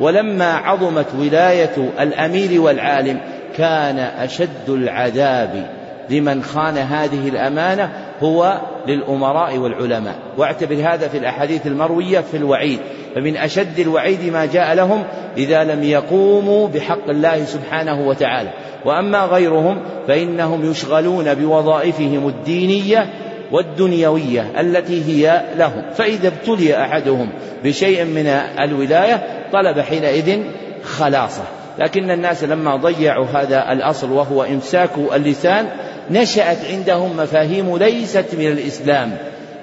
ولما 0.00 0.52
عظمت 0.52 1.06
ولاية 1.18 1.90
الأمير 2.00 2.60
والعالم 2.60 3.20
كان 3.56 3.98
أشد 3.98 4.68
العذاب 4.68 5.70
لمن 6.10 6.42
خان 6.42 6.78
هذه 6.78 7.28
الأمانة 7.28 7.90
هو 8.22 8.60
للأمراء 8.86 9.58
والعلماء. 9.58 10.14
واعتبر 10.36 10.74
هذا 10.74 11.08
في 11.08 11.18
الأحاديث 11.18 11.66
المروية 11.66 12.20
في 12.20 12.36
الوعيد. 12.36 12.78
فمن 13.14 13.36
أشد 13.36 13.78
الوعيد 13.78 14.32
ما 14.32 14.46
جاء 14.46 14.74
لهم 14.74 15.04
إذا 15.36 15.64
لم 15.64 15.84
يقوموا 15.84 16.68
بحق 16.68 17.08
الله 17.08 17.44
سبحانه 17.44 18.08
وتعالى. 18.08 18.50
وأما 18.84 19.24
غيرهم 19.24 19.78
فإنهم 20.08 20.70
يشغلون 20.70 21.34
بوظائفهم 21.34 22.28
الدينية 22.28 23.06
والدنيوية 23.52 24.60
التي 24.60 25.04
هي 25.04 25.42
لهم. 25.56 25.82
فإذا 25.94 26.28
ابتلي 26.28 26.82
أحدهم 26.82 27.28
بشيء 27.64 28.04
من 28.04 28.26
الولاية 28.60 29.22
طلب 29.52 29.80
حينئذ 29.80 30.42
خلاصة. 30.84 31.42
لكن 31.78 32.10
الناس 32.10 32.44
لما 32.44 32.76
ضيعوا 32.76 33.26
هذا 33.26 33.72
الأصل 33.72 34.12
وهو 34.12 34.42
إمساك 34.42 34.90
اللسان 35.14 35.66
نشأت 36.10 36.58
عندهم 36.70 37.16
مفاهيم 37.16 37.76
ليست 37.76 38.26
من 38.38 38.46
الإسلام 38.46 39.16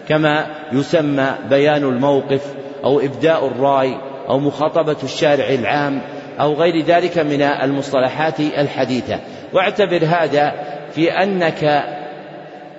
كما 0.07 0.45
يسمى 0.71 1.27
بيان 1.49 1.83
الموقف 1.83 2.41
أو 2.83 2.99
إبداء 2.99 3.47
الرأي 3.47 3.97
أو 4.29 4.39
مخاطبة 4.39 4.95
الشارع 5.03 5.49
العام 5.49 6.01
أو 6.39 6.53
غير 6.53 6.83
ذلك 6.83 7.17
من 7.17 7.41
المصطلحات 7.41 8.39
الحديثة. 8.39 9.19
واعتبر 9.53 10.05
هذا 10.05 10.53
في 10.91 11.11
أنك 11.11 11.85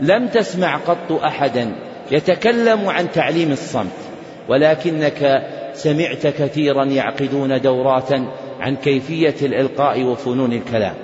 لم 0.00 0.26
تسمع 0.26 0.76
قط 0.76 1.12
أحدا 1.12 1.72
يتكلم 2.10 2.88
عن 2.88 3.10
تعليم 3.10 3.52
الصمت 3.52 3.92
ولكنك 4.48 5.42
سمعت 5.74 6.26
كثيرا 6.26 6.84
يعقدون 6.84 7.60
دورات 7.60 8.12
عن 8.60 8.76
كيفية 8.76 9.34
الإلقاء 9.42 10.02
وفنون 10.02 10.52
الكلام. 10.52 10.94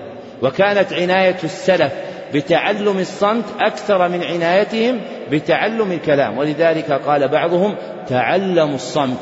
وكانت 0.43 0.93
عناية 0.93 1.37
السلف 1.45 1.93
بتعلم 2.35 2.99
الصمت 2.99 3.45
أكثر 3.61 4.09
من 4.09 4.23
عنايتهم 4.23 5.01
بتعلم 5.31 5.93
الكلام. 5.93 6.39
ولذلك 6.39 6.93
قال 6.93 7.29
بعضهم 7.29 7.75
تعلموا 8.09 8.75
الصمت 8.75 9.21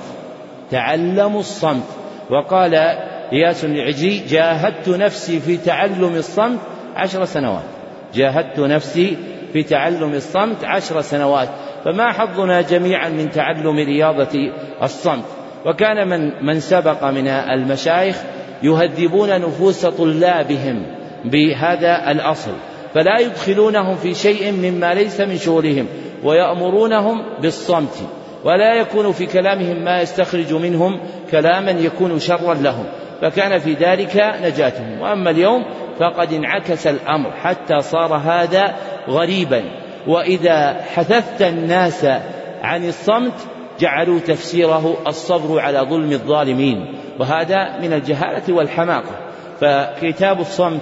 تعلموا 0.71 1.41
الصمت. 1.41 1.87
وقال 2.31 2.97
إياس 3.33 3.65
العجي 3.65 4.19
جاهدت 4.19 4.89
نفسي 4.89 5.41
في 5.41 5.57
تعلم 5.57 6.15
الصمت 6.15 6.59
عشر 6.97 7.25
سنوات. 7.25 7.63
جاهدت 8.15 8.59
نفسي 8.59 9.17
في 9.53 9.63
تعلم 9.63 10.15
الصمت 10.15 10.65
عشر 10.65 11.01
سنوات. 11.01 11.49
فما 11.85 12.13
حظنا 12.13 12.61
جميعا 12.61 13.09
من 13.09 13.31
تعلم 13.31 13.77
رياضة 13.77 14.53
الصمت. 14.83 15.25
وكان 15.67 16.09
من 16.09 16.45
من 16.47 16.61
سبق 16.61 17.05
من 17.05 17.29
المشايخ 17.29 18.17
يهذبون 18.63 19.41
نفوس 19.41 19.87
طلابهم 19.87 20.87
بهذا 21.25 22.11
الأصل. 22.11 22.53
فلا 22.95 23.19
يدخلونهم 23.21 23.97
في 23.97 24.15
شيء 24.15 24.53
مما 24.53 24.95
ليس 24.95 25.21
من 25.21 25.37
شغلهم 25.37 25.87
ويأمرونهم 26.25 27.41
بالصمت. 27.43 27.95
ولا 28.45 28.75
يكون 28.75 29.13
في 29.13 29.27
كلامهم 29.27 29.85
ما 29.85 30.01
يستخرج 30.01 30.53
منهم 30.53 31.01
كلاما 31.31 31.71
يكون 31.71 32.19
شرا 32.19 32.55
لهم. 32.55 32.85
فكان 33.21 33.59
في 33.59 33.73
ذلك 33.73 34.35
نجاتهم. 34.43 35.01
وأما 35.01 35.31
اليوم 35.31 35.65
فقد 35.99 36.33
انعكس 36.33 36.87
الأمر 36.87 37.31
حتى 37.31 37.81
صار 37.81 38.15
هذا 38.15 38.75
غريبا. 39.09 39.63
وإذا 40.07 40.83
حثثت 40.95 41.43
الناس 41.43 42.07
عن 42.63 42.89
الصمت 42.89 43.35
جعلوا 43.81 44.19
تفسيره 44.19 44.97
الصبر 45.07 45.61
على 45.61 45.79
ظلم 45.79 46.13
الظالمين. 46.13 46.95
وهذا 47.19 47.79
من 47.81 47.93
الجهالة 47.93 48.55
والحماقة. 48.55 49.31
فكتاب 49.61 50.41
الصمت 50.41 50.81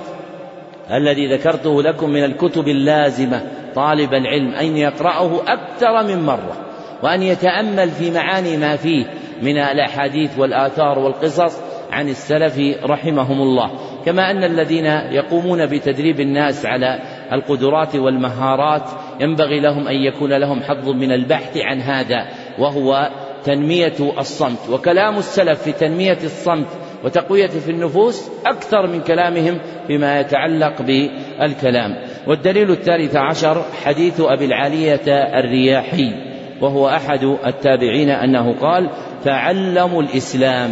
الذي 0.91 1.34
ذكرته 1.34 1.82
لكم 1.82 2.11
من 2.11 2.24
الكتب 2.24 2.68
اللازمة 2.68 3.43
طالب 3.74 4.14
العلم 4.14 4.55
أن 4.55 4.76
يقرأه 4.76 5.41
أكثر 5.47 6.03
من 6.03 6.26
مرة 6.26 6.57
وأن 7.03 7.22
يتأمل 7.22 7.91
في 7.91 8.11
معاني 8.11 8.57
ما 8.57 8.76
فيه 8.76 9.05
من 9.43 9.59
الأحاديث 9.59 10.39
والآثار 10.39 10.99
والقصص 10.99 11.59
عن 11.93 12.09
السلف 12.09 12.59
رحمهم 12.84 13.43
الله. 13.43 13.70
كما 14.07 14.30
أن 14.30 14.45
الذين 14.45 14.86
يقومون 14.86 15.66
بتدريب 15.66 16.20
الناس 16.20 16.66
على 16.66 16.99
القدرات 17.32 17.97
والمهارات 17.97 18.91
ينبغي 19.20 19.61
لهم 19.61 19.89
أن 19.89 19.95
يكون 19.95 20.32
لهم 20.32 20.62
حظ 20.62 20.89
من 20.89 21.12
البحث 21.12 21.57
عن 21.57 21.80
هذا 21.80 22.28
وهو 22.59 23.11
تنمية 23.45 23.95
الصمت. 24.18 24.68
وكلام 24.70 25.18
السلف 25.18 25.62
في 25.62 25.72
تنمية 25.72 26.18
الصمت 26.24 26.66
وتقوية 27.05 27.47
في 27.47 27.70
النفوس 27.70 28.30
أكثر 28.47 28.86
من 28.86 29.01
كلامهم 29.01 29.59
فيما 29.86 30.20
يتعلق 30.20 30.82
بالكلام. 30.82 31.97
والدليل 32.26 32.70
الثالث 32.70 33.16
عشر 33.16 33.64
حديث 33.84 34.20
أبي 34.20 34.45
العالية 34.45 35.09
الرياحي 35.39 36.12
وهو 36.61 36.89
أحد 36.89 37.24
التابعين 37.47 38.11
أنه 38.11 38.53
قال 38.53 38.91
تعلموا 39.24 40.03
الإسلام. 40.03 40.70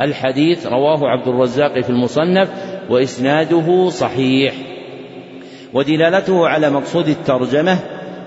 الحديث 0.00 0.66
رواه 0.66 1.08
عبد 1.08 1.28
الرزاق 1.28 1.80
في 1.80 1.90
المصنف 1.90 2.48
وإسناده 2.90 3.88
صحيح. 3.88 4.54
ودلالته 5.74 6.48
على 6.48 6.70
مقصود 6.70 7.08
الترجمة 7.08 7.78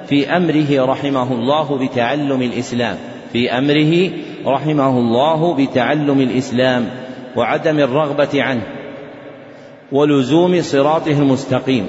في 0.08 0.30
أمره 0.38 0.86
رحمه 0.86 1.34
الله 1.34 1.88
بتعلم 1.88 2.42
الإسلام. 2.42 2.98
في 3.34 3.52
أمره 3.52 4.12
رحمه 4.46 4.98
الله 4.98 5.54
بتعلم 5.54 6.22
الإسلام 6.22 6.90
وعدم 7.36 7.80
الرغبة 7.80 8.44
عنه 8.44 8.64
ولزوم 9.92 10.62
صراطه 10.62 11.12
المستقيم 11.12 11.88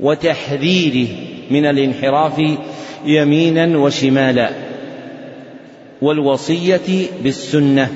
وتحذيره 0.00 1.08
من 1.50 1.66
الانحراف 1.66 2.42
يمينا 3.06 3.78
وشمالا. 3.78 4.71
والوصية 6.02 7.06
بالسنة 7.22 7.88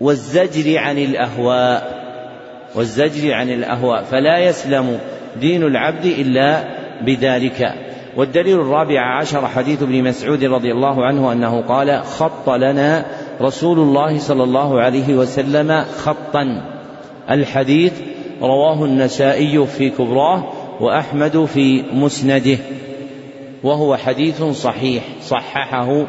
والزجر 0.00 0.78
عن 0.78 0.98
الأهواء 0.98 2.02
والزجر 2.74 3.32
عن 3.32 3.50
الأهواء. 3.50 4.02
فلا 4.02 4.38
يسلم 4.38 4.98
دين 5.40 5.62
العبد 5.62 6.04
إلا 6.04 6.64
بذلك. 7.06 7.74
والدليل 8.16 8.60
الرابع 8.60 9.18
عشر 9.18 9.48
حديث 9.48 9.82
ابن 9.82 10.04
مسعود 10.04 10.44
رضي 10.44 10.72
الله 10.72 11.06
عنه 11.06 11.32
أنه 11.32 11.60
قال 11.60 12.02
خط 12.04 12.50
لنا 12.50 13.06
رسول 13.40 13.78
الله 13.78 14.18
صلى 14.18 14.44
الله 14.44 14.80
عليه 14.80 15.14
وسلم 15.14 15.84
خطا. 15.98 16.62
الحديث 17.30 17.92
رواه 18.42 18.84
النسائي 18.84 19.66
في 19.66 19.90
كبراه 19.90 20.52
وأحمد 20.80 21.44
في 21.44 21.82
مسنده 21.92 22.58
وهو 23.62 23.96
حديث 23.96 24.42
صحيح 24.42 25.02
صححه 25.22 26.06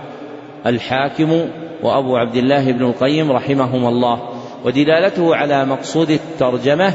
الحاكم 0.66 1.49
وأبو 1.84 2.18
عبد 2.18 2.36
الله 2.36 2.72
بن 2.72 2.86
القيم 2.86 3.32
رحمهما 3.32 3.89
الله 3.89 4.20
ودلالته 4.66 5.36
على 5.36 5.66
مقصود 5.66 6.09
الترجمة 6.09 6.93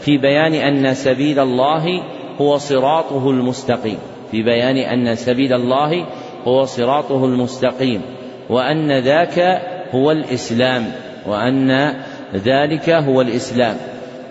في 0.00 0.18
بيان 0.18 0.54
أن 0.54 0.94
سبيل 0.94 1.40
الله 1.40 2.02
هو 2.40 2.58
صراطه 2.58 3.30
المستقيم 3.30 3.98
في 4.30 4.42
بيان 4.42 4.76
أن 4.76 5.14
سبيل 5.14 5.52
الله 5.52 6.06
هو 6.44 6.64
صراطه 6.64 7.24
المستقيم 7.24 8.02
وأن 8.50 8.98
ذاك 8.98 9.62
هو 9.94 10.10
الإسلام 10.10 10.84
وأن 11.26 11.94
ذلك 12.34 12.90
هو 12.90 13.20
الإسلام 13.20 13.76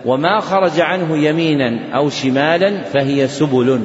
وما 0.06 0.40
خرج 0.40 0.80
عنه 0.80 1.16
يمينا 1.16 1.96
أو 1.96 2.08
شمالا 2.08 2.82
فهي 2.82 3.28
سبل 3.28 3.80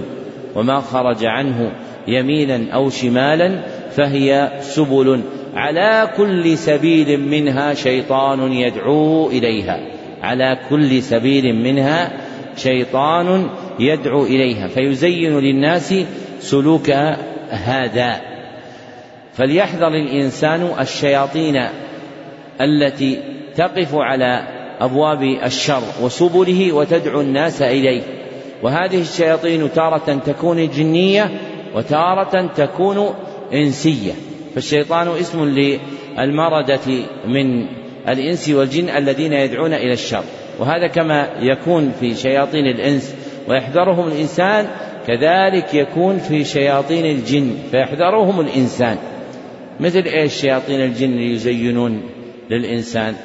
وما 0.55 0.79
خرج 0.79 1.25
عنه 1.25 1.71
يمينا 2.07 2.73
أو 2.73 2.89
شمالا 2.89 3.59
فهي 3.95 4.51
سبل 4.61 5.21
على 5.55 6.09
كل 6.17 6.57
سبيل 6.57 7.19
منها 7.19 7.73
شيطان 7.73 8.51
يدعو 8.51 9.29
إليها. 9.29 9.79
على 10.23 10.59
كل 10.69 11.01
سبيل 11.01 11.55
منها 11.55 12.11
شيطان 12.57 13.49
يدعو 13.79 14.23
إليها. 14.23 14.67
فيزين 14.67 15.39
للناس 15.39 15.95
سلوك 16.39 16.89
هذا. 17.49 18.21
فليحذر 19.33 19.87
الإنسان 19.87 20.69
الشياطين 20.79 21.61
التي 22.61 23.19
تقف 23.55 23.95
على 23.95 24.47
أبواب 24.79 25.23
الشر 25.23 25.83
وسبله 26.01 26.73
وتدعو 26.73 27.21
الناس 27.21 27.61
إليه. 27.61 28.01
وهذه 28.63 29.01
الشياطين 29.01 29.73
تارة 29.73 30.21
تكون 30.25 30.69
جنية 30.69 31.31
وتارة 31.75 32.47
تكون 32.47 33.13
إنسية. 33.53 34.13
فالشيطان 34.55 35.07
اسم 35.07 35.45
للمردة 35.45 37.05
من 37.27 37.67
الإنس 38.07 38.49
والجن 38.49 38.89
الذين 38.89 39.33
يدعون 39.33 39.73
إلى 39.73 39.93
الشر. 39.93 40.23
وهذا 40.59 40.87
كما 40.87 41.29
يكون 41.39 41.91
في 41.99 42.15
شياطين 42.15 42.65
الإنس 42.67 43.15
ويحذرهم 43.47 44.07
الإنسان 44.07 44.67
كذلك 45.07 45.73
يكون 45.73 46.17
في 46.17 46.43
شياطين 46.43 47.05
الجن 47.05 47.57
فيحذرهم 47.71 48.39
الإنسان. 48.39 48.97
مثل 49.79 50.03
إيش 50.05 50.33
شياطين 50.33 50.81
الجن 50.81 51.19
يزينون 51.19 52.01
للإنسان؟ 52.49 53.15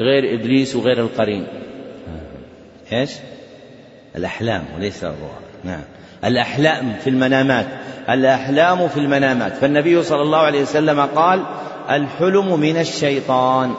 غير 0.00 0.34
إبليس 0.34 0.76
وغير 0.76 1.00
القرين. 1.00 1.46
إيش؟ 2.92 3.10
الأحلام 4.16 4.64
وليس 4.76 5.04
الرؤى 5.04 5.38
نعم. 5.64 5.82
الأحلام 6.24 6.92
في 7.04 7.10
المنامات 7.10 7.66
الأحلام 8.10 8.88
في 8.88 8.96
المنامات. 8.96 9.52
فالنبي 9.52 10.02
صلى 10.02 10.22
الله 10.22 10.38
عليه 10.38 10.62
وسلم 10.62 11.00
قال 11.00 11.42
الحلم 11.90 12.60
من 12.60 12.76
الشيطان. 12.76 13.74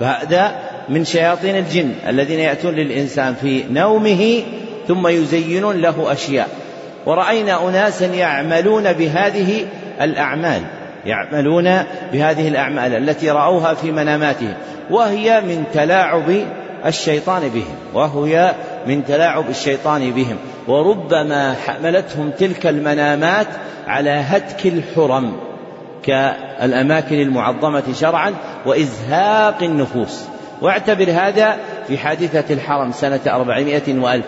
فهذا 0.00 0.52
من 0.88 1.04
شياطين 1.04 1.56
الجن 1.56 1.92
الذين 2.08 2.40
يأتون 2.40 2.74
للإنسان 2.74 3.34
في 3.34 3.64
نومه 3.70 4.42
ثم 4.88 5.06
يزينون 5.06 5.76
له 5.76 6.12
أشياء. 6.12 6.48
ورأينا 7.06 7.68
أناسا 7.68 8.06
يعملون 8.06 8.92
بهذه 8.92 9.66
الأعمال 10.00 10.60
يعملون 11.06 11.82
بهذه 12.12 12.48
الأعمال 12.48 12.94
التي 12.94 13.30
رأوها 13.30 13.74
في 13.74 13.92
مناماتهم. 13.92 14.54
وهي 14.90 15.40
من 15.40 15.64
تلاعب 15.74 16.44
الشيطان 16.86 17.48
بهم 17.48 17.74
وهي 17.94 18.54
من 18.86 19.04
تلاعب 19.04 19.50
الشيطان 19.50 20.10
بهم. 20.10 20.36
وربما 20.68 21.54
حملتهم 21.66 22.30
تلك 22.30 22.66
المنامات 22.66 23.46
على 23.86 24.10
هتك 24.10 24.66
الحرم 24.66 25.36
كالأماكن 26.02 27.20
المعظمة 27.20 27.82
شرعا 27.92 28.34
وإزهاق 28.66 29.62
النفوس. 29.62 30.24
واعتبر 30.60 31.10
هذا 31.10 31.56
في 31.88 31.98
حادثة 31.98 32.54
الحرم 32.54 32.92
سنة 32.92 33.20
أربعمائة 33.26 33.98
وألف. 33.98 34.24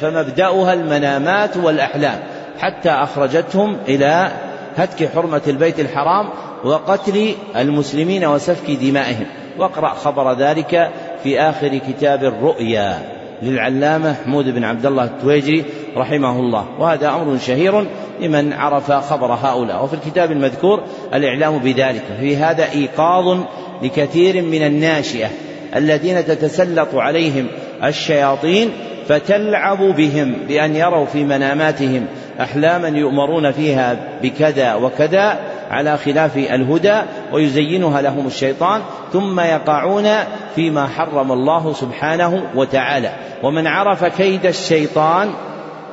فمبدأها 0.00 0.72
المنامات 0.72 1.56
والأحلام 1.56 2.18
حتى 2.58 2.90
أخرجتهم 2.90 3.76
إلى 3.88 4.30
هتك 4.76 5.10
حرمة 5.14 5.42
البيت 5.48 5.80
الحرام 5.80 6.28
وقتل 6.64 7.34
المسلمين 7.56 8.24
وسفك 8.24 8.70
دمائهم. 8.70 9.26
واقرأ 9.58 9.88
خبر 9.88 10.32
ذلك 10.32 10.90
في 11.22 11.40
آخر 11.40 11.78
كتاب 11.88 12.24
الرؤيا. 12.24 13.19
للعلامة 13.42 14.14
حمود 14.24 14.54
بن 14.54 14.64
عبد 14.64 14.86
الله 14.86 15.04
التويجري 15.04 15.64
رحمه 15.96 16.40
الله. 16.40 16.66
وهذا 16.78 17.08
أمر 17.08 17.38
شهير 17.38 17.86
لمن 18.20 18.52
عرف 18.52 18.92
خبر 18.92 19.34
هؤلاء. 19.34 19.84
وفي 19.84 19.94
الكتاب 19.94 20.32
المذكور 20.32 20.82
الإعلام 21.14 21.58
بذلك. 21.58 22.02
في 22.20 22.36
هذا 22.36 22.70
إيقاظ 22.72 23.38
لكثير 23.82 24.42
من 24.42 24.62
الناشئة 24.62 25.28
الذين 25.76 26.24
تتسلط 26.24 26.94
عليهم 26.94 27.46
الشياطين 27.84 28.70
فتلعب 29.08 29.78
بهم 29.78 30.34
بأن 30.48 30.76
يروا 30.76 31.06
في 31.06 31.24
مناماتهم 31.24 32.06
أحلاما 32.40 32.88
يؤمرون 32.88 33.52
فيها 33.52 33.96
بكذا 34.22 34.74
وكذا 34.74 35.38
على 35.70 35.96
خلاف 35.96 36.36
الهدى 36.36 37.00
ويزينها 37.32 38.02
لهم 38.02 38.26
الشيطان 38.26 38.82
ثم 39.12 39.40
يقعون 39.40 40.08
فيما 40.54 40.86
حرم 40.86 41.32
الله 41.32 41.72
سبحانه 41.72 42.42
وتعالى. 42.54 43.12
ومن 43.42 43.66
عرف 43.66 44.04
كيد 44.04 44.46
الشيطان 44.46 45.30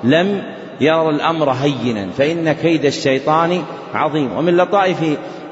لم 0.03 0.41
يرى 0.81 1.09
الأمر 1.09 1.51
هينا 1.51 2.09
فإن 2.17 2.51
كيد 2.51 2.85
الشيطان 2.85 3.63
عظيم. 3.93 4.37
ومن 4.37 4.57
لطائف 4.57 4.97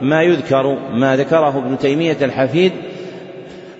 ما 0.02 0.22
يذكر 0.22 0.78
ما 0.94 1.16
ذكره 1.16 1.58
ابن 1.58 1.78
تيمية 1.78 2.18
الحفيد 2.22 2.72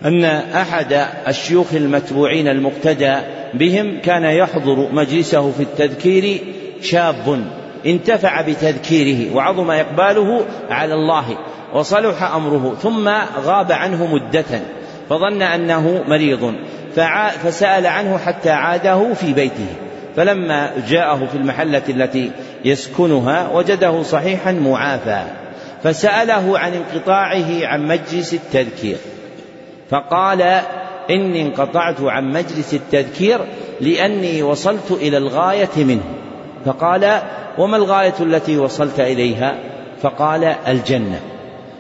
أن 0.06 0.24
أحد 0.26 1.06
الشيوخ 1.28 1.74
المتبوعين 1.74 2.48
المقتدى 2.48 3.16
بهم 3.54 4.00
كان 4.04 4.24
يحضر 4.24 4.90
مجلسه 4.92 5.52
في 5.52 5.64
التذكير 5.64 6.40
شاب 6.82 7.46
انتفع 7.86 8.42
بتذكيره 8.42 9.36
وعظم 9.36 9.72
إقباله 9.72 10.46
على 10.70 10.94
الله. 10.94 11.38
وصلح 11.76 12.24
أمره 12.24 12.76
ثم 12.82 13.10
غاب 13.46 13.72
عنه 13.72 14.08
مدة 14.08 14.62
فظن 15.10 15.42
أنه 15.42 16.04
مريض 16.08 16.54
فسأل 17.44 17.88
عنه 17.88 18.18
حتى 18.18 18.50
عاده 18.50 19.14
في 19.14 19.34
بيته 19.34 19.68
فلما 20.16 20.72
جاءه 20.88 21.28
في 21.32 21.38
المحلة 21.38 21.82
التي 21.90 22.32
يسكنها 22.66 23.50
وجده 23.54 24.04
صحيحا 24.04 24.52
معافى 24.52 25.24
فسأله 25.84 26.60
عن 26.60 26.74
انقطاعه 26.74 27.66
عن 27.68 27.88
مجلس 27.88 28.34
التذكير 28.34 28.98
فقال 29.90 30.42
إني 31.10 31.42
انقطعت 31.42 32.02
عن 32.02 32.32
مجلس 32.32 32.74
التذكير 32.74 33.40
لأني 33.82 34.44
وصلت 34.44 34.92
إلى 34.92 35.18
الغاية 35.18 35.70
منه 35.78 36.04
فقال 36.66 37.22
وما 37.58 37.78
الغاية 37.78 38.14
التي 38.20 38.58
وصلت 38.58 39.00
إليها؟ 39.00 39.56
فقال 40.02 40.44
الجنة. 40.68 41.35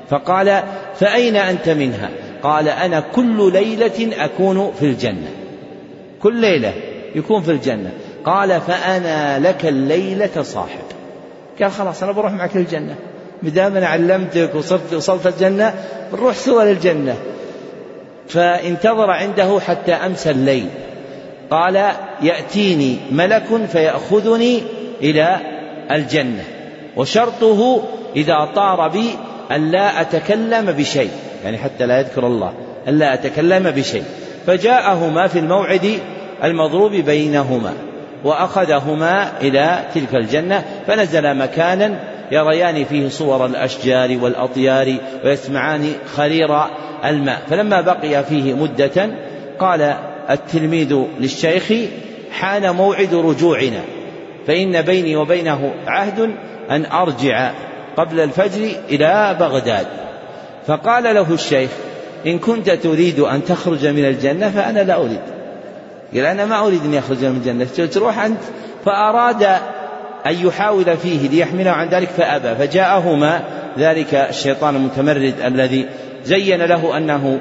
فقال 0.09 0.63
فأين 0.95 1.35
أنت 1.35 1.69
منها؟ 1.69 2.09
قال 2.43 2.67
أنا 2.67 2.99
كل 2.99 3.53
ليلة 3.53 4.25
أكون 4.25 4.71
في 4.79 4.85
الجنة. 4.85 5.31
كل 6.21 6.41
ليلة 6.41 6.73
يكون 7.15 7.41
في 7.41 7.51
الجنة. 7.51 7.91
قال 8.25 8.61
فأنا 8.61 9.39
لك 9.39 9.65
الليلة 9.65 10.41
صاحب. 10.41 10.85
قال 11.61 11.71
خلاص 11.71 12.03
أنا 12.03 12.11
بروح 12.11 12.31
معك 12.31 12.55
للجنة. 12.55 12.95
بدام 13.43 13.77
أنا 13.77 13.87
علمتك 13.87 14.55
وصرت 14.55 14.93
وصلت 14.93 15.27
الجنة؟ 15.27 15.73
بنروح 16.13 16.35
سوا 16.35 16.63
للجنة. 16.63 17.15
فانتظر 18.27 19.09
عنده 19.09 19.59
حتى 19.59 19.93
أمسى 19.93 20.31
الليل. 20.31 20.67
قال 21.51 21.91
يأتيني 22.21 22.97
ملك 23.11 23.65
فيأخذني 23.71 24.63
إلى 25.01 25.37
الجنة. 25.91 26.43
وشرطه 26.97 27.83
إذا 28.15 28.49
طار 28.55 28.87
بي 28.87 29.09
أن 29.51 29.71
لا 29.71 30.01
أتكلم 30.01 30.71
بشيء 30.71 31.09
يعني 31.43 31.57
حتى 31.57 31.85
لا 31.85 31.99
يذكر 31.99 32.27
الله 32.27 32.53
أن 32.87 32.99
لا 32.99 33.13
أتكلم 33.13 33.71
بشيء. 33.71 34.03
فجاءهما 34.47 35.27
في 35.27 35.39
الموعد 35.39 35.99
المضروب 36.43 36.91
بينهما 36.91 37.73
وأخذهما 38.23 39.31
إلى 39.41 39.79
تلك 39.95 40.15
الجنة 40.15 40.65
فنزل 40.87 41.37
مكانا 41.37 41.99
يريان 42.31 42.85
فيه 42.85 43.09
صور 43.09 43.45
الأشجار 43.45 44.17
والأطيار 44.21 44.95
ويسمعان 45.25 45.93
خرير 46.15 46.63
الماء. 47.05 47.41
فلما 47.49 47.81
بقي 47.81 48.23
فيه 48.23 48.53
مدة 48.53 49.09
قال 49.59 49.95
التلميذ 50.29 51.03
للشيخ 51.19 51.73
حان 52.31 52.75
موعد 52.75 53.13
رجوعنا 53.13 53.81
فإن 54.47 54.81
بيني 54.81 55.15
وبينه 55.15 55.73
عهد 55.87 56.19
أن 56.71 56.85
أرجع. 56.85 57.51
قبل 57.97 58.19
الفجر 58.19 58.69
إلى 58.89 59.37
بغداد. 59.39 59.87
فقال 60.67 61.03
له 61.03 61.33
الشيخ 61.33 61.69
إن 62.25 62.39
كنت 62.39 62.69
تريد 62.69 63.19
أن 63.19 63.45
تخرج 63.45 63.87
من 63.87 64.05
الجنة 64.05 64.49
فأنا 64.49 64.79
لا 64.79 64.95
أريد. 64.95 65.21
قال 66.13 66.25
أنا 66.25 66.45
ما 66.45 66.67
أريد 66.67 66.85
أن 66.85 66.93
يخرج 66.93 67.25
من 67.25 67.37
الجنة. 67.37 67.85
تروح 67.85 68.19
أنت. 68.19 68.39
فأراد 68.85 69.43
أن 70.25 70.47
يحاول 70.47 70.97
فيه 70.97 71.29
ليحمله 71.29 71.71
عن 71.71 71.89
ذلك 71.89 72.09
فأبى. 72.09 72.55
فجاءهما 72.55 73.41
ذلك 73.77 74.13
الشيطان 74.13 74.75
المتمرد 74.75 75.33
الذي 75.45 75.85
زين 76.25 76.61
له 76.61 76.97
أنه 76.97 77.39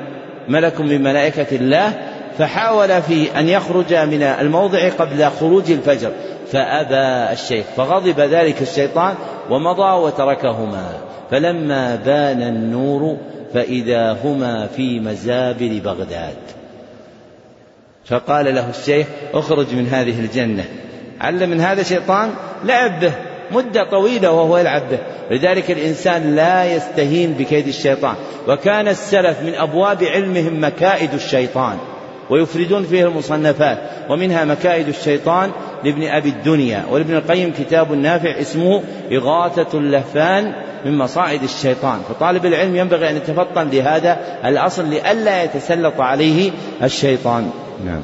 ملك 0.48 0.80
من 0.80 1.02
ملائكة 1.02 1.56
الله. 1.56 1.92
فحاول 2.38 3.02
في 3.02 3.38
أن 3.38 3.48
يخرج 3.48 3.94
من 3.94 4.22
الموضع 4.22 4.88
قبل 4.88 5.30
خروج 5.40 5.70
الفجر 5.70 6.12
فأبى 6.52 7.32
الشيخ 7.32 7.66
فغضب 7.76 8.20
ذلك 8.20 8.62
الشيطان 8.62 9.14
ومضى 9.50 10.02
وتركهما. 10.06 10.92
فلما 11.30 11.96
بان 11.96 12.42
النور 12.42 13.16
فإذا 13.54 14.16
هما 14.24 14.66
في 14.66 15.00
مزابل 15.00 15.80
بغداد. 15.80 16.36
فقال 18.06 18.54
له 18.54 18.70
الشيخ 18.70 19.06
اخرج 19.34 19.74
من 19.74 19.86
هذه 19.86 20.20
الجنة. 20.20 20.64
علم 21.20 21.50
من 21.50 21.60
هذا 21.60 21.80
الشيطان 21.80 22.30
لعب 22.64 23.00
به 23.00 23.12
مدة 23.50 23.84
طويلة 23.90 24.30
وهو 24.30 24.58
يلعب 24.58 24.82
به. 24.90 24.98
لذلك 25.30 25.70
الإنسان 25.70 26.36
لا 26.36 26.74
يستهين 26.74 27.32
بكيد 27.32 27.68
الشيطان. 27.68 28.14
وكان 28.48 28.88
السلف 28.88 29.42
من 29.42 29.54
أبواب 29.54 30.04
علمهم 30.04 30.64
مكائد 30.64 31.14
الشيطان. 31.14 31.78
ويفردون 32.30 32.82
فيه 32.82 33.06
المصنفات. 33.06 33.78
ومنها 34.10 34.44
مكائد 34.44 34.88
الشيطان 34.88 35.50
لابن 35.84 36.02
أبي 36.02 36.28
الدنيا. 36.28 36.84
ولابن 36.90 37.16
القيم 37.16 37.52
كتاب 37.58 37.92
نافع 37.92 38.40
اسمه 38.40 38.82
إغاثة 39.12 39.78
اللهفان 39.78 40.52
من 40.84 40.98
مصائد 40.98 41.42
الشيطان. 41.42 41.98
فطالب 42.08 42.46
العلم 42.46 42.76
ينبغي 42.76 43.10
أن 43.10 43.16
يتفطن 43.16 43.70
لهذا 43.70 44.18
الأصل 44.44 44.90
لئلا 44.90 45.44
يتسلط 45.44 46.00
عليه 46.00 46.50
الشيطان. 46.82 47.50
نعم. 47.86 48.00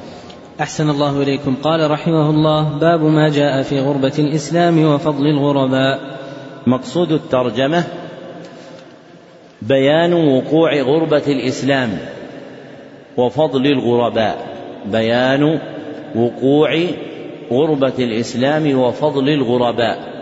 أحسن 0.60 0.90
الله 0.90 1.22
إليكم. 1.22 1.56
قال 1.62 1.90
رحمه 1.90 2.30
الله 2.30 2.78
باب 2.78 3.00
ما 3.00 3.28
جاء 3.28 3.62
في 3.62 3.80
غربة 3.80 4.12
الإسلام 4.18 4.84
وفضل 4.84 5.26
الغرباء. 5.26 5.98
مقصود 6.66 7.12
الترجمة 7.12 7.84
بيان 9.62 10.12
وقوع 10.12 10.80
غربة 10.80 11.22
الإسلام. 11.28 11.98
وفضل 13.16 13.66
الغرباء 13.66 14.56
بيان 14.86 15.58
وقوع 16.16 16.78
غربة 17.52 17.92
الإسلام 17.98 18.78
وفضل 18.78 19.28
الغرباء. 19.28 20.20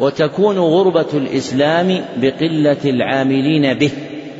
وتكون 0.00 0.58
غربة 0.58 1.06
الإسلام 1.14 2.00
بقلة 2.16 2.76
العاملين 2.84 3.74
به 3.74 3.90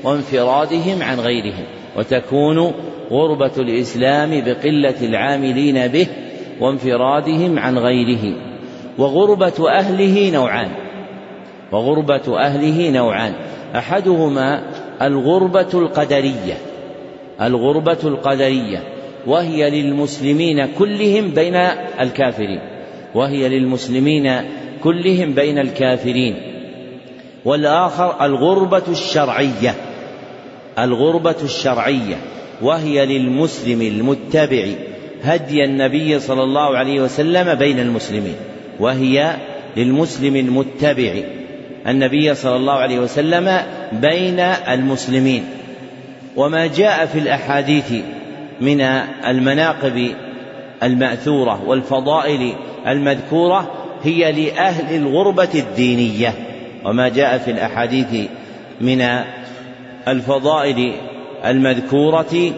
وانفرادهم 0.04 1.02
عن 1.02 1.20
غيرهم. 1.20 1.64
وتكون 1.96 2.72
غربة 3.10 3.52
الإسلام 3.58 4.30
بقلة 4.30 4.94
العاملين 5.02 5.88
به 5.88 6.06
وانفرادهم 6.60 7.58
عن 7.58 7.78
غيره. 7.78 8.34
وغربة 8.98 9.70
أهله 9.70 10.30
نوعان. 10.30 10.68
وغربة 11.72 12.38
أهله 12.38 12.90
نوعان. 12.90 13.32
أحدهما 13.76 14.62
الغربة 15.02 15.68
القدرية. 15.74 16.73
الغربة 17.42 17.98
القدرية 18.04 18.82
وهي 19.26 19.70
للمسلمين 19.70 20.66
كلهم 20.78 21.30
بين 21.30 21.56
الكافرين 22.00 22.60
وهي 23.14 23.48
للمسلمين 23.48 24.40
كلهم 24.82 25.32
بين 25.32 25.58
الكافرين. 25.58 26.36
والآخر 27.44 28.24
الغربة 28.24 28.82
الشرعية 28.88 29.74
الغربة 30.78 31.36
الشرعية 31.42 32.16
وهي 32.62 33.06
للمسلم 33.06 33.82
المتبع 33.82 34.66
هدي 35.22 35.64
النبي 35.64 36.20
صلى 36.20 36.42
الله 36.42 36.76
عليه 36.76 37.00
وسلم 37.00 37.54
بين 37.54 37.78
المسلمين 37.80 38.36
وهي 38.80 39.36
للمسلم 39.76 40.36
المتبع 40.36 41.22
النبي 41.88 42.34
صلى 42.34 42.56
الله 42.56 42.72
عليه 42.72 42.98
وسلم 42.98 43.58
بين 43.92 44.40
المسلمين. 44.40 45.44
وما 46.36 46.66
جاء 46.66 47.06
في 47.06 47.18
الأحاديث 47.18 47.92
من 48.60 48.80
المناقب 49.26 50.10
المأثورة 50.82 51.62
والفضائل 51.66 52.54
المذكورة 52.86 53.70
هي 54.02 54.32
لأهل 54.32 54.96
الغربة 54.96 55.48
الدينية 55.54 56.34
وما 56.84 57.08
جاء 57.08 57.38
في 57.38 57.50
الأحاديث 57.50 58.28
من 58.80 59.08
الفضائل 60.08 60.92
المذكورة 61.44 62.52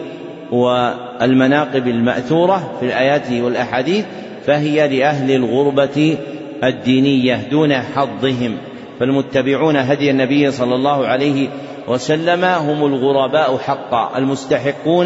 والمناقب 0.51 1.87
المأثورة 1.87 2.73
في 2.79 2.85
الآيات 2.85 3.31
والأحاديث 3.31 4.05
فهي 4.45 4.99
لأهل 4.99 5.31
الغربة 5.31 6.17
الدينية 6.63 7.47
دون 7.51 7.73
حظهم 7.73 8.57
فالمتبعون 8.99 9.75
هدي 9.75 10.11
النبي 10.11 10.51
صلى 10.51 10.75
الله 10.75 11.07
عليه 11.07 11.31
وسلم 11.31 11.66
هم 11.87 12.85
الغرباء 12.85 13.57
حقا 13.57 14.17
المستحقون 14.17 15.05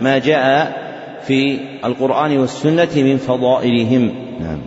ما 0.00 0.18
جاء 0.18 0.72
في 1.26 1.58
القرآن 1.84 2.38
والسنة 2.38 2.88
من 2.96 3.16
فضائلهم. 3.16 4.12
نعم. 4.40 4.58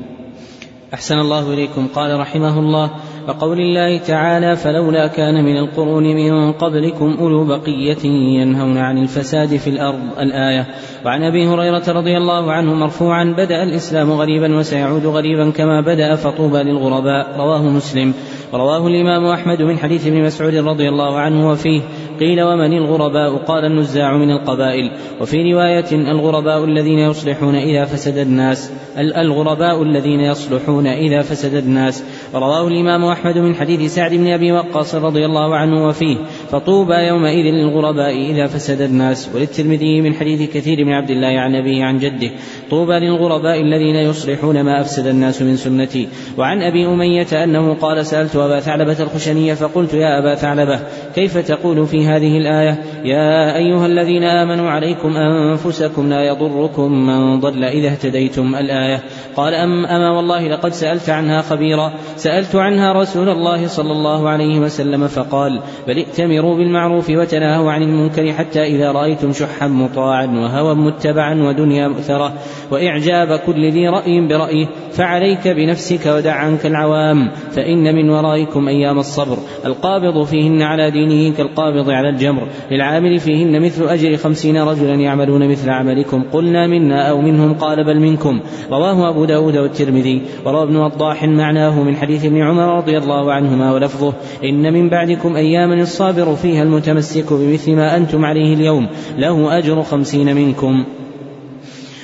أحسن 0.94 1.16
الله 1.16 1.54
إليكم. 1.54 1.88
قال 1.96 2.20
رحمه 2.20 2.60
الله 2.60 2.92
وقول 3.28 3.60
الله 3.60 3.98
تعالى 3.98 4.56
فلولا 4.56 5.08
كان 5.08 5.44
من 5.46 5.58
القرون 5.58 6.04
من 6.04 6.52
قبلكم 6.52 7.18
أولو 7.20 7.46
بقية 7.46 8.06
ينهون 8.40 8.78
عن 8.78 8.98
الفساد 8.98 9.56
في 9.56 9.70
الأرض. 9.70 10.20
الآية 10.20 10.68
وعن 11.06 11.24
أبي 11.24 11.48
هريرة 11.48 11.84
رضي 11.88 12.18
الله 12.18 12.52
عنه 12.52 12.74
مرفوعا 12.74 13.24
بدأ 13.24 13.64
الإسلام 13.64 14.12
غريبا 14.12 14.56
وسيعود 14.56 15.06
غريبا 15.06 15.50
كما 15.50 15.82
بدأ 15.82 16.16
فطوبى 16.16 16.58
للغرباء. 16.58 17.36
رواه 17.38 17.62
مسلم. 17.62 18.14
ورواه 18.54 18.88
الإمام 18.88 19.26
أحمد 19.26 19.62
من 19.62 19.78
حديث 19.78 20.08
ابن 20.08 20.24
مسعود 20.24 20.56
رضي 20.56 20.90
الله 20.90 21.20
عنه 21.20 21.50
وفيه 21.50 21.82
قيل 22.20 22.42
ومن 22.42 22.74
الغرباء؟ 22.74 23.38
قال 23.38 23.66
النزاع 23.66 24.18
من 24.18 24.32
القبائل. 24.32 24.92
وفي 25.22 25.54
رواية 25.54 25.92
الغرباء 25.92 26.64
الذين 26.64 27.00
يصلحون 27.00 27.56
إذا 27.56 27.86
فسد 27.86 28.18
الناس 28.18 28.72
الغرباء 28.98 29.84
الذين 29.84 30.20
يصلحون 30.20 30.88
إذا 30.88 31.22
فسد 31.22 31.54
الناس. 31.54 32.04
ورواه 32.34 32.68
الإمام 32.68 33.06
أحمد 33.06 33.38
من 33.38 33.56
حديث 33.56 33.96
سعد 33.96 34.14
بن 34.14 34.28
أبي 34.28 34.52
وقاص 34.52 34.96
رضي 34.96 35.26
الله 35.26 35.56
عنه 35.56 35.88
وفيه. 35.88 36.16
فطوبى 36.52 36.94
يومئذ 36.94 37.46
للغرباء 37.46 38.32
إذا 38.32 38.48
فسد 38.48 38.82
الناس. 38.82 39.30
وللترمذي 39.36 40.02
من 40.02 40.14
حديث 40.14 40.54
كثير 40.54 40.84
بن 40.84 40.92
عبد 40.92 41.10
الله 41.10 41.40
عن 41.40 41.56
أبيه 41.56 41.84
عن 41.84 42.00
جده. 42.00 42.32
طوبى 42.70 42.94
للغرباء 42.94 43.62
الذين 43.62 43.96
يصلحون 43.96 44.62
ما 44.62 44.82
أفسد 44.82 45.08
الناس 45.08 45.42
من 45.42 45.56
سنتي. 45.56 46.08
وعن 46.38 46.62
أبي 46.62 46.86
أمية 46.86 47.44
أنه 47.44 47.74
قال 47.74 48.06
سألت 48.06 48.36
أبا 48.36 48.60
ثعلبة 48.60 48.98
الخشنية 49.00 49.54
فقلت 49.54 49.94
يا 49.94 50.20
أبا 50.20 50.36
ثعلبة 50.36 50.80
كيف 51.16 51.38
تقول 51.38 51.88
في 51.88 52.03
هذه 52.08 52.38
الآية. 52.38 52.84
يا 53.04 53.58
أيها 53.58 53.86
الذين 53.86 54.24
آمنوا 54.24 54.70
عليكم 54.70 55.18
أنفسكم 55.18 56.10
لا 56.10 56.24
يضركم 56.24 56.92
من 56.92 57.40
ضل 57.40 57.64
إذا 57.64 57.88
اهتديتم. 57.88 58.56
الآية. 58.56 59.00
قال 59.36 59.54
أم 59.54 59.86
أما 59.86 60.12
والله 60.12 60.48
لقد 60.48 60.72
سألت 60.72 61.10
عنها 61.10 61.42
خبيرا. 61.42 61.94
سألت 62.16 62.56
عنها 62.56 62.94
رسول 62.94 63.30
الله 63.30 63.68
صلى 63.68 63.92
الله 63.92 64.30
عليه 64.30 64.60
وسلم 64.60 65.08
فقال 65.08 65.60
بل 65.88 65.98
ائتمروا 65.98 66.58
بالمعروف 66.58 67.10
وتناهوا 67.10 67.72
عن 67.72 67.84
المنكر 67.84 68.34
حتى 68.34 68.64
إذا 68.64 68.92
رأيتم 68.92 69.34
شحا 69.34 69.68
مطاعا 69.68 70.26
وهوى 70.26 70.76
متبعا 70.76 71.44
ودنيا 71.44 71.88
مؤثرة. 71.88 72.34
وإعجاب 72.72 73.40
كل 73.40 73.72
ذي 73.72 73.88
رأي 73.88 74.28
برأيه. 74.28 74.68
فعليك 74.92 75.48
بنفسك 75.48 76.06
ودع 76.06 76.34
عنك 76.34 76.66
العوام 76.66 77.32
فإن 77.52 77.96
من 77.96 78.10
ورائكم 78.10 78.68
أيام 78.68 79.00
الصبر. 79.00 79.38
القابض 79.66 80.24
فيهن 80.24 80.62
على 80.62 80.92
دينه 80.92 81.36
كالقابض 81.36 81.90
على 81.94 82.10
الجمر. 82.10 82.48
للعامل 82.72 83.20
فيهن 83.20 83.62
مثل 83.62 83.90
أجر 83.90 84.18
خمسين 84.18 84.58
رجلا 84.58 84.94
يعملون 84.94 85.52
مثل 85.52 85.70
عملكم. 85.70 86.24
قلنا 86.34 86.68
منا 86.68 87.10
أو 87.10 87.22
منهم 87.22 87.54
قال 87.54 87.84
بل 87.84 88.00
منكم. 88.00 88.40
رواه 88.72 89.10
أبو 89.10 89.26
داود 89.26 89.58
والترمذي. 89.58 90.22
وروى 90.46 90.64
ابن 90.64 90.76
وضاح 90.76 91.24
معناه 91.24 91.84
من 91.84 91.96
حديث 91.96 92.26
ابن 92.26 92.42
عمر 92.42 92.78
رضي 92.78 92.98
الله 92.98 93.34
عنهما 93.34 93.74
ولفظه. 93.74 94.14
إن 94.44 94.74
من 94.74 94.90
بعدكم 94.90 95.36
أياما 95.36 95.82
الصابر 95.82 96.36
فيها 96.36 96.64
المتمسك 96.64 97.34
بمثل 97.34 97.76
ما 97.76 97.98
أنتم 97.98 98.26
عليه 98.26 98.54
اليوم. 98.54 98.88
له 99.18 99.58
أجر 99.58 99.84
خمسين 99.84 100.36
منكم. 100.36 100.86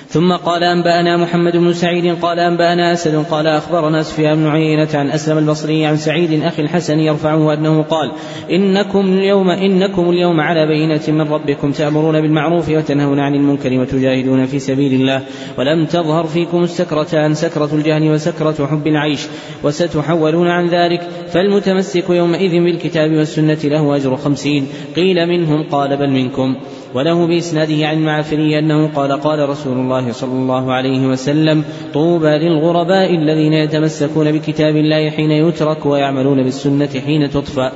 ثم 0.10 0.34
قال 0.34 0.64
أنبأنا 0.64 1.18
محمد 1.18 1.58
بن 1.58 1.74
سعيد 1.74 2.16
قال 2.22 2.40
أنبأنا 2.40 2.94
أسد 2.94 3.16
قال 3.16 3.48
أخبرنا 3.48 4.04
سفيان 4.04 4.36
بن 4.36 4.48
عيينة 4.48 4.88
عن 4.94 5.10
أسلم 5.10 5.38
البصري 5.38 5.86
عن 5.86 5.98
سعيد 5.98 6.44
أخي 6.44 6.62
الحسن 6.62 7.00
يرفعه 7.00 7.54
أنه 7.54 7.82
قال 7.82 8.12
إنكم 8.52 9.00
اليوم 9.00 9.50
إنكم 9.50 10.10
اليوم 10.10 10.40
على 10.40 10.68
بينة 10.68 11.02
من 11.08 11.22
ربكم 11.22 11.72
تأمرون 11.72 12.22
بالمعروف 12.22 12.70
وتنهون 12.70 13.20
عن 13.20 13.36
المنكر 13.36 13.80
وتجاهدون 13.80 14.46
في 14.46 14.60
سبيل 14.60 15.02
الله 15.02 15.24
ولم 15.58 15.86
تظهر 15.86 16.24
فيكم 16.24 16.64
السكرتان 16.64 17.34
سكرة 17.34 17.70
الجهل 17.74 18.12
وسكرة 18.12 18.68
حب 18.72 18.88
العيش 18.88 19.28
وستحولون 19.64 20.48
عن 20.48 20.68
ذلك 20.68 21.02
فالمتمسك 21.32 22.10
يومئذ 22.10 22.52
بالكتاب 22.52 23.12
والسنة 23.12 23.60
له 23.64 23.96
أجر 23.96 24.16
خمسين 24.16 24.68
قيل 24.96 25.28
منهم 25.28 25.64
قال 25.64 25.98
بل 25.98 26.10
منكم 26.10 26.56
وله 26.94 27.28
بإسناده 27.28 27.88
عن 27.88 27.98
المعافري 27.98 28.60
أنه 28.60 28.88
قال 28.88 29.12
قال 29.12 29.50
رسول 29.50 29.78
الله 29.78 30.12
صلى 30.12 30.32
الله 30.32 30.74
عليه 30.74 31.08
وسلم 31.08 31.64
طوبى 31.94 32.28
للغرباء 32.30 33.16
الذين 33.16 33.54
يتمسكون 33.54 34.32
بكتاب 34.32 34.76
الله 34.76 35.10
حين 35.10 35.32
يترك 35.32 35.86
ويعملون 35.86 36.44
بالسنة 36.44 36.90
حين 37.06 37.30
تطفأ. 37.30 37.72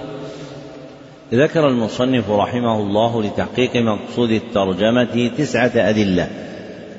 ذكر 1.33 1.67
المصنف 1.67 2.31
رحمه 2.31 2.79
الله 2.79 3.23
لتحقيق 3.23 3.75
مقصود 3.75 4.31
الترجمة 4.31 5.29
تسعة 5.37 5.71
أدلة 5.75 6.27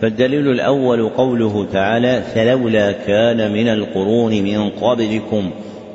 فالدليل 0.03 0.51
الأول 0.51 1.09
قوله 1.09 1.67
تعالى 1.73 2.23
فلولا 2.35 2.93
كان 2.93 3.53
من 3.53 3.69
القرون 3.69 4.33
من 4.33 4.71
قبلكم 4.71 5.51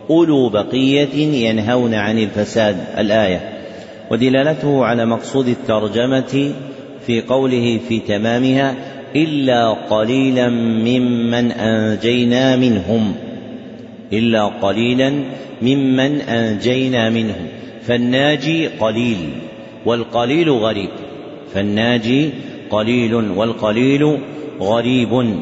أولو 0.10 0.50
بقية 0.50 1.16
ينهون 1.50 1.94
عن 1.94 2.20
الفساد. 2.20 2.78
الآية 2.98 3.59
ودلالته 4.12 4.86
على 4.86 5.06
مقصود 5.06 5.48
الترجمة 5.48 6.52
في 7.06 7.22
قوله 7.22 7.80
في 7.90 8.00
تمامها 8.00 8.76
إلا 9.16 9.70
قليلا 9.70 10.50
ممن 10.50 11.52
أنجينا 11.52 12.56
منهم. 12.56 13.16
إلا 14.14 14.46
قليلا 14.46 15.24
ممن 15.62 16.22
أنجينا 16.22 17.10
منهم. 17.10 17.48
فالناجي 17.82 18.68
قليل 18.68 19.30
والقليل 19.86 20.50
غريب. 20.50 20.90
فالناجي 21.54 22.30
قليل 22.70 23.16
والقليل 23.16 24.18
غريب. 24.60 25.40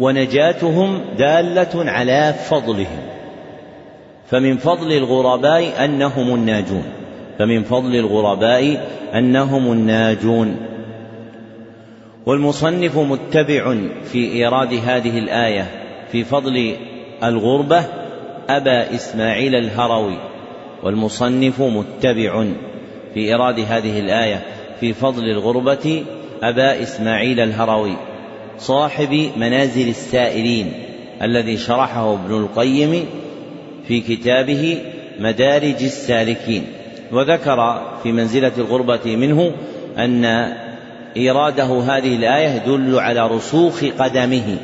ونجاتهم 0.00 1.00
دالة 1.18 1.90
على 1.90 2.34
فضلهم. 2.48 3.00
فمن 4.26 4.56
فضل 4.56 4.92
الغرباء 4.92 5.84
أنهم 5.84 6.34
الناجون. 6.34 7.03
فمن 7.38 7.62
فضل 7.62 7.96
الغرباء 7.96 8.88
أنهم 9.14 9.72
الناجون. 9.72 10.56
والمصنف 12.26 12.98
متبع 12.98 13.76
في 14.04 14.32
إيراد 14.32 14.74
هذه 14.74 15.18
الآية 15.18 15.66
في 16.12 16.24
فضل 16.24 16.76
الغربة 17.22 17.84
أبا 18.48 18.94
إسماعيل 18.94 19.54
الهروي. 19.54 20.18
والمصنف 20.82 21.60
متبع 21.60 22.44
في 23.14 23.20
إيراد 23.20 23.60
هذه 23.60 24.00
الآية 24.00 24.42
في 24.80 24.92
فضل 24.92 25.24
الغربة 25.24 26.04
أبا 26.42 26.82
إسماعيل 26.82 27.40
الهروي 27.40 27.96
صاحب 28.58 29.30
منازل 29.36 29.88
السائرين 29.88 30.72
الذي 31.22 31.56
شرحه 31.56 32.14
ابن 32.14 32.34
القيم 32.34 33.06
في 33.88 34.00
كتابه 34.00 34.78
مدارج 35.18 35.82
السالكين. 35.82 36.64
وذكر 37.14 37.82
في 38.02 38.12
منزلة 38.12 38.52
الغربة 38.58 39.16
منه 39.16 39.52
أن 39.98 40.24
إيراده 41.16 41.64
هذه 41.64 42.16
الآية 42.16 42.48
يدل 42.48 42.98
على 42.98 43.26
رسوخ 43.26 43.84
قدمه 43.98 44.56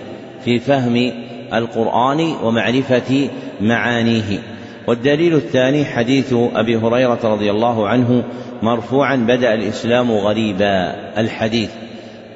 في 0.44 0.58
فهم 0.58 1.12
القرآن 1.54 2.34
ومعرفة 2.42 3.28
معانيه. 3.60 4.38
والدليل 4.86 5.34
الثاني 5.34 5.84
حديث 5.84 6.34
أبي 6.54 6.76
هريرة 6.76 7.18
رضي 7.24 7.50
الله 7.50 7.88
عنه 7.88 8.24
مرفوعا 8.62 9.16
بدأ 9.16 9.54
الإسلام 9.54 10.12
غريبا 10.12 10.94
الحديث. 11.20 11.70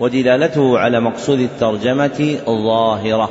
ودلالته 0.01 0.79
على 0.79 1.01
مقصود 1.01 1.41
الترجمة 1.41 2.37
ظاهرة. 2.47 3.31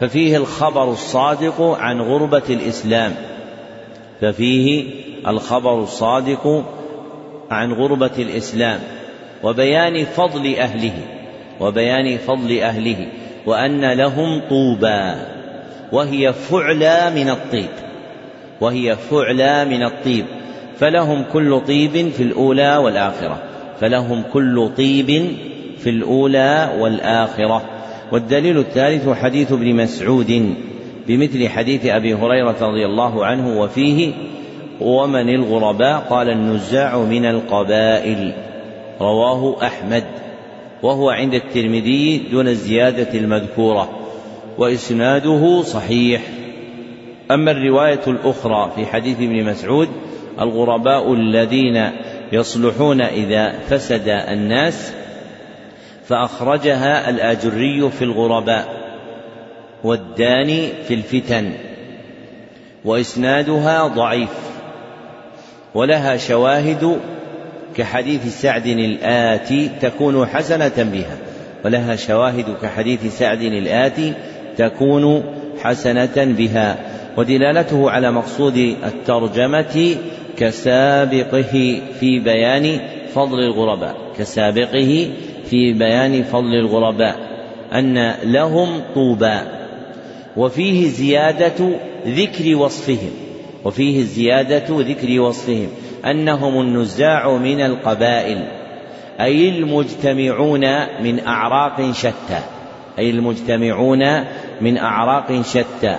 ففيه 0.00 0.36
الخبر 0.36 0.90
الصادق 0.90 1.76
عن 1.80 2.00
غربة 2.00 2.42
الإسلام. 2.50 3.14
ففيه 4.20 4.84
الخبر 5.28 5.82
الصادق 5.82 6.64
عن 7.50 7.72
غربة 7.72 8.10
الإسلام 8.18 8.80
وبيان 9.42 10.04
فضل 10.04 10.54
أهله 10.54 10.94
وبيان 11.60 12.18
فضل 12.18 12.58
أهله 12.60 13.06
وأن 13.46 13.92
لهم 13.92 14.40
طوبى 14.48 15.14
وهي 15.92 16.32
فعلى 16.32 17.10
من 17.14 17.30
الطيب 17.30 17.70
وهي 18.60 18.96
فعلى 18.96 19.64
من 19.64 19.82
الطيب 19.82 20.24
فلهم 20.78 21.24
كل 21.32 21.60
طيب 21.66 22.08
في 22.08 22.22
الأولى 22.22 22.76
والآخرة 22.76 23.42
فلهم 23.80 24.22
كل 24.32 24.70
طيب 24.76 25.36
في 25.78 25.90
الأولى 25.90 26.70
والآخرة. 26.78 27.62
والدليل 28.12 28.58
الثالث 28.58 29.08
حديث 29.08 29.52
ابن 29.52 29.74
مسعود. 29.74 30.54
بمثل 31.08 31.48
حديث 31.48 31.86
أبي 31.86 32.14
هريرة 32.14 32.56
رضي 32.60 32.86
الله 32.86 33.26
عنه 33.26 33.60
وفيه 33.60 34.12
ومن 34.80 35.28
الغرباء 35.28 36.06
قال 36.10 36.30
النزاع 36.30 36.98
من 36.98 37.24
القبائل. 37.24 38.32
رواه 39.00 39.56
أحمد 39.62 40.04
وهو 40.82 41.10
عند 41.10 41.34
الترمذي 41.34 42.18
دون 42.18 42.48
الزيادة 42.48 43.18
المذكورة 43.18 43.90
وإسناده 44.58 45.62
صحيح. 45.62 46.22
أما 47.30 47.50
الرواية 47.50 48.00
الأخرى 48.06 48.72
في 48.76 48.86
حديث 48.86 49.16
ابن 49.16 49.44
مسعود 49.44 49.88
الغرباء 50.40 51.12
الذين 51.14 51.90
يصلحون 52.32 53.00
إذا 53.00 53.52
فسد 53.68 54.08
الناس 54.08 54.94
فأخرجها 56.04 57.10
الآجري 57.10 57.90
في 57.90 58.02
الغرباء. 58.02 58.77
والداني 59.84 60.68
في 60.88 60.94
الفتن 60.94 61.52
وإسنادها 62.84 63.86
ضعيف 63.86 64.28
ولها 65.74 66.16
شواهد 66.16 66.98
كحديث 67.76 68.40
سعد 68.42 68.66
الآتي 68.66 69.70
تكون 69.80 70.26
حسنة 70.26 70.72
بها 70.92 71.16
ولها 71.64 71.96
شواهد 71.96 72.44
كحديث 72.62 73.18
سعد 73.18 73.42
الآتي 73.42 74.12
تكون 74.56 75.22
حسنة 75.62 76.14
بها 76.16 76.76
ودلالته 77.16 77.90
على 77.90 78.10
مقصود 78.12 78.56
الترجمة 78.86 79.96
كسابقه 80.36 81.80
في 82.00 82.18
بيان 82.18 82.80
فضل 83.14 83.38
الغرباء 83.38 83.96
كسابقه 84.18 85.10
في 85.44 85.72
بيان 85.72 86.22
فضل 86.22 86.54
الغرباء 86.54 87.16
أن 87.72 88.14
لهم 88.22 88.80
طوبى 88.94 89.57
وفيه 90.38 90.88
زيادة 90.88 91.70
ذكر 92.06 92.56
وصفهم. 92.56 93.10
وفيه 93.64 94.02
زيادة 94.02 94.66
ذكر 94.70 95.20
وصفهم. 95.20 95.68
أنهم 96.04 96.60
النزاع 96.60 97.36
من 97.36 97.60
القبائل. 97.60 98.48
أي 99.20 99.48
المجتمعون 99.48 100.64
من 101.02 101.26
أعراق 101.26 101.92
شتى. 101.92 102.40
أي 102.98 103.10
المجتمعون 103.10 104.24
من 104.60 104.78
أعراق 104.78 105.42
شتى. 105.42 105.96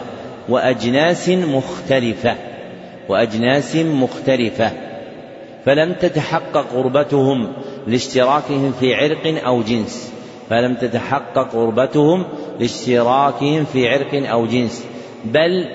وأجناس 0.49 1.29
مختلفة. 1.29 2.35
وأجناس 3.09 3.75
مختلفة. 3.75 4.71
فلم 5.65 5.93
تتحقق 5.93 6.73
غربتهم 6.73 7.53
لاشتراكهم 7.87 8.73
في 8.79 8.95
عرق 8.95 9.45
أو 9.45 9.61
جنس. 9.61 10.18
فلم 10.49 10.75
تتحقق 10.75 11.55
غربتهم 11.55 12.23
لاشتراكهم 12.59 13.65
في 13.65 13.89
عرق 13.89 14.29
أو 14.29 14.45
جنس 14.45 14.85
بل 15.25 15.65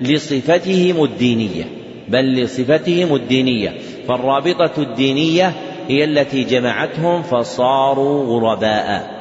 لصفتهم 0.00 1.04
الدينية 1.04 1.78
بل 2.08 2.34
لصفتهم 2.34 3.14
الدينية. 3.14 3.74
فالرابطة 4.08 4.70
الدينية 4.78 5.52
هي 5.88 6.04
التي 6.04 6.44
جمعتهم 6.44 7.22
فصاروا 7.22 8.24
غرباء 8.24 9.18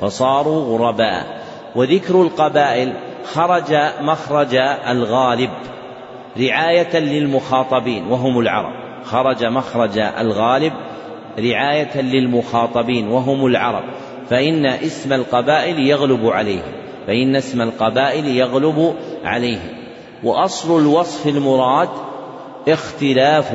فصاروا 0.00 0.78
غرباء. 0.78 1.38
وذكر 1.76 2.22
القبائل 2.22 2.92
خرج 3.24 3.76
مخرج 4.00 4.54
الغالب 4.88 5.50
رعاية 6.40 6.98
للمخاطبين 6.98 8.06
وهم 8.06 8.38
العرب. 8.38 8.72
خرج 9.04 9.44
مخرج 9.44 9.98
الغالب 9.98 10.72
رعاية 11.38 12.00
للمخاطبين 12.00 13.08
وهم 13.08 13.46
العرب. 13.46 13.84
فإن 14.30 14.66
اسم 14.66 15.12
القبائل 15.12 15.78
يغلب 15.78 16.26
عليهم 16.26 16.72
فإن 17.06 17.36
اسم 17.36 17.60
القبائل 17.60 18.26
يغلب 18.26 18.94
عليهم 19.24 19.78
وأصل 20.24 20.80
الوصف 20.80 21.26
المراد 21.26 21.88
اختلاف 22.68 23.54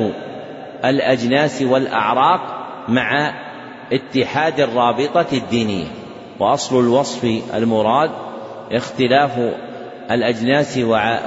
الأجناس 0.84 1.62
والأعراق 1.62 2.40
مع 2.88 3.34
اتحاد 3.92 4.60
الرابطة 4.60 5.26
الدينية. 5.32 5.86
وأصل 6.40 6.80
الوصف 6.80 7.24
المراد 7.54 8.10
اختلاف 8.72 9.54
الأجناس 10.10 10.78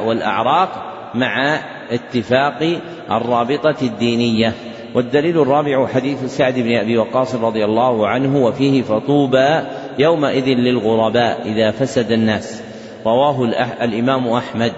والأعراق 0.06 0.70
مع 1.16 1.60
اتفاق 1.92 2.80
الرابطة 3.12 3.76
الدينية. 3.82 4.54
والدليل 4.98 5.42
الرابع 5.42 5.88
حديث 5.88 6.26
سعد 6.26 6.60
بن 6.60 6.76
أبي 6.76 6.98
وقاص 6.98 7.36
رضي 7.36 7.66
الله 7.66 8.08
عنه 8.08 8.46
وفيه 8.46 8.82
فطوبى 8.82 9.60
يومئذ 10.00 10.46
للغرباء 10.46 11.42
إذا 11.46 11.72
فسد 11.72 12.12
الناس. 12.12 12.64
رواه 13.06 13.44
الإمام 13.82 14.28
أحمد. 14.28 14.72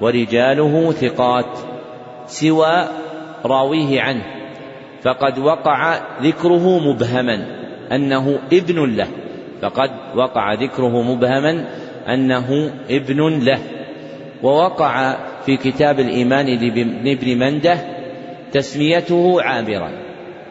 ورجاله 0.00 0.92
ثقات. 0.92 1.58
سوى 2.26 2.88
راويه 3.44 4.00
عنه. 4.00 4.22
فقد 5.02 5.38
وقع 5.38 5.98
ذكره 6.22 6.78
مبهما 6.78 7.46
أنه 7.92 8.38
ابن 8.52 8.96
له. 8.96 9.08
فقد 9.62 9.90
وقع 10.16 10.54
ذكره 10.54 11.02
مبهما 11.02 11.64
أنه 12.08 12.70
ابن 12.90 13.44
له. 13.44 13.58
ووقع 14.42 15.16
في 15.46 15.56
كتاب 15.56 16.00
الإيمان 16.00 16.46
لابن 17.04 17.38
منده 17.38 17.95
تسميته 18.56 19.42
عامرا. 19.42 19.90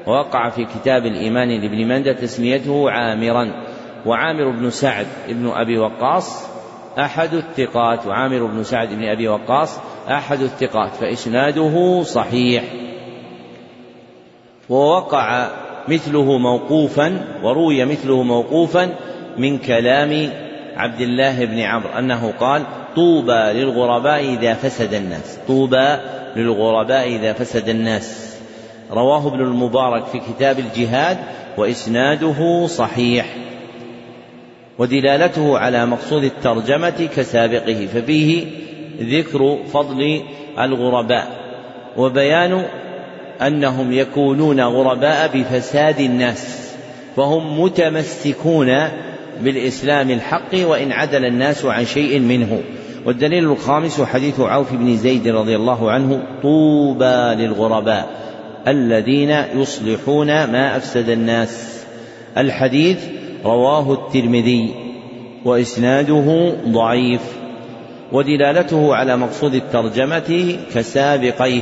ووقع 0.07 0.49
في 0.49 0.65
كتاب 0.65 1.05
الإيمان 1.05 1.61
لابن 1.61 1.87
منده 1.87 2.13
تسميته 2.13 2.91
عامرا. 2.91 3.51
وعامر 4.05 4.49
بن 4.49 4.69
سعد 4.69 5.05
بن 5.29 5.49
أبي 5.49 5.77
وقاص 5.77 6.47
أحد 6.99 7.33
الثقات. 7.33 8.07
وعامر 8.07 8.45
بن 8.45 8.63
سعد 8.63 8.93
بن 8.93 9.03
أبي 9.03 9.27
وقاص 9.27 9.79
أحد 10.09 10.41
الثقات. 10.41 10.91
فإسناده 10.91 12.03
صحيح. 12.03 12.63
ووقع 14.69 15.47
مثله 15.87 16.37
موقوفا 16.37 17.25
وروي 17.43 17.85
مثله 17.85 18.23
موقوفا 18.23 18.89
من 19.37 19.57
كلام 19.57 20.29
عبد 20.75 21.01
الله 21.01 21.45
بن 21.45 21.59
عمرو 21.59 21.89
أنه 21.89 22.33
قال 22.39 22.63
طوبى 22.95 23.53
للغرباء 23.53 24.33
إذا 24.33 24.53
فسد 24.53 24.93
الناس. 24.93 25.39
طوبى 25.47 25.97
للغرباء 26.35 27.07
إذا 27.07 27.33
فسد 27.33 27.69
الناس. 27.69 28.37
رواه 28.91 29.27
ابن 29.27 29.39
المبارك 29.39 30.05
في 30.05 30.19
كتاب 30.19 30.59
الجهاد 30.59 31.17
وإسناده 31.57 32.67
صحيح. 32.67 33.25
ودلالته 34.77 35.57
على 35.57 35.85
مقصود 35.85 36.23
الترجمة 36.23 37.09
كسابقه 37.15 37.87
ففيه 37.93 38.45
ذكر 39.01 39.57
فضل 39.73 40.21
الغرباء 40.59 41.27
وبيان 41.97 42.65
أنهم 43.41 43.91
يكونون 43.91 44.61
غرباء 44.61 45.31
بفساد 45.33 45.99
الناس 45.99 46.71
فهم 47.15 47.61
متمسكون 47.61 48.89
بالإسلام 49.41 50.11
الحق 50.11 50.53
وإن 50.53 50.91
عدل 50.91 51.25
الناس 51.25 51.65
عن 51.65 51.85
شيء 51.85 52.19
منه. 52.19 52.61
والدليل 53.05 53.43
الخامس 53.43 54.01
حديث 54.01 54.39
عوف 54.39 54.73
بن 54.73 54.97
زيد 54.97 55.27
رضي 55.27 55.55
الله 55.55 55.91
عنه 55.91 56.23
طوبى 56.41 57.43
للغرباء 57.43 58.09
الذين 58.67 59.29
يصلحون 59.55 60.27
ما 60.27 60.77
أفسد 60.77 61.09
الناس. 61.09 61.83
الحديث 62.37 63.05
رواه 63.45 63.93
الترمذي 63.93 64.73
وإسناده 65.45 66.53
ضعيف 66.67 67.21
ودلالته 68.11 68.95
على 68.95 69.17
مقصود 69.17 69.53
الترجمة 69.53 70.57
كسابقيه. 70.75 71.61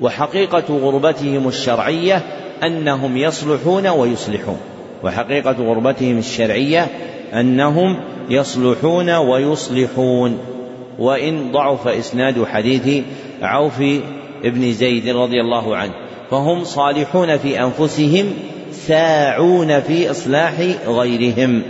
وحقيقة 0.00 0.78
غربتهم 0.78 1.48
الشرعية 1.48 2.22
أنهم 2.62 3.16
يصلحون 3.16 3.86
ويصلحون 3.86 4.58
وحقيقة 5.04 5.52
غربتهم 5.52 6.18
الشرعية 6.18 6.86
أنهم 7.36 7.96
يصلحون 8.30 9.10
ويصلحون. 9.10 10.38
وإن 10.98 11.52
ضعف 11.52 11.88
إسناد 11.88 12.44
حديث 12.44 13.04
عوف 13.42 13.82
بن 14.44 14.72
زيد 14.72 15.08
رضي 15.08 15.40
الله 15.40 15.76
عنه 15.76 15.92
فهم 16.30 16.64
صالحون 16.64 17.36
في 17.36 17.62
أنفسهم 17.62 18.26
ساعون 18.72 19.80
في 19.80 20.10
إصلاح 20.10 20.52
غيرهم. 20.86 21.62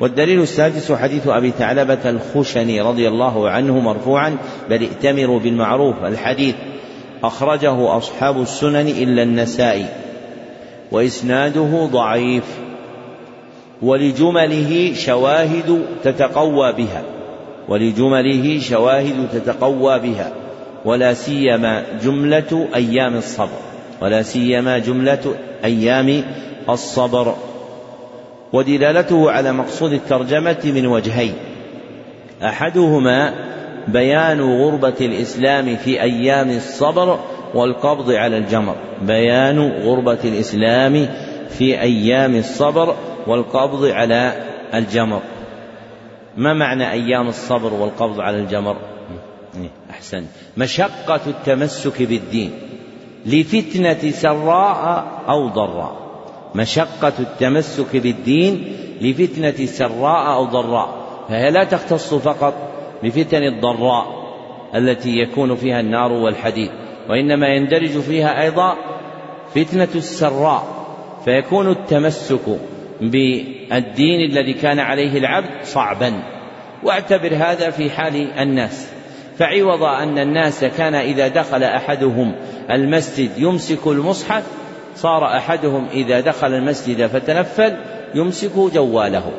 والدليل 0.00 0.42
السادس 0.42 0.92
حديث 0.92 1.28
أبي 1.28 1.50
ثعلبة 1.50 2.10
الخشني 2.10 2.80
رضي 2.80 3.08
الله 3.08 3.50
عنه 3.50 3.78
مرفوعا 3.78 4.36
بل 4.70 4.82
ائتمروا 4.82 5.40
بالمعروف 5.40 5.96
الحديث 6.04 6.54
أخرجه 7.24 7.96
أصحاب 7.96 8.42
السنن 8.42 8.88
إلا 8.88 9.22
النسائي 9.22 9.86
وإسناده 10.92 11.88
ضعيف. 11.92 12.44
ولجمله 13.82 14.92
شواهد 14.94 15.82
تتقوى 16.04 16.72
بها. 16.72 17.02
ولجمله 17.68 18.58
شواهد 18.60 19.28
تتقوى 19.32 19.98
بها. 19.98 20.32
ولا 20.84 21.14
سيما 21.14 21.82
جملة 22.04 22.68
أيام 22.74 23.16
الصبر. 23.16 23.58
ولا 24.00 24.22
سيما 24.22 24.78
جملة 24.78 25.34
أيام 25.64 26.22
الصبر. 26.68 27.34
ودلالته 28.52 29.30
على 29.30 29.52
مقصود 29.52 29.92
الترجمة 29.92 30.62
من 30.64 30.86
وجهين. 30.86 31.34
أحدهما 32.42 33.34
بيان 33.88 34.40
غربة 34.40 34.94
الإسلام 35.00 35.76
في 35.76 36.02
أيام 36.02 36.50
الصبر 36.50 37.18
والقبض 37.54 38.10
على 38.10 38.38
الجمر. 38.38 38.74
بيان 39.02 39.72
غربة 39.82 40.18
الإسلام 40.24 41.08
في 41.58 41.80
أيام 41.80 42.36
الصبر 42.36 42.94
والقبض 43.26 43.84
على 43.84 44.32
الجمر. 44.74 45.20
ما 46.36 46.52
معنى 46.52 46.92
أيام 46.92 47.28
الصبر 47.28 47.74
والقبض 47.74 48.20
على 48.20 48.38
الجمر؟ 48.38 48.76
أحسن. 49.90 50.24
مشقة 50.56 51.20
التمسك 51.26 52.02
بالدين. 52.02 52.52
لفتنة 53.26 54.10
سراء 54.10 55.06
أو 55.28 55.48
ضراء. 55.48 55.96
مشقة 56.54 57.12
التمسك 57.18 57.96
بالدين 57.96 58.76
لفتنة 59.00 59.66
سراء 59.66 60.34
أو 60.34 60.44
ضراء. 60.44 60.88
فهي 61.28 61.50
لا 61.50 61.64
تختص 61.64 62.14
فقط 62.14 62.54
بفتن 63.02 63.42
الضراء 63.42 64.06
التي 64.74 65.18
يكون 65.18 65.56
فيها 65.56 65.80
النار 65.80 66.12
والحديد 66.12 66.70
وإنما 67.08 67.48
يندرج 67.48 67.98
فيها 68.00 68.42
أيضا 68.42 68.76
فتنة 69.54 69.88
السراء. 69.94 70.82
فيكون 71.24 71.70
التمسك 71.70 72.58
بالدين 73.10 74.30
الذي 74.30 74.52
كان 74.52 74.78
عليه 74.78 75.18
العبد 75.18 75.64
صعبا. 75.64 76.22
واعتبر 76.82 77.34
هذا 77.34 77.70
في 77.70 77.90
حال 77.90 78.38
الناس. 78.38 78.88
فعوض 79.38 79.82
أن 79.82 80.18
الناس 80.18 80.64
كان 80.64 80.94
إذا 80.94 81.28
دخل 81.28 81.62
أحدهم 81.62 82.34
المسجد 82.70 83.30
يمسك 83.38 83.86
المصحف 83.86 84.42
صار 84.96 85.36
أحدهم 85.36 85.86
إذا 85.92 86.20
دخل 86.20 86.54
المسجد 86.54 87.06
فتنفل 87.06 87.76
يمسك 88.14 88.56
جواله. 88.74 89.32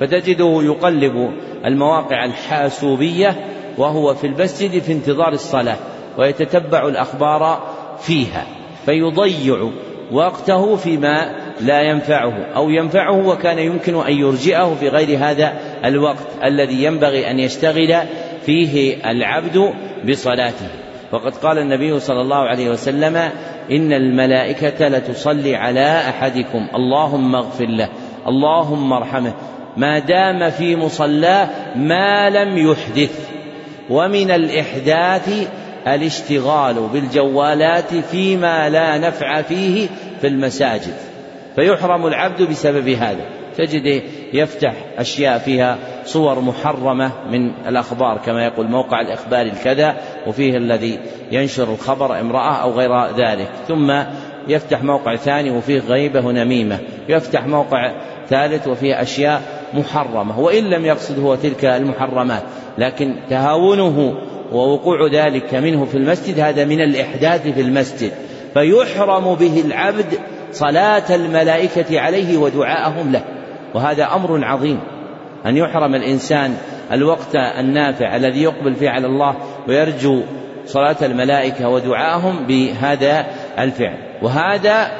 فتجده 0.00 0.62
يقلب 0.62 1.30
المواقع 1.64 2.24
الحاسوبية 2.24 3.36
وهو 3.78 4.14
في 4.14 4.26
المسجد 4.26 4.78
في 4.82 4.92
انتظار 4.92 5.32
الصلاة 5.32 5.76
ويتتبع 6.18 6.88
الأخبار 6.88 7.62
فيها. 8.00 8.46
فيضيع 8.86 9.70
وقته 10.12 10.76
فيما 10.76 11.43
لا 11.60 11.82
ينفعه 11.82 12.32
أو 12.56 12.70
ينفعه 12.70 13.26
وكان 13.26 13.58
يمكن 13.58 14.06
أن 14.06 14.12
يرجئه 14.12 14.76
في 14.80 14.88
غير 14.88 15.18
هذا 15.18 15.52
الوقت 15.84 16.26
الذي 16.44 16.84
ينبغي 16.84 17.30
أن 17.30 17.40
يشتغل 17.40 17.96
فيه 18.46 18.96
العبد 19.10 19.72
بصلاته. 20.08 20.68
وقد 21.12 21.36
قال 21.36 21.58
النبي 21.58 22.00
صلى 22.00 22.20
الله 22.20 22.36
عليه 22.36 22.70
وسلم 22.70 23.16
إن 23.70 23.92
الملائكة 23.92 24.88
لتصلي 24.88 25.56
على 25.56 25.98
أحدكم 26.08 26.66
اللهم 26.74 27.34
اغفر 27.34 27.66
له 27.66 27.88
اللهم 28.26 28.92
ارحمه. 28.92 29.32
ما 29.76 29.98
دام 29.98 30.50
في 30.50 30.76
مصلاه 30.76 31.48
ما 31.76 32.30
لم 32.30 32.58
يحدث. 32.58 33.28
ومن 33.90 34.30
الإحداث 34.30 35.48
الاشتغال 35.86 36.88
بالجوالات 36.92 37.94
فيما 37.94 38.68
لا 38.68 38.98
نفع 38.98 39.42
فيه 39.42 39.88
في 40.20 40.26
المساجد. 40.26 41.13
فيحرم 41.56 42.06
العبد 42.06 42.42
بسبب 42.42 42.88
هذا. 42.88 43.24
تجد 43.56 44.02
يفتح 44.32 44.74
أشياء 44.98 45.38
فيها 45.38 45.78
صور 46.04 46.40
محرمة 46.40 47.12
من 47.30 47.52
الأخبار 47.68 48.18
كما 48.26 48.44
يقول 48.44 48.66
موقع 48.66 49.00
الإخبار 49.00 49.42
الكذا 49.42 49.96
وفيه 50.26 50.56
الذي 50.56 50.98
ينشر 51.32 51.72
الخبر 51.72 52.20
امرأة 52.20 52.54
أو 52.62 52.70
غير 52.70 53.06
ذلك. 53.06 53.48
ثم 53.68 54.02
يفتح 54.48 54.82
موقع 54.82 55.16
ثاني 55.16 55.50
وفيه 55.50 55.80
غيبة 55.80 56.26
ونميمة. 56.26 56.78
يفتح 57.08 57.46
موقع 57.46 57.92
ثالث 58.28 58.68
وفيه 58.68 59.02
أشياء 59.02 59.42
محرمة 59.74 60.40
وإن 60.40 60.64
لم 60.64 60.84
يقصد 60.84 61.18
هو 61.18 61.34
تلك 61.34 61.64
المحرمات. 61.64 62.42
لكن 62.78 63.16
تهاونه 63.30 64.14
ووقوع 64.52 65.10
ذلك 65.12 65.54
منه 65.54 65.84
في 65.84 65.94
المسجد 65.94 66.40
هذا 66.40 66.64
من 66.64 66.80
الإحداث 66.80 67.48
في 67.48 67.60
المسجد. 67.60 68.12
فيحرم 68.54 69.34
به 69.34 69.62
العبد 69.66 70.18
صلاة 70.54 71.14
الملائكة 71.14 72.00
عليه 72.00 72.36
ودعاءهم 72.38 73.12
له. 73.12 73.22
وهذا 73.74 74.04
أمر 74.14 74.44
عظيم. 74.44 74.80
أن 75.46 75.56
يحرم 75.56 75.94
الإنسان 75.94 76.56
الوقت 76.92 77.34
النافع 77.34 78.16
الذي 78.16 78.42
يقبل 78.42 78.74
فيه 78.74 78.90
على 78.90 79.06
الله 79.06 79.36
ويرجو 79.68 80.22
صلاة 80.66 80.96
الملائكة 81.02 81.68
ودعاءهم 81.68 82.46
بهذا 82.46 83.26
الفعل. 83.58 83.98
وهذا 84.22 84.90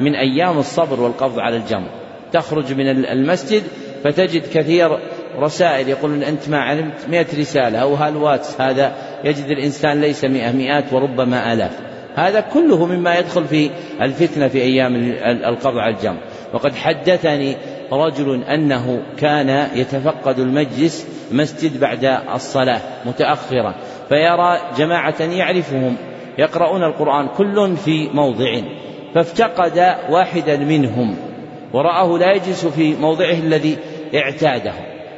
من 0.00 0.14
أيام 0.14 0.58
الصبر 0.58 1.00
والقبض 1.00 1.38
على 1.38 1.56
الجمر. 1.56 1.88
تخرج 2.32 2.72
من 2.72 2.86
المسجد 3.04 3.62
فتجد 4.04 4.42
كثير 4.54 4.98
رسائل 5.38 5.88
يقولون 5.88 6.22
أنت 6.22 6.48
ما 6.48 6.60
علمت 6.60 7.08
مئة 7.08 7.26
رسالة 7.38 7.78
أو 7.78 7.94
هالواتس 7.94 8.60
هذا؟ 8.60 8.92
يجد 9.24 9.46
الإنسان 9.46 10.00
ليس 10.00 10.24
مئة 10.24 10.52
مئات 10.52 10.92
وربما 10.92 11.52
آلاف. 11.52 11.89
هذا 12.14 12.40
كله 12.40 12.86
مما 12.86 13.18
يدخل 13.18 13.44
في 13.44 13.70
الفتنة 14.02 14.48
في 14.48 14.62
أيام 14.62 14.94
القبض 15.24 15.78
على 15.78 15.94
الجمر 15.94 16.18
وقد 16.52 16.74
حدثني 16.74 17.56
رجل 17.92 18.42
أنه 18.42 19.02
كان 19.18 19.68
يتفقد 19.74 20.38
المجلس 20.38 21.06
مسجد 21.32 21.80
بعد 21.80 22.04
الصلاة 22.34 22.80
متأخرا 23.06 23.74
فيرى 24.08 24.60
جماعة 24.76 25.22
يعرفهم 25.22 25.96
يقرؤون 26.38 26.84
القرآن 26.84 27.28
كل 27.28 27.76
في 27.76 28.08
موضع 28.08 28.60
فافتقد 29.14 29.94
واحدا 30.10 30.56
منهم 30.56 31.16
ورآه 31.72 32.18
لا 32.18 32.32
يجلس 32.32 32.66
في 32.66 32.96
موضعه 32.96 33.32
الذي 33.32 33.78
اعتاده. 34.14 34.72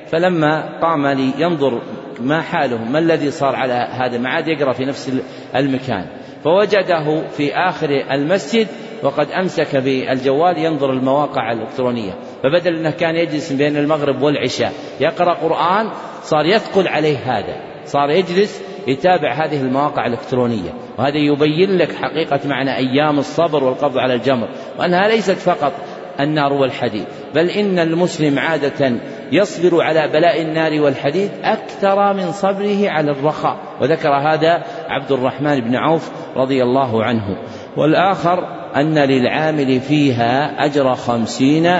فلما 0.07 0.81
قام 0.81 1.07
لينظر 1.07 1.83
ما 2.21 2.41
حالهم 2.41 2.93
ما 2.93 2.99
الذي 2.99 3.31
صار 3.31 3.57
على 3.57 3.73
هذا 3.73 4.19
ما 4.19 4.29
عاد 4.29 4.49
يقرأ 4.49 4.73
في 4.73 4.85
نفس 4.85 5.13
المكان. 5.57 6.07
فوجده 6.45 7.29
في 7.29 7.55
آخر 7.55 7.91
المسجد 8.11 8.67
وقد 9.03 9.31
أمسك 9.31 9.77
بالجوال 9.77 10.59
ينظر 10.59 10.91
المواقع 10.91 11.53
الإلكترونية. 11.53 12.13
فبدل 12.43 12.77
أنه 12.77 12.91
كان 12.91 13.17
يجلس 13.17 13.53
بين 13.53 13.77
المغرب 13.77 14.23
والعشاء 14.23 14.73
يقرأ 15.01 15.35
قرآن 15.35 15.91
صار 16.23 16.47
يثقل 16.47 16.89
عليه 16.89 17.19
هذا. 17.19 17.57
صار 17.85 18.11
يجلس 18.11 18.63
يتابع 18.87 19.33
هذه 19.33 19.61
المواقع 19.61 20.07
الإلكترونية. 20.07 20.71
وهذا 20.99 21.17
يبين 21.17 21.79
لك 21.79 21.95
حقيقة 21.95 22.41
معنى 22.45 22.77
أيام 22.77 23.19
الصبر 23.19 23.65
والقبض 23.65 23.99
على 23.99 24.15
الجمر 24.15 24.49
وأنها 24.79 25.09
ليست 25.09 25.39
فقط 25.39 25.73
النار 26.21 26.53
والحديد 26.53 27.05
بل 27.35 27.51
إن 27.51 27.79
المسلم 27.79 28.39
عادة 28.39 28.93
يصبر 29.33 29.83
على 29.83 30.09
بلاء 30.09 30.43
النار 30.43 30.81
والحديد 30.81 31.31
أكثر 31.45 32.13
من 32.13 32.33
صبره 32.33 32.89
على 32.89 33.11
الرخاء. 33.11 33.57
وذكر 33.81 34.09
هذا 34.09 34.63
عبد 34.89 35.13
الرحمن 35.13 35.61
بن 35.61 35.77
عوف 35.77 36.11
رضي 36.37 36.63
الله 36.63 37.05
عنه. 37.05 37.37
والآخر 37.77 38.47
أن 38.77 38.99
للعامل 38.99 39.81
فيها 39.81 40.65
أجر 40.65 40.95
خمسين 40.95 41.73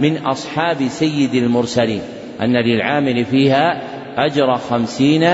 من 0.00 0.16
أصحاب 0.16 0.88
سيد 0.88 1.34
المرسلين. 1.34 2.00
أن 2.40 2.56
للعامل 2.56 3.24
فيها 3.24 3.82
أجر 4.16 4.54
خمسين 4.54 5.30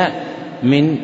من 0.63 0.97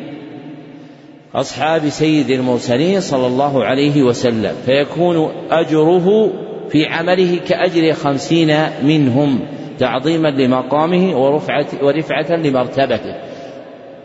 أصحاب 1.35 1.89
سيد 1.89 2.29
المرسلين 2.29 3.01
صلى 3.01 3.27
الله 3.27 3.63
عليه 3.63 4.03
وسلم. 4.03 4.55
فيكون 4.65 5.31
أجره 5.51 6.31
في 6.69 6.85
عمله 6.85 7.39
كأجر 7.47 7.93
خمسين 7.93 8.57
منهم 8.83 9.39
تعظيما 9.79 10.27
لمقامه 10.27 11.17
ورفعة, 11.17 11.65
ورفعة 11.81 12.35
لمرتبته. 12.35 13.30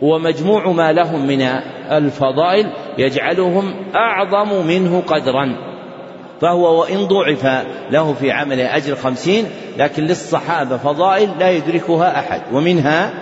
ومجموع 0.01 0.71
ما 0.71 0.91
لهم 0.93 1.27
من 1.27 1.41
الفضائل 1.91 2.71
يجعلهم 2.97 3.73
أعظم 3.95 4.67
منه 4.67 5.03
قدرا. 5.07 5.67
فهو 6.41 6.81
وإن 6.81 6.97
ضعف 6.97 7.65
له 7.91 8.13
في 8.13 8.31
عمله 8.31 8.77
أجر 8.77 8.95
خمسين 8.95 9.45
لكن 9.77 10.03
للصحابة 10.03 10.77
فضائل 10.77 11.29
لا 11.39 11.51
يدركها 11.51 12.19
أحد. 12.19 12.41
ومنها 12.53 13.13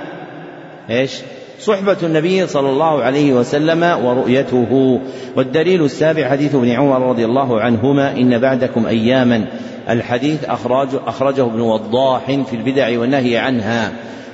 إيش؟ 0.89 1.11
صحبة 1.59 1.97
النبي 2.03 2.47
صلى 2.47 2.69
الله 2.69 3.03
عليه 3.03 3.33
وسلم 3.33 4.05
ورؤيته. 4.05 5.01
والدليل 5.35 5.83
السابع 5.83 6.29
حديث 6.29 6.55
ابن 6.55 6.69
عمر 6.69 7.09
رضي 7.09 7.25
الله 7.25 7.61
عنهما 7.61 8.11
إن 8.11 8.37
بعدكم 8.37 8.85
أياما 8.85 9.45
الحديث 9.89 10.43
أخرج 10.43 10.89
أخرجه 11.07 11.45
ابن 11.45 11.61
وضاح 11.61 12.25
في 12.25 12.55
البدع 12.55 12.99
والنهي 12.99 13.37
عنها 13.37 13.91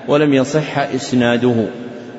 ولم 0.08 0.34
يصح 0.34 0.80
إسناده. 0.80 1.66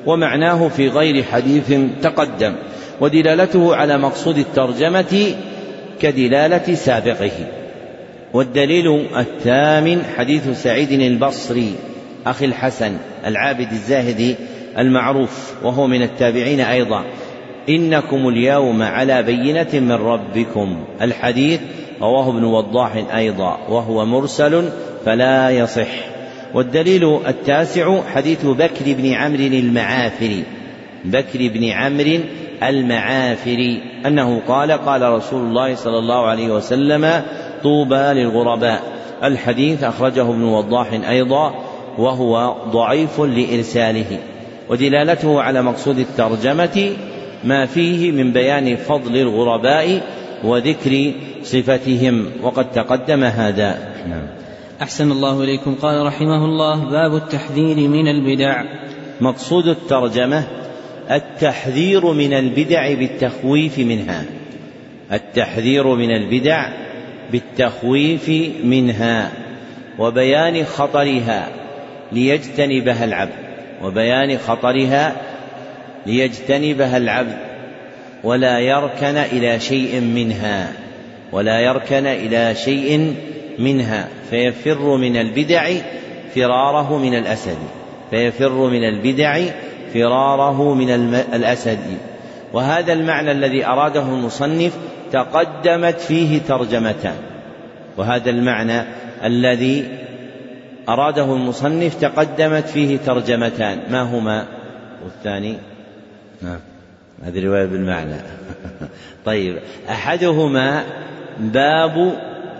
ومعناه 0.05 0.67
في 0.67 0.87
غير 0.87 1.23
حديث 1.23 1.73
تقدم 2.01 2.55
ودلالته 3.01 3.75
على 3.75 3.97
مقصود 3.97 4.37
الترجمة 4.37 5.35
كدلالة 6.01 6.75
سابقه. 6.75 7.31
والدليل 8.33 9.05
الثامن 9.17 10.03
حديث 10.17 10.63
سعيد 10.63 10.91
البصري 10.91 11.75
أخي 12.25 12.45
الحسن 12.45 12.97
العابد 13.25 13.71
الزاهد 13.71 14.35
المعروف 14.77 15.53
وهو 15.63 15.87
من 15.87 16.01
التابعين 16.01 16.59
أيضا. 16.59 17.03
إنكم 17.69 18.27
اليوم 18.27 18.81
على 18.81 19.23
بينة 19.23 19.69
من 19.73 19.91
ربكم. 19.91 20.83
الحديث 21.01 21.59
رواه 22.01 22.29
ابن 22.29 22.43
وضاح 22.43 23.15
أيضا 23.15 23.57
وهو 23.69 24.05
مرسل 24.05 24.69
فلا 25.05 25.49
يصح. 25.49 26.12
والدليل 26.53 27.19
التاسع 27.27 28.01
حديث 28.13 28.45
بكر 28.45 28.85
بن 28.85 29.13
عمرو 29.13 29.43
المعافري. 29.43 30.43
بكر 31.05 31.39
بن 31.39 31.69
عمرو 31.69 32.19
المعافري. 32.63 33.81
أنه 34.05 34.41
قال 34.47 34.71
قال 34.71 35.01
رسول 35.01 35.41
الله 35.41 35.75
صلى 35.75 35.99
الله 35.99 36.27
عليه 36.27 36.47
وسلم 36.47 37.23
طوبى 37.63 37.95
للغرباء. 37.95 38.81
الحديث 39.23 39.83
أخرجه 39.83 40.21
ابن 40.21 40.43
وضاح 40.43 40.87
أيضا 41.09 41.53
وهو 41.97 42.55
ضعيف 42.71 43.19
لإرساله. 43.21 44.19
ودلالته 44.69 45.41
على 45.41 45.61
مقصود 45.61 45.99
الترجمة 45.99 46.91
ما 47.43 47.65
فيه 47.65 48.11
من 48.11 48.31
بيان 48.31 48.75
فضل 48.75 49.17
الغرباء 49.17 50.01
وذكر 50.43 51.11
صفتهم. 51.43 52.25
وقد 52.41 52.71
تقدم 52.71 53.23
هذا. 53.23 53.93
نعم. 54.09 54.42
أحسن 54.83 55.11
الله 55.11 55.43
إليكم. 55.43 55.75
قال 55.75 56.05
رحمه 56.05 56.45
الله 56.45 56.75
باب 56.89 57.15
التحذير 57.15 57.75
من 57.75 58.07
البدع. 58.07 58.63
مقصود 59.21 59.67
الترجمة 59.67 60.43
التحذير 61.11 62.11
من 62.11 62.33
البدع 62.33 62.93
بالتخويف 62.93 63.79
منها. 63.79 64.25
التحذير 65.11 65.87
من 65.95 66.11
البدع 66.11 66.69
بالتخويف 67.31 68.29
منها 68.63 69.31
وبيان 69.99 70.65
خطرها 70.65 71.47
ليجتنبها 72.11 73.05
العبد. 73.05 73.33
وبيان 73.83 74.37
خطرها 74.37 75.15
ليجتنبها 76.05 76.97
العبد. 76.97 77.37
ولا 78.23 78.59
يركن 78.59 79.17
إلى 79.17 79.59
شيء 79.59 80.01
منها. 80.01 80.73
ولا 81.31 81.59
يركن 81.59 82.05
إلى 82.05 82.55
شيء 82.55 83.15
منها 83.59 84.07
فيفر 84.29 84.97
من 84.97 85.17
البدع 85.17 85.71
فراره 86.35 86.97
من 86.97 87.13
الأسد. 87.13 87.57
فيفر 88.09 88.69
من 88.69 88.83
البدع 88.83 89.41
فراره 89.93 90.73
من 90.73 90.89
الأسد. 91.33 91.97
وهذا 92.53 92.93
المعنى 92.93 93.31
الذي 93.31 93.65
أراده 93.65 94.01
المصنف 94.01 94.77
تقدمت 95.11 95.99
فيه 95.99 96.39
ترجمتان 96.39 97.15
وهذا 97.97 98.29
المعنى 98.29 98.83
الذي 99.23 99.87
أراده 100.89 101.33
المصنف 101.33 101.95
تقدمت 101.95 102.65
فيه 102.65 102.97
ترجمتان 102.97 103.79
ما 103.91 104.01
هما؟ 104.01 104.45
والثاني؟ 105.03 105.57
نعم. 106.41 106.59
هذه 107.23 107.45
رواية 107.45 107.65
بالمعنى. 107.65 108.15
طيب. 109.25 109.57
أحدهما 109.89 110.83
باب 111.39 112.13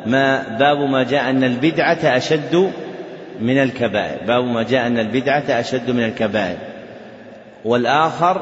ما 0.05 0.57
باب 0.59 0.77
ما 0.77 1.03
جاء 1.03 1.29
أن 1.29 1.43
البدعة 1.43 1.97
أشد 2.03 2.71
من 3.41 3.57
الكبائر. 3.57 4.17
باب 4.27 4.43
ما 4.43 4.63
جاء 4.63 4.87
أن 4.87 4.99
البدعة 4.99 5.43
أشد 5.49 5.91
من 5.91 6.03
الكبائر. 6.03 6.57
والآخر 7.65 8.41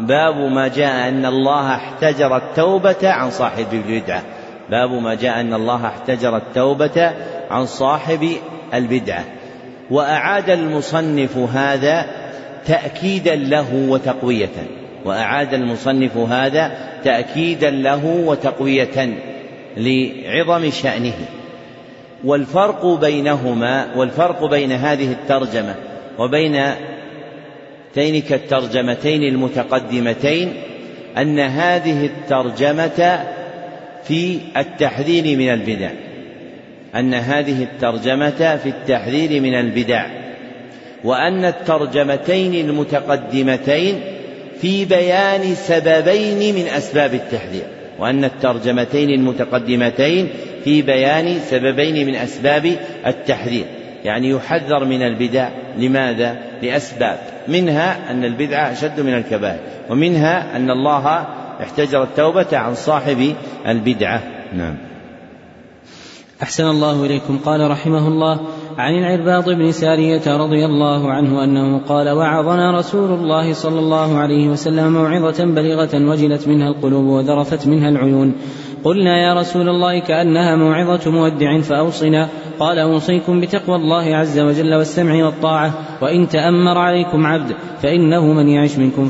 باب 0.00 0.36
ما 0.36 0.68
جاء 0.68 1.08
أن 1.08 1.26
الله 1.26 1.74
احتجر 1.74 2.36
التوبة 2.36 3.10
عن 3.10 3.30
صاحب 3.30 3.66
البدعة. 3.72 4.22
باب 4.70 4.90
ما 4.90 5.14
جاء 5.14 5.40
أن 5.40 5.54
الله 5.54 5.86
احتجر 5.86 6.36
التوبة 6.36 7.12
عن 7.50 7.66
صاحب 7.66 8.28
البدعة. 8.74 9.24
وأعاد 9.90 10.50
المصنف 10.50 11.36
هذا 11.36 12.06
تأكيدا 12.66 13.34
له 13.34 13.86
وتقوية. 13.88 14.48
وأعاد 15.04 15.54
المصنف 15.54 16.16
هذا 16.16 16.70
تأكيدا 17.04 17.70
له 17.70 18.06
وتقوية. 18.26 19.35
لعظم 19.76 20.70
شأنه. 20.70 21.14
والفرق 22.24 22.86
بينهما 22.86 23.86
والفرق 23.96 24.44
بين 24.44 24.72
هذه 24.72 25.12
الترجمة 25.12 25.74
وبين 26.18 26.62
تينك 27.94 28.32
الترجمتين 28.32 29.22
المتقدمتين 29.22 30.52
أن 31.18 31.40
هذه 31.40 32.06
الترجمة 32.06 33.24
في 34.04 34.38
التحذير 34.56 35.36
من 35.36 35.48
البدع. 35.48 35.90
أن 36.94 37.14
هذه 37.14 37.62
الترجمة 37.62 38.56
في 38.56 38.68
التحذير 38.68 39.40
من 39.40 39.54
البدع. 39.54 40.06
وأن 41.04 41.44
الترجمتين 41.44 42.54
المتقدمتين 42.54 44.00
في 44.60 44.84
بيان 44.84 45.54
سببين 45.54 46.54
من 46.54 46.68
أسباب 46.68 47.14
التحذير. 47.14 47.75
وأن 47.98 48.24
الترجمتين 48.24 49.10
المتقدمتين 49.10 50.28
في 50.64 50.82
بيان 50.82 51.38
سببين 51.40 52.06
من 52.06 52.14
أسباب 52.14 52.76
التحذير. 53.06 53.64
يعني 54.04 54.30
يحذر 54.30 54.84
من 54.84 55.02
البدع. 55.02 55.48
لماذا؟ 55.78 56.36
لأسباب. 56.62 57.18
منها 57.48 58.10
أن 58.10 58.24
البدعة 58.24 58.72
أشد 58.72 59.00
من 59.00 59.14
الكبائر. 59.14 59.60
ومنها 59.90 60.56
أن 60.56 60.70
الله 60.70 61.26
احتجر 61.62 62.02
التوبة 62.02 62.58
عن 62.58 62.74
صاحب 62.74 63.34
البدعة. 63.66 64.22
نعم. 64.56 64.76
أحسن 66.42 66.64
الله 66.64 67.04
إليكم. 67.04 67.38
قال 67.38 67.70
رحمه 67.70 68.08
الله 68.08 68.40
عن 68.78 68.94
العرباض 68.94 69.50
بن 69.50 69.72
سارية 69.72 70.36
رضي 70.36 70.64
الله 70.64 71.12
عنه 71.12 71.44
أنه 71.44 71.78
قال 71.78 72.08
وعظنا 72.08 72.78
رسول 72.78 73.10
الله 73.12 73.52
صلى 73.52 73.78
الله 73.78 74.18
عليه 74.18 74.48
وسلم 74.48 74.92
موعظة 74.92 75.44
بلغة 75.44 76.08
وجلت 76.10 76.48
منها 76.48 76.68
القلوب 76.68 77.04
وذرفت 77.04 77.66
منها 77.66 77.88
العيون. 77.88 78.34
قلنا 78.86 79.18
يا 79.18 79.34
رسول 79.34 79.68
الله 79.68 79.98
كأنها 79.98 80.56
موعظة 80.56 81.10
مودع 81.10 81.60
فأوصنا. 81.60 82.28
قال 82.58 82.78
أوصيكم 82.78 83.40
بتقوى 83.40 83.76
الله 83.76 84.16
عز 84.16 84.38
وجل 84.38 84.74
والسمع 84.74 85.24
والطاعة. 85.24 85.74
وإن 86.02 86.28
تأمر 86.28 86.78
عليكم 86.78 87.26
عبد 87.26 87.52
فإنه 87.82 88.32
من 88.32 88.48
يعش 88.48 88.78
منكم 88.78 89.08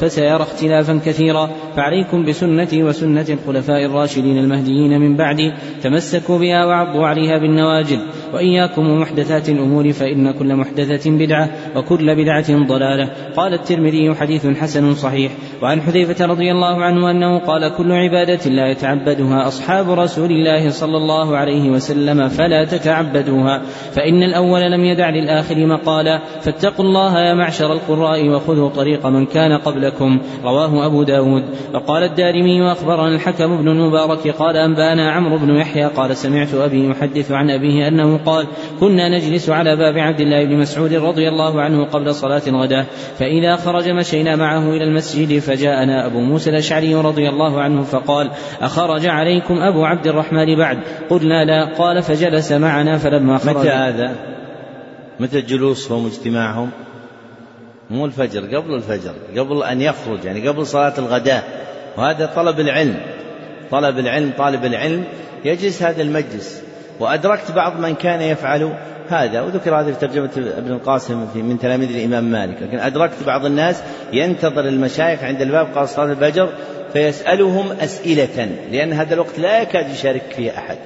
فسيرى 0.00 0.42
اختلافا 0.42 1.00
كثيرا. 1.06 1.50
فعليكم 1.76 2.24
بسنتي 2.24 2.82
وسنة 2.82 3.26
الخلفاء 3.28 3.84
الراشدين 3.84 4.38
المهديين 4.38 5.00
من 5.00 5.16
بعدي. 5.16 5.52
تمسكوا 5.82 6.38
بها 6.38 6.64
وعضوا 6.64 7.06
عليها 7.06 7.38
بالنواجل 7.38 7.98
وإياكم 8.34 8.90
ومحدثات 8.90 9.48
الأمور 9.48 9.92
فإن 9.92 10.30
كل 10.30 10.56
محدثة 10.56 11.10
بدعة 11.10 11.50
وكل 11.76 12.14
بدعة 12.14 12.66
ضلالة. 12.66 13.12
قال 13.36 13.54
الترمذي 13.54 14.14
حديث 14.14 14.46
حسن 14.46 14.94
صحيح. 14.94 15.32
وعن 15.62 15.80
حذيفة 15.80 16.26
رضي 16.26 16.52
الله 16.52 16.84
عنه 16.84 17.10
أنه 17.10 17.38
قال 17.38 17.76
كل 17.76 17.92
عبادة 17.92 18.50
لا 18.50 18.70
يتعبدها 19.12 19.48
أصحاب 19.48 19.90
رسول 19.90 20.30
الله 20.30 20.70
صلى 20.70 20.96
الله 20.96 21.36
عليه 21.36 21.70
وسلم 21.70 22.28
فلا 22.28 22.64
تتعبدوها 22.64 23.62
فإن 23.92 24.22
الأول 24.22 24.60
لم 24.60 24.84
يدع 24.84 25.10
للآخر 25.10 25.66
مقالا 25.66 26.20
فاتقوا 26.40 26.84
الله 26.84 27.20
يا 27.20 27.34
معشر 27.34 27.72
القراء 27.72 28.28
وخذوا 28.28 28.68
طريق 28.68 29.06
من 29.06 29.26
كان 29.26 29.58
قبلكم 29.58 30.20
رواه 30.44 30.86
أبو 30.86 31.02
داود. 31.02 31.42
وقال 31.74 32.02
الدارمي 32.02 32.62
وأخبرنا 32.62 33.14
الحكم 33.14 33.56
بن 33.56 33.68
المبارك 33.68 34.28
قال 34.28 34.56
أنبانا 34.56 35.12
عمرو 35.12 35.38
بن 35.38 35.56
يحيى 35.56 35.84
قال 35.84 36.16
سمعت 36.16 36.54
أبي 36.54 36.90
يحدث 36.90 37.32
عن 37.32 37.50
أبيه 37.50 37.88
أنه 37.88 38.20
قال 38.26 38.46
كنا 38.80 39.08
نجلس 39.08 39.50
على 39.50 39.76
باب 39.76 39.98
عبد 39.98 40.20
الله 40.20 40.44
بن 40.44 40.58
مسعود 40.58 40.94
رضي 40.94 41.28
الله 41.28 41.60
عنه 41.60 41.84
قبل 41.84 42.14
صلاة 42.14 42.42
الغداء 42.46 42.86
فإذا 43.18 43.56
خرج 43.56 43.88
مشينا 43.88 44.36
معه 44.36 44.70
إلى 44.70 44.84
المسجد 44.84 45.38
فجاءنا 45.38 46.06
أبو 46.06 46.20
موسى 46.20 46.50
الأشعري 46.50 46.94
رضي 46.94 47.28
الله 47.28 47.60
عنه 47.60 47.82
فقال 47.82 48.30
أخرج 48.60 49.01
عليكم 49.06 49.54
أبو 49.54 49.84
عبد 49.84 50.06
الرحمن 50.06 50.56
بعد. 50.56 50.78
قلنا 51.10 51.44
لا. 51.44 51.74
قال 51.74 52.02
فجلس 52.02 52.52
معنا 52.52 52.98
فلما 52.98 53.38
خرج. 53.38 53.56
متى 53.56 53.70
هذا؟ 53.70 54.16
متى 55.20 55.40
جلوسهم 55.40 56.04
واجتماعهم؟ 56.04 56.70
مو 57.90 58.06
الفجر 58.06 58.56
قبل 58.56 58.74
الفجر 58.74 59.14
قبل 59.36 59.62
أن 59.62 59.80
يخرج 59.80 60.24
يعني 60.24 60.48
قبل 60.48 60.66
صلاة 60.66 60.98
الغداء. 60.98 61.44
وهذا 61.96 62.26
طلب 62.36 62.60
العلم. 62.60 63.00
طلب 63.70 63.98
العلم 63.98 64.32
طالب 64.38 64.64
العلم 64.64 65.04
يجلس 65.44 65.82
هذا 65.82 66.02
المجلس. 66.02 66.62
وأدركت 67.02 67.50
بعض 67.50 67.80
من 67.80 67.94
كان 67.94 68.22
يفعل 68.22 68.72
هذا 69.08 69.40
وذكر 69.40 69.80
هذا 69.80 69.92
في 69.92 70.06
ترجمة 70.06 70.30
ابن 70.58 70.72
القاسم 70.72 71.26
في 71.32 71.42
من 71.42 71.58
تلاميذ 71.58 71.96
الإمام 71.96 72.24
مالك. 72.24 72.62
لكن 72.62 72.78
أدركت 72.78 73.22
بعض 73.26 73.46
الناس 73.46 73.82
ينتظر 74.12 74.68
المشايخ 74.68 75.22
عند 75.24 75.42
الباب 75.42 75.68
قال 75.74 75.88
صلاة 75.88 76.12
الفجر 76.12 76.48
فيسألهم 76.92 77.72
أسئلة 77.72 78.48
لأن 78.70 78.92
هذا 78.92 79.14
الوقت 79.14 79.38
لا 79.38 79.62
يكاد 79.62 79.90
يشارك 79.90 80.22
فيه 80.36 80.58
أحد 80.58 80.76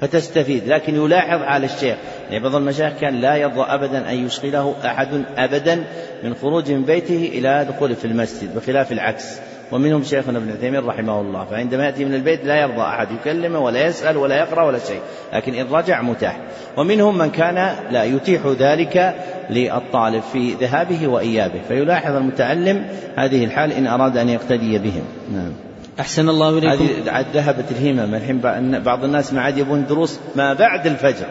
فتستفيد 0.00 0.68
لكن 0.68 0.94
يلاحظ 0.94 1.42
على 1.42 1.66
الشيخ. 1.66 1.96
يعني 2.30 2.42
بعض 2.42 2.54
المشايخ 2.54 2.92
كان 3.00 3.20
لا 3.20 3.36
يرضى 3.36 3.62
أبدا 3.62 4.10
أن 4.10 4.26
يشغله 4.26 4.74
أحد 4.84 5.24
أبدا 5.36 5.84
من 6.24 6.34
خروج 6.34 6.70
من 6.72 6.84
بيته 6.84 7.30
إلى 7.34 7.66
دخوله 7.70 7.94
في 7.94 8.04
المسجد 8.04 8.54
بخلاف 8.54 8.92
العكس. 8.92 9.38
ومنهم 9.72 10.02
شيخنا 10.02 10.38
ابن 10.38 10.50
عثيمين 10.50 10.84
رحمه 10.84 11.20
الله 11.20 11.44
فعندما 11.44 11.84
يأتي 11.84 12.04
من 12.04 12.14
البيت 12.14 12.44
لا 12.44 12.60
يرضى 12.60 12.82
أحد 12.82 13.08
يكلمه 13.10 13.58
ولا 13.58 13.86
يسأل 13.86 14.16
ولا 14.16 14.36
يقرأ 14.36 14.62
ولا 14.62 14.78
شيء 14.78 15.00
لكن 15.32 15.54
إن 15.54 15.66
رجع 15.72 16.02
متاح. 16.02 16.36
ومنهم 16.76 17.18
من 17.18 17.30
كان 17.30 17.76
لا 17.90 18.04
يتيح 18.04 18.46
ذلك 18.58 19.14
للطالب 19.50 20.22
في 20.32 20.52
ذهابه 20.52 21.08
وإيابه 21.08 21.60
فيلاحظ 21.68 22.16
المتعلم 22.16 22.86
هذه 23.16 23.44
الحال 23.44 23.72
إن 23.72 23.86
أراد 23.86 24.16
أن 24.16 24.28
يقتدي 24.28 24.78
بهم. 24.78 25.04
نعم. 25.32 25.52
أحسن 26.00 26.28
الله 26.28 26.58
إليكم. 26.58 26.84
هذه 26.84 27.10
عاد 27.10 27.26
ذهبت 27.34 27.64
الهمم 27.70 28.14
الحين 28.14 28.40
بعض 28.84 29.04
الناس 29.04 29.32
ما 29.32 29.40
عاد 29.40 29.58
يبون 29.58 29.86
دروس 29.86 30.20
ما 30.36 30.54
بعد 30.54 30.86
الفجر. 30.86 31.26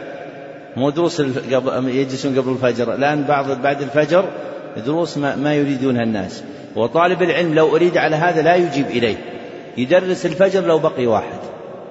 مو 0.77 0.89
دروس 0.89 1.19
يجلسون 1.87 2.39
قبل 2.39 2.51
الفجر 2.51 2.93
الآن 2.93 3.23
بعض 3.23 3.61
بعد 3.61 3.81
الفجر 3.81 4.25
دروس 4.85 5.17
ما, 5.17 5.35
ما 5.35 5.55
يريدونها 5.55 6.03
الناس. 6.03 6.43
وطالب 6.75 7.23
العلم 7.23 7.55
لو 7.55 7.75
أريد 7.75 7.97
على 7.97 8.15
هذا 8.15 8.41
لا 8.41 8.55
يجيب 8.55 8.85
إليه. 8.87 9.15
يدرس 9.77 10.25
الفجر 10.25 10.65
لو 10.65 10.79
بقي 10.79 11.07
واحد. 11.07 11.39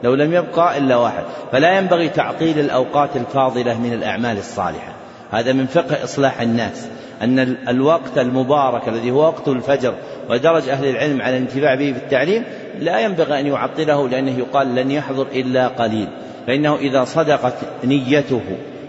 لو 0.04 0.14
لم 0.14 0.32
يبقى 0.32 0.78
إلا 0.78 0.96
واحد. 0.96 1.24
فلا 1.52 1.78
ينبغي 1.78 2.08
تعطيل 2.08 2.58
الأوقات 2.58 3.16
الفاضلة 3.16 3.80
من 3.80 3.92
الأعمال 3.92 4.38
الصالحة. 4.38 4.92
هذا 5.30 5.52
من 5.52 5.66
فقه 5.66 6.04
إصلاح 6.04 6.40
الناس. 6.40 6.88
أن 7.22 7.56
الوقت 7.68 8.18
المبارك 8.18 8.88
الذي 8.88 9.10
هو 9.10 9.20
وقت 9.20 9.48
الفجر 9.48 9.94
ودرج 10.30 10.68
أهل 10.68 10.88
العلم 10.88 11.22
على 11.22 11.36
الانتفاع 11.36 11.74
به 11.74 11.92
في 11.92 11.98
التعليم 11.98 12.44
لا 12.80 13.00
ينبغي 13.00 13.40
أن 13.40 13.46
يعطله 13.46 14.08
لأنه 14.08 14.38
يقال 14.38 14.74
لن 14.74 14.90
يحضر 14.90 15.26
إلا 15.32 15.68
قليل. 15.68 16.08
فإنه 16.46 16.76
إذا 16.76 17.04
صدقت 17.04 17.54
نيته 17.84 18.40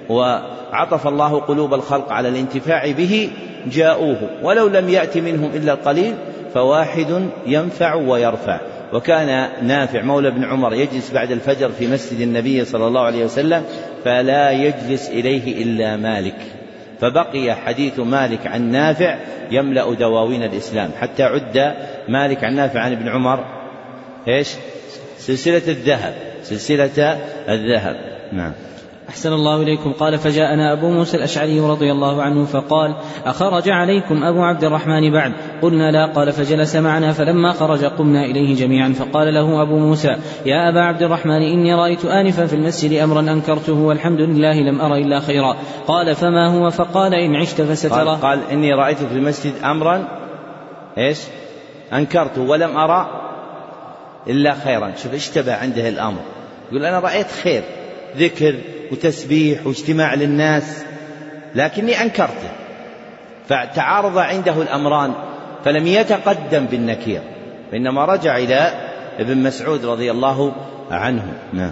وعطف 0.10 1.08
الله 1.08 1.40
قلوب 1.40 1.74
الخلق 1.74 2.12
على 2.12 2.30
الانتفاع 2.30 2.92
به 2.92 3.30
جاءوه 3.70 4.30
ولو 4.44 4.68
لم 4.68 4.90
يأت 4.90 5.18
منهم 5.18 5.52
إلا 5.56 5.74
القليل 5.74 6.14
فواحد 6.54 7.30
ينفع 7.48 7.94
ويرفع. 7.94 8.60
وكان 8.94 9.50
نافع 9.62 10.02
مولى 10.02 10.32
بن 10.32 10.44
عمر 10.44 10.74
يجلس 10.74 11.12
بعد 11.12 11.32
الفجر 11.32 11.70
في 11.70 11.88
مسجد 11.88 12.22
النبي 12.22 12.66
صلى 12.66 12.88
الله 12.88 13.02
عليه 13.02 13.26
وسلم 13.26 13.64
فلا 14.06 14.52
يجلس 14.52 15.10
إليه 15.10 15.64
إلا 15.64 15.98
مالك. 15.98 16.38
فبقي 17.02 17.56
حديث 17.56 18.00
مالك 18.00 18.48
عن 18.48 18.72
نافع 18.72 19.18
يملأ 19.52 19.94
دواوين 19.94 20.44
الإسلام. 20.44 20.90
حتى 21.00 21.24
عد 21.24 21.74
مالك 22.10 22.44
عن 22.44 22.56
نافع 22.56 22.80
عن 22.80 22.92
ابن 22.92 23.08
عمر 23.08 23.46
إيش؟ 24.28 24.48
سلسلة 25.18 25.62
الذهب 25.68 26.14
سلسلة 26.44 27.18
الذهب. 27.50 27.96
نعم. 28.32 28.52
أحسن 29.10 29.34
الله 29.34 29.62
إليكم. 29.62 29.94
قال 29.94 30.18
فجاءنا 30.18 30.74
أبو 30.74 30.90
موسى 30.90 31.18
الأشعري 31.18 31.60
رضي 31.60 31.92
الله 31.92 32.22
عنه 32.24 32.46
فقال 32.46 32.96
أخرج 33.26 33.70
عليكم 33.70 34.24
أبو 34.24 34.44
عبد 34.44 34.64
الرحمن 34.64 35.12
بعد؟ 35.12 35.34
قلنا 35.62 35.92
لا. 35.92 36.06
قال 36.14 36.32
فجلس 36.32 36.76
معنا 36.76 37.14
فلما 37.14 37.52
خرج 37.52 37.86
قمنا 37.86 38.26
إليه 38.26 38.56
جميعا. 38.56 38.94
فقال 38.94 39.34
له 39.34 39.62
أبو 39.62 39.80
موسى 39.80 40.16
يا 40.46 40.70
أبا 40.70 40.82
عبد 40.82 41.04
الرحمن 41.04 41.42
إني 41.42 41.74
رأيت 41.74 42.06
آنفا 42.06 42.46
في 42.46 42.56
المسجد 42.56 42.94
أمرا 42.94 43.20
أنكرته 43.20 43.74
والحمد 43.74 44.22
لله 44.22 44.54
لم 44.54 44.82
أر 44.82 44.96
إلا 44.96 45.20
خيرا. 45.20 45.58
قال 45.88 46.16
فما 46.16 46.48
هو؟ 46.48 46.70
فقال 46.70 47.14
إن 47.14 47.36
عشت 47.36 47.62
فسترى. 47.62 48.06
قال, 48.06 48.22
قال 48.22 48.40
إني 48.52 48.74
رأيت 48.74 48.98
في 48.98 49.14
المسجد 49.14 49.54
أمرا 49.64 50.08
إيش؟ 50.98 51.20
أنكرته 51.94 52.42
ولم 52.42 52.78
أرى 52.78 53.08
إلا 54.28 54.54
خيرا. 54.54 54.92
شوف 55.04 55.14
اشتبه 55.14 55.56
عنده 55.56 55.90
الأمر. 55.90 56.20
يقول 56.72 56.86
أنا 56.86 57.00
رأيت 57.00 57.28
خير 57.44 57.64
ذكر 58.18 58.56
وتسبيح 58.92 59.68
واجتماع 59.68 60.14
للناس 60.14 60.84
لكني 61.56 62.02
أنكرته 62.02 62.50
فتعارض 63.50 64.18
عنده 64.18 64.62
الأمران 64.62 65.14
فلم 65.66 65.88
يتقدم 65.88 66.66
بالنكير 66.66 67.22
وإنما 67.74 68.06
رجع 68.06 68.38
إلى 68.38 68.72
ابن 69.20 69.38
مسعود 69.38 69.86
رضي 69.86 70.12
الله 70.12 70.54
عنه. 70.92 71.34
نعم. 71.54 71.72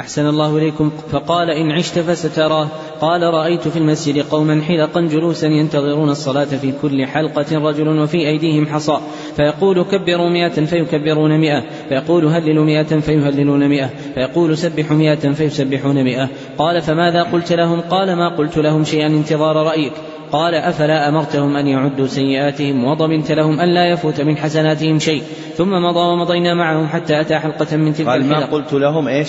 أحسن 0.00 0.26
الله 0.26 0.56
إليكم. 0.56 0.90
فقال 1.10 1.50
إن 1.50 1.72
عشت 1.72 1.98
فستراه. 1.98 2.68
قال 3.00 3.22
رأيت 3.22 3.68
في 3.68 3.78
المسجد 3.78 4.18
قوما 4.18 4.62
حلقا 4.62 5.00
جلوسا 5.00 5.46
ينتظرون 5.46 6.10
الصلاة 6.10 6.44
في 6.44 6.72
كل 6.82 7.06
حلقة 7.06 7.68
رجل 7.68 7.98
وفي 7.98 8.16
أيديهم 8.16 8.66
حصى. 8.66 8.96
فيقول 9.36 9.82
كبروا 9.82 10.28
مئة 10.28 10.64
فيكبرون 10.64 11.38
مئة. 11.38 11.62
فيقول 11.88 12.26
هللوا 12.26 12.64
مئة 12.64 13.00
فيهللون 13.00 13.68
مئة. 13.68 13.90
فيقول 14.14 14.58
سبحوا 14.58 14.96
مئة 14.96 15.32
فيسبحون 15.32 16.04
مئة. 16.04 16.28
قال 16.58 16.82
فماذا 16.82 17.22
قلت 17.22 17.52
لهم؟ 17.52 17.80
قال 17.80 18.16
ما 18.16 18.28
قلت 18.28 18.58
لهم 18.58 18.84
شيئا 18.84 19.06
انتظار 19.06 19.56
رأيك. 19.56 19.92
قال 20.32 20.54
أفلا 20.54 21.08
أمرتهم 21.08 21.56
أن 21.56 21.66
يعدوا 21.66 22.06
سيئاتهم 22.06 22.84
وضمنت 22.84 23.32
لهم 23.32 23.60
أن 23.60 23.74
لا 23.74 23.86
يفوت 23.86 24.20
من 24.20 24.36
حسناتهم 24.36 24.98
شيء. 24.98 25.22
ثم 25.56 25.70
مضى 25.70 26.00
ومضينا 26.00 26.54
معهم 26.54 26.86
حتى 26.86 27.20
أتى 27.20 27.38
حلقة 27.38 27.76
من 27.76 27.94
تلك 27.94 28.08
قال 28.08 28.24
ما 28.24 28.44
قلت 28.44 28.72
لهم 28.72 29.08
إيش؟ 29.08 29.28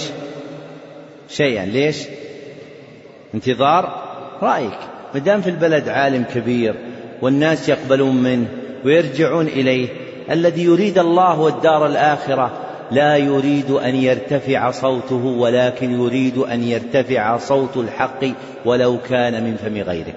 شيئا. 1.30 1.66
ليش؟ 1.66 2.04
انتظار 3.34 4.04
رأيك. 4.41 4.80
ما 5.14 5.20
دام 5.20 5.41
في 5.41 5.49
البلد 5.49 5.90
عالم 5.90 6.24
كبير 6.36 6.76
والناس 7.22 7.70
يقبلون 7.70 8.16
منه 8.16 8.48
ويرجعون 8.86 9.48
إليه 9.48 9.90
الذي 10.32 10.64
يريد 10.64 10.98
الله 10.98 11.40
والدار 11.40 11.86
الآخرة 11.86 12.52
لا 12.91 13.18
يريد 13.18 13.72
أن 13.72 13.95
يرتفع 13.95 14.72
صوته 14.72 15.26
ولكن 15.26 15.91
يريد 15.91 16.38
أن 16.38 16.64
يرتفع 16.64 17.38
صوت 17.38 17.78
الحق 17.78 18.26
ولو 18.66 18.98
كان 19.10 19.44
من 19.44 19.56
فم 19.56 19.78
غيره. 19.78 20.14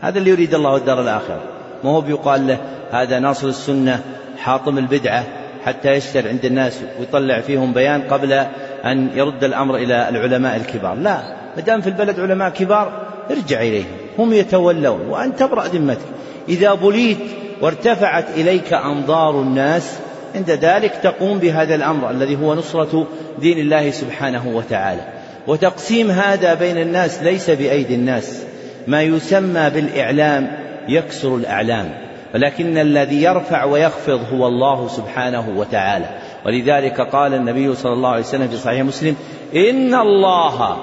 هذا 0.00 0.18
اللي 0.18 0.30
يريد 0.30 0.54
الله 0.54 0.76
الدار 0.76 1.00
الآخرة. 1.00 1.42
ما 1.84 1.90
هو 1.90 2.00
بيقال 2.00 2.46
له 2.46 2.58
هذا 2.90 3.18
ناصر 3.18 3.48
السنة 3.48 4.02
حاطم 4.38 4.78
البدعة 4.78 5.24
حتى 5.64 5.92
يشتر 5.92 6.28
عند 6.28 6.44
الناس 6.44 6.80
ويطلع 7.00 7.40
فيهم 7.40 7.72
بيان 7.72 8.02
قبل 8.02 8.46
أن 8.84 9.10
يرد 9.14 9.44
الأمر 9.44 9.76
إلى 9.76 10.08
العلماء 10.08 10.56
الكبار. 10.56 10.94
لا 10.94 11.22
ما 11.56 11.62
دام 11.62 11.80
في 11.80 11.86
البلد 11.86 12.20
علماء 12.20 12.48
كبار 12.48 13.06
ارجع 13.30 13.60
إليهم. 13.60 13.96
هم 14.18 14.32
يتولون 14.32 15.00
وأنت 15.08 15.38
تبرأ 15.38 15.66
ذمتك. 15.66 16.06
إذا 16.48 16.74
بليت 16.74 17.18
وارتفعت 17.60 18.24
إليك 18.36 18.72
أنظار 18.72 19.40
الناس 19.40 19.98
عند 20.34 20.50
ذلك 20.50 20.92
تقوم 21.02 21.38
بهذا 21.38 21.74
الأمر 21.74 22.10
الذي 22.10 22.36
هو 22.36 22.54
نصرة 22.54 23.06
دين 23.38 23.58
الله 23.58 23.90
سبحانه 23.90 24.48
وتعالى. 24.48 25.02
وتقسيم 25.46 26.10
هذا 26.10 26.54
بين 26.54 26.78
الناس 26.78 27.22
ليس 27.22 27.50
بأيدي 27.50 27.94
الناس. 27.94 28.42
ما 28.86 29.02
يسمى 29.02 29.70
بالإعلام 29.70 30.50
يكسر 30.88 31.36
الأعلام. 31.36 32.08
ولكن 32.34 32.78
الذي 32.78 33.22
يرفع 33.22 33.64
ويخفض 33.64 34.20
هو 34.32 34.46
الله 34.46 34.88
سبحانه 34.88 35.48
وتعالى. 35.56 36.06
ولذلك 36.46 37.00
قال 37.00 37.34
النبي 37.34 37.74
صلى 37.74 37.92
الله 37.92 38.08
عليه 38.08 38.20
وسلم 38.20 38.48
في 38.48 38.56
صحيح 38.56 38.82
مسلم 38.82 39.16
إن 39.56 39.94
الله 39.94 40.76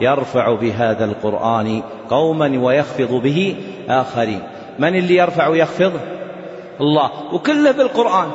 يرفع 0.00 0.54
بهذا 0.54 1.04
القرآن 1.04 1.82
قوما 2.10 2.58
ويخفض 2.58 3.12
به 3.12 3.56
آخرين. 3.88 4.40
من 4.78 4.96
اللي 4.96 5.14
يرفع 5.16 5.48
ويخفض؟ 5.48 5.92
الله. 6.80 7.10
وكله 7.32 7.70
بالقرآن. 7.70 8.28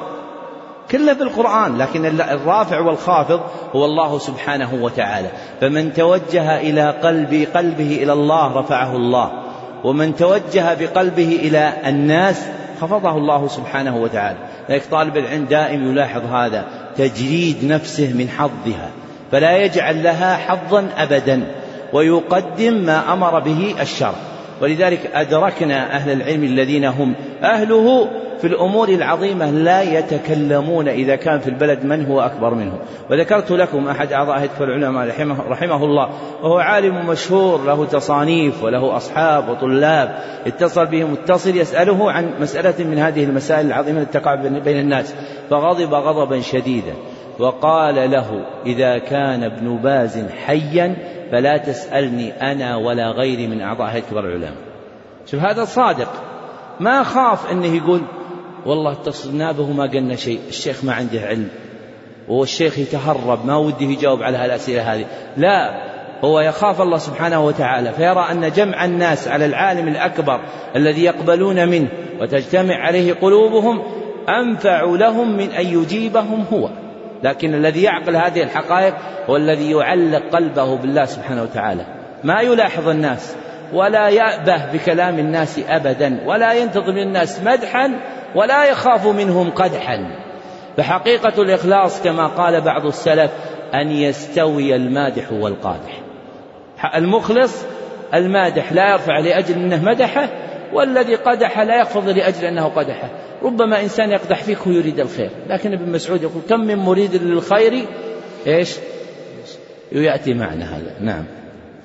كله 0.92 1.14
بالقرآن 1.14 1.78
لكن 1.78 2.06
الرافع 2.06 2.80
والخافض 2.80 3.42
هو 3.76 3.86
الله 3.86 4.18
سبحانه 4.18 4.74
وتعالى. 4.82 5.28
فمن 5.62 5.94
توجه 5.94 6.58
إلى 6.58 6.90
قلب 6.90 7.48
قلبه 7.54 8.04
إلى 8.04 8.14
الله 8.14 8.60
رفعه 8.60 8.96
الله. 8.96 9.32
ومن 9.84 10.16
توجه 10.16 10.74
بقلبه 10.74 11.40
إلى 11.44 11.74
الناس 11.86 12.50
خفضه 12.82 13.18
الله 13.18 13.48
سبحانه 13.48 13.98
وتعالى. 13.98 14.38
لذلك 14.70 14.84
طالب 14.92 15.18
العلم 15.18 15.46
دائم 15.46 15.92
يلاحظ 15.92 16.26
هذا 16.26 16.66
تجريد 16.98 17.66
نفسه 17.66 18.14
من 18.14 18.30
حظها 18.30 18.90
فلا 19.32 19.58
يجعل 19.58 20.04
لها 20.04 20.38
حظا 20.38 20.88
أبدا 20.98 21.44
ويقدم 21.94 22.74
ما 22.74 23.14
أمر 23.14 23.40
به 23.40 23.76
الشرع. 23.82 24.14
ولذلك 24.62 25.12
أدركنا 25.14 25.96
أهل 25.96 26.12
العلم 26.12 26.44
الذين 26.44 26.86
هم 26.86 27.14
أهله 27.44 28.10
في 28.42 28.48
الأمور 28.48 28.90
العظيمة 28.90 29.52
لا 29.52 29.82
يتكلمون 29.82 30.88
إذا 30.88 31.16
كان 31.16 31.40
في 31.40 31.48
البلد 31.48 31.86
من 31.86 32.06
هو 32.06 32.22
أكبر 32.22 32.54
منه. 32.54 32.80
وذكرت 33.12 33.52
لكم 33.52 33.88
أحد 33.88 34.14
أعضاء 34.14 34.40
هيئة 34.40 34.64
العلماء 34.64 35.08
رحمه, 35.08 35.50
رحمه 35.50 35.84
الله 35.86 36.10
وهو 36.44 36.58
عالم 36.58 37.08
مشهور 37.08 37.66
له 37.66 37.86
تصانيف 37.86 38.64
وله 38.64 38.98
أصحاب 38.98 39.50
وطلاب 39.50 40.16
اتصل 40.48 40.86
به 40.86 41.04
متصل 41.04 41.58
يسأله 41.58 42.12
عن 42.12 42.32
مسألة 42.40 42.86
من 42.86 42.98
هذه 42.98 43.24
المسائل 43.24 43.66
العظيمة 43.66 44.02
التي 44.02 44.20
تقع 44.20 44.36
بين 44.36 44.80
الناس 44.80 45.16
فغضب 45.50 45.94
غضبا 45.94 46.42
شديدا. 46.42 46.94
وقال 47.40 48.12
له 48.12 48.46
إذا 48.66 48.98
كان 48.98 49.44
ابن 49.44 49.78
باز 49.78 50.26
حيا 50.46 50.96
فلا 51.32 51.58
تسألني 51.58 52.52
أنا 52.52 52.76
ولا 52.76 53.12
غيري 53.12 53.48
من 53.48 53.62
أعضاء 53.62 53.88
هيئة 53.88 54.04
كبار 54.12 54.26
العلماء. 54.26 54.54
شوف 55.26 55.40
هذا 55.44 55.66
صادق. 55.66 56.10
ما 56.80 57.04
خاف 57.04 57.52
أنه 57.52 57.76
يقول 57.76 58.02
والله 58.66 58.92
اتصلنا 58.92 59.52
به 59.52 59.70
وما 59.70 59.84
قلنا 59.84 60.16
شيء 60.16 60.40
الشيخ 60.50 60.84
ما 60.84 60.94
عنده 60.94 61.22
علم 61.22 61.48
والشيخ 62.28 62.80
يتهرب 62.80 63.46
ما 63.46 63.58
وده 63.58 63.86
يجاوب 63.86 64.24
على 64.24 64.38
هالأسئلة 64.38 64.94
هذه. 64.94 65.06
لا 65.38 65.90
هو 66.24 66.40
يخاف 66.40 66.82
الله 66.82 66.98
سبحانه 66.98 67.46
وتعالى 67.46 67.92
فيرى 67.92 68.26
أن 68.32 68.52
جمع 68.52 68.86
الناس 68.86 69.28
على 69.28 69.46
العالم 69.46 69.88
الأكبر 69.88 70.40
الذي 70.76 71.04
يقبلون 71.04 71.68
منه 71.68 71.88
وتجتمع 72.22 72.76
عليه 72.76 73.14
قلوبهم 73.14 73.82
أنفع 74.30 74.84
لهم 74.84 75.38
من 75.38 75.50
أن 75.52 75.66
يجيبهم 75.66 76.46
هو. 76.54 76.70
لكن 77.24 77.54
الذي 77.54 77.84
يعقل 77.84 78.16
هذه 78.16 78.44
الحقائق 78.44 78.96
هو 79.30 79.36
الذي 79.36 79.72
يعلق 79.72 80.24
قلبه 80.32 80.78
بالله 80.78 81.06
سبحانه 81.06 81.44
وتعالى. 81.44 81.86
ما 82.24 82.42
يلاحظ 82.42 82.88
الناس 82.88 83.36
ولا 83.74 84.10
يأبه 84.10 84.72
بكلام 84.74 85.20
الناس 85.20 85.60
أبدا 85.70 86.20
ولا 86.26 86.54
ينتظر 86.54 86.92
من 86.92 87.02
الناس 87.02 87.42
مدحا 87.44 87.92
ولا 88.36 88.66
يخاف 88.66 89.08
منهم 89.08 89.50
قدحا. 89.50 89.98
فحقيقة 90.78 91.42
الإخلاص 91.42 92.04
كما 92.04 92.28
قال 92.28 92.62
بعض 92.62 92.86
السلف 92.86 93.32
أن 93.74 93.92
يستوي 93.92 94.76
المادح 94.76 95.32
والقادح. 95.32 96.02
المخلص 96.96 97.66
المادح 98.14 98.74
لا 98.74 98.92
يرفع 98.92 99.20
لأجل 99.20 99.54
أنه 99.54 99.84
مدحه 99.84 100.30
والذي 100.74 101.16
قدح 101.16 101.60
لا 101.60 101.82
يخفض 101.82 102.10
لأجل 102.10 102.46
أنه 102.46 102.66
قدحه. 102.66 103.10
ربما 103.44 103.82
إنسان 103.82 104.10
يقدح 104.10 104.44
فيك 104.44 104.68
ويريد 104.68 105.00
الخير. 105.00 105.30
لكن 105.50 105.74
ابن 105.74 105.92
مسعود 105.92 106.24
يقول 106.24 106.42
كم 106.50 106.60
من 106.60 106.76
مريد 106.76 107.16
للخير؟ 107.16 107.86
إيش؟ 108.48 108.76
يأتي 109.92 110.34
معنا 110.34 110.78
هذا. 110.78 110.96
نعم. 111.02 111.26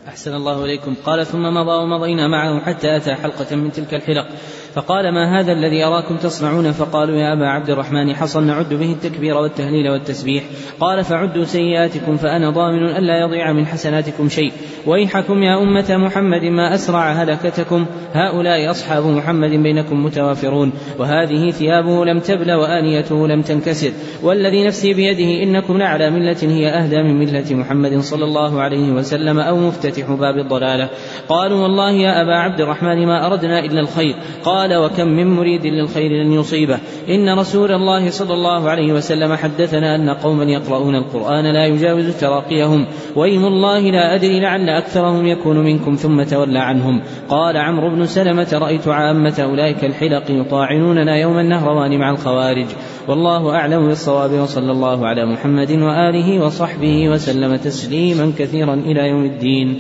أحسن 0.09 0.35
الله 0.35 0.65
إليكم. 0.65 0.95
قال 1.07 1.27
ثم 1.27 1.43
مضى 1.43 1.83
ومضينا 1.83 2.29
معه 2.29 2.61
حتى 2.61 2.97
أتى 2.97 3.15
حلقة 3.15 3.57
من 3.57 3.73
تلك 3.73 3.95
الحلق. 3.95 4.27
فقال 4.75 5.15
ما 5.15 5.41
هذا 5.41 5.53
الذي 5.53 5.85
أراكم 5.85 6.17
تصنعون؟ 6.17 6.73
فقالوا 6.73 7.17
يا 7.17 7.33
أبا 7.33 7.47
عبد 7.47 7.71
الرحمن 7.71 8.15
حصل 8.15 8.47
نعد 8.47 8.75
به 8.75 8.93
التكبير 8.93 9.37
والتهليل 9.37 9.91
والتسبيح. 9.91 10.45
قال 10.81 11.05
فعدوا 11.05 11.45
سيئاتكم 11.45 12.17
فأنا 12.17 12.51
ضامن 12.51 12.97
ألا 12.97 13.21
يضيع 13.21 13.53
من 13.53 13.67
حسناتكم 13.67 14.29
شيء. 14.29 14.53
ويحكم 14.87 15.43
يا 15.43 15.63
أمة 15.63 15.97
محمد 15.97 16.45
ما 16.45 16.75
أسرع 16.75 17.13
هلكتكم. 17.13 17.87
هؤلاء 18.13 18.71
أصحاب 18.71 19.07
محمد 19.07 19.51
بينكم 19.51 20.05
متوافرون. 20.05 20.73
وهذه 20.99 21.51
ثيابه 21.51 22.05
لم 22.05 22.21
تبل 22.21 22.53
وآنيته 22.53 23.29
لم 23.29 23.43
تنكسر. 23.43 23.93
والذي 24.23 24.67
نفسي 24.67 24.95
بيده 24.95 25.43
إنكم 25.43 25.79
لعلى 25.79 26.11
ملة 26.11 26.43
هي 26.43 26.69
أهدى 26.69 27.03
من 27.03 27.19
ملة 27.19 27.55
محمد 27.55 27.99
صلى 27.99 28.25
الله 28.25 28.61
عليه 28.61 28.93
وسلم 28.93 29.39
أو 29.39 29.57
مفتتح 29.57 30.11
باب 30.11 30.39
الضلالة. 30.39 30.89
قالوا 31.29 31.63
والله 31.63 31.91
يا 31.91 32.23
أبا 32.23 32.35
عبد 32.35 32.61
الرحمن 32.61 33.07
ما 33.07 33.27
أردنا 33.27 33.59
إلا 33.59 33.81
الخير. 33.81 34.15
قال 34.45 34.64
وكم 34.73 35.09
من 35.09 35.27
مريد 35.27 35.67
للخير 35.67 36.11
لن 36.11 36.33
يصيبه. 36.33 36.79
إن 37.09 37.39
رسول 37.39 37.73
الله 37.73 38.11
صلى 38.11 38.35
الله 38.35 38.71
عليه 38.71 38.93
وسلم 38.93 39.35
حدثنا 39.35 39.95
أن 39.95 40.11
قوما 40.11 40.45
يقرؤون 40.45 40.95
القرآن 40.95 41.45
لا 41.45 41.67
يجاوز 41.67 42.17
تراقيهم. 42.21 42.87
وإيم 43.17 43.45
الله 43.45 43.81
لا 43.81 44.15
أدري 44.15 44.41
لعل 44.41 44.69
أكثرهم 44.69 45.27
يكون 45.27 45.57
منكم 45.57 45.95
ثم 45.95 46.23
تولى 46.23 46.59
عنهم. 46.59 47.03
قال 47.29 47.57
عمرو 47.57 47.91
بن 47.91 48.07
سلمة 48.07 48.49
رأيت 48.53 48.89
عامة 48.89 49.35
أولئك 49.39 49.85
الحلق 49.85 50.25
يطاعنوننا 50.31 51.17
يوم 51.17 51.39
النهروان 51.39 51.99
مع 51.99 52.11
الخوارج. 52.11 52.67
والله 53.09 53.55
أعلم 53.55 53.89
بالصواب 53.89 54.31
وصلى 54.31 54.73
الله 54.73 55.07
على 55.07 55.27
محمد 55.27 55.73
وآله 55.73 56.45
وصحبه 56.45 57.09
وسلم 57.09 57.57
تسليما 57.57 58.33
كثيرا 58.39 58.75
إلى 58.75 59.09
يوم 59.09 59.25
الدين. 59.25 59.79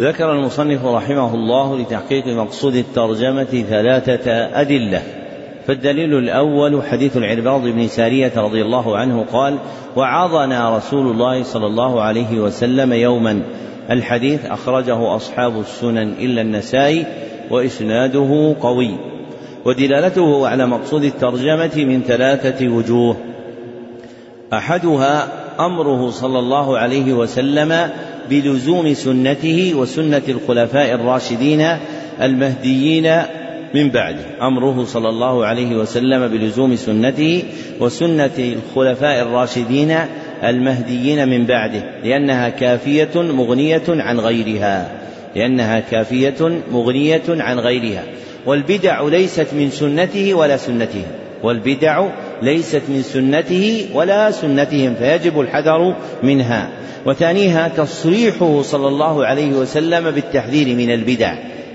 ذكر 0.00 0.32
المصنف 0.32 0.84
رحمه 0.84 1.34
الله 1.34 1.78
لتحقيق 1.78 2.26
مقصود 2.26 2.74
الترجمة 2.74 3.64
ثلاثة 3.68 4.30
أدلة. 4.60 5.02
فالدليل 5.66 6.18
الأول 6.18 6.82
حديث 6.82 7.16
العرباض 7.16 7.62
بن 7.62 7.88
سارية 7.88 8.32
رضي 8.36 8.62
الله 8.62 8.96
عنه 8.96 9.24
قال 9.32 9.58
وعظنا 9.96 10.76
رسول 10.76 11.10
الله 11.10 11.42
صلى 11.42 11.66
الله 11.66 12.02
عليه 12.02 12.40
وسلم 12.40 12.92
يوما. 12.92 13.42
الحديث 13.90 14.46
أخرجه 14.46 15.16
أصحاب 15.16 15.60
السنن 15.60 16.12
إلا 16.20 16.42
النسائي 16.42 17.06
وإسناده 17.50 18.54
قوي. 18.60 18.90
ودلالته 19.64 20.48
على 20.48 20.66
مقصود 20.66 21.04
الترجمة 21.04 21.84
من 21.84 22.02
ثلاثة 22.02 22.68
وجوه. 22.68 23.16
أحدها 24.52 25.28
أمره 25.60 26.10
صلى 26.10 26.38
الله 26.38 26.78
عليه 26.78 27.12
وسلم 27.12 27.90
بلزوم 28.30 28.94
سنته 28.94 29.72
وسنة 29.74 30.22
الخلفاء 30.28 30.94
الراشدين 30.94 31.66
المهديين 32.22 33.12
من 33.74 33.90
بعده. 33.90 34.24
أمره 34.42 34.84
صلى 34.84 35.08
الله 35.08 35.46
عليه 35.46 35.76
وسلم 35.76 36.28
بلزوم 36.28 36.76
سنته 36.76 37.42
وسنة 37.80 38.30
الخلفاء 38.38 39.22
الراشدين 39.22 39.96
المهديين 40.44 41.28
من 41.28 41.46
بعده 41.46 41.82
لأنها 42.04 42.48
كافية 42.48 43.10
مغنية 43.16 43.82
عن 43.88 44.20
غيرها. 44.20 44.90
لأنها 45.36 45.80
كافية 45.80 46.62
مغنية 46.72 47.22
عن 47.28 47.58
غيرها. 47.58 48.04
والبدع 48.46 49.02
ليست 49.02 49.46
من 49.52 49.70
سنته 49.70 50.34
ولا 50.34 50.56
سنتهم 50.56 51.06
والبدع 51.42 52.08
ليست 52.42 52.82
من 52.88 53.02
سنته 53.02 53.86
ولا 53.94 54.30
سنتهم 54.30 54.94
فيجب 54.94 55.40
الحذر 55.40 55.94
منها. 56.22 56.68
وثانيها 57.06 57.68
تصريحه 57.68 58.62
صلى 58.62 58.88
الله 58.88 59.26
عليه 59.26 59.52
وسلم 59.52 60.10
بالتحذير 60.10 60.76
من 60.76 60.90
البدع. 60.90 61.34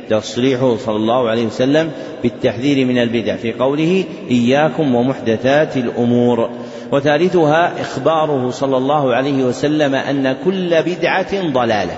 تصريحه 0.09 0.77
صلى 0.77 0.95
الله 0.95 1.29
عليه 1.29 1.45
وسلم 1.45 1.91
بالتحذير 2.23 2.85
من 2.85 2.97
البدع 2.97 3.35
في 3.35 3.53
قوله 3.53 4.03
إياكم 4.31 4.95
ومحدثات 4.95 5.77
الأمور 5.77 6.49
وثالثها 6.91 7.81
إخباره 7.81 8.49
صلى 8.49 8.77
الله 8.77 9.15
عليه 9.15 9.43
وسلم 9.43 9.95
أن 9.95 10.35
كل 10.45 10.81
بدعة 10.81 11.51
ضلالة. 11.51 11.97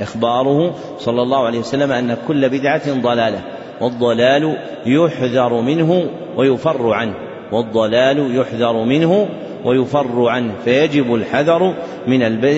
إخباره 0.00 0.74
صلى 0.98 1.22
الله 1.22 1.46
عليه 1.46 1.58
وسلم 1.58 1.92
أن 1.92 2.16
كل 2.28 2.48
بدعة 2.48 3.00
ضلالة 3.00 3.40
والضلال 3.80 4.56
يحذر 4.86 5.60
منه 5.60 6.10
ويفر 6.36 6.92
عنه. 6.92 7.14
والضلال 7.52 8.36
يحذر 8.36 8.84
منه 8.84 9.28
ويفر 9.64 10.28
عنه 10.28 10.52
فيجب 10.64 11.14
الحذر 11.14 11.74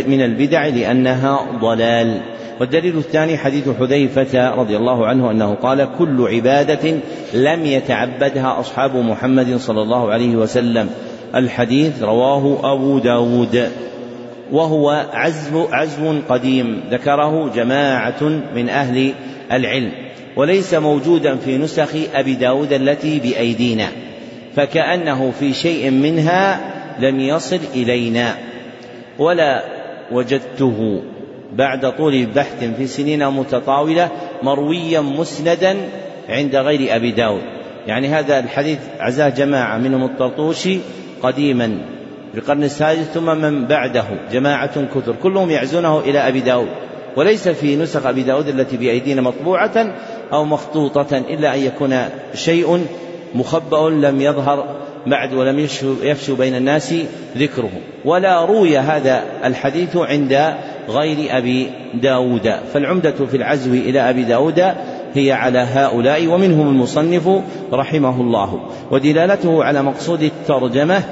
من 0.08 0.20
البدع 0.20 0.66
لأنها 0.66 1.40
ضلال. 1.60 2.20
والدليل 2.60 2.96
الثاني 2.98 3.36
حديث 3.36 3.68
حذيفة 3.80 4.54
رضي 4.54 4.76
الله 4.76 5.06
عنه 5.06 5.30
أنه 5.30 5.54
قال 5.54 5.88
كل 5.98 6.28
عبادة 6.28 6.90
لم 7.34 7.66
يتعبدها 7.66 8.60
أصحاب 8.60 8.96
محمد 8.96 9.56
صلى 9.56 9.82
الله 9.82 10.12
عليه 10.12 10.36
وسلم. 10.36 10.90
الحديث 11.34 12.02
رواه 12.02 12.72
أبو 12.72 12.98
داود. 12.98 13.68
وهو 14.52 15.06
عزم, 15.12 15.64
عزم 15.72 16.20
قديم 16.28 16.80
ذكره 16.90 17.50
جماعة 17.54 18.22
من 18.54 18.68
أهل 18.68 19.12
العلم 19.52 19.92
وليس 20.36 20.74
موجودا 20.74 21.36
في 21.36 21.58
نسخ 21.58 21.90
أبي 22.14 22.34
داود 22.34 22.72
التي 22.72 23.18
بأيدينا. 23.18 23.88
فكأنه 24.56 25.32
في 25.40 25.54
شيء 25.54 25.90
منها 25.90 26.60
لم 26.98 27.20
يصل 27.20 27.60
إلينا 27.74 28.36
ولا 29.18 29.64
وجدته 30.12 31.02
بعد 31.52 31.96
طول 31.96 32.26
بحث 32.26 32.64
في 32.64 32.86
سنين 32.86 33.28
متطاولة 33.28 34.08
مرويا 34.42 35.00
مسندا 35.00 35.76
عند 36.28 36.56
غير 36.56 36.96
أبي 36.96 37.10
داود. 37.10 37.42
يعني 37.86 38.08
هذا 38.08 38.38
الحديث 38.38 38.78
عزاه 39.00 39.28
جماعة 39.28 39.78
منهم 39.78 40.04
الطرطوشي 40.04 40.78
قديما 41.22 41.78
في 42.32 42.38
القرن 42.38 42.64
السادس 42.64 43.04
ثم 43.04 43.38
من 43.38 43.64
بعده 43.64 44.04
جماعة 44.32 44.84
كثر 44.94 45.14
كلهم 45.22 45.50
يعزونه 45.50 45.98
إلى 45.98 46.28
أبي 46.28 46.40
داود. 46.40 46.68
وليس 47.16 47.48
في 47.48 47.76
نسخ 47.76 48.06
أبي 48.06 48.22
داود 48.22 48.48
التي 48.48 48.76
بأيدينا 48.76 49.22
مطبوعة 49.22 49.94
أو 50.32 50.44
مخطوطة 50.44 51.18
إلا 51.18 51.54
أن 51.54 51.60
يكون 51.60 51.98
شيء 52.34 52.86
مخبأ 53.34 53.90
لم 53.90 54.20
يظهر 54.20 54.64
بعد 55.06 55.34
ولم 55.34 55.58
يفشو 56.02 56.36
بين 56.36 56.54
الناس 56.56 56.94
ذكره. 57.36 57.70
ولا 58.04 58.44
روي 58.44 58.78
هذا 58.78 59.22
الحديث 59.44 59.96
عند 59.96 60.54
غير 60.88 61.38
أبي 61.38 61.70
داود. 61.94 62.54
فالعمدة 62.72 63.26
في 63.30 63.36
العزو 63.36 63.70
إلى 63.70 64.10
أبي 64.10 64.22
داود 64.22 64.64
هي 65.14 65.32
على 65.32 65.58
هؤلاء 65.58 66.26
ومنهم 66.26 66.68
المصنف 66.68 67.28
رحمه 67.72 68.20
الله. 68.20 68.60
ودلالته 68.90 69.64
على 69.64 69.82
مقصود 69.82 70.22
الترجمة 70.22 71.02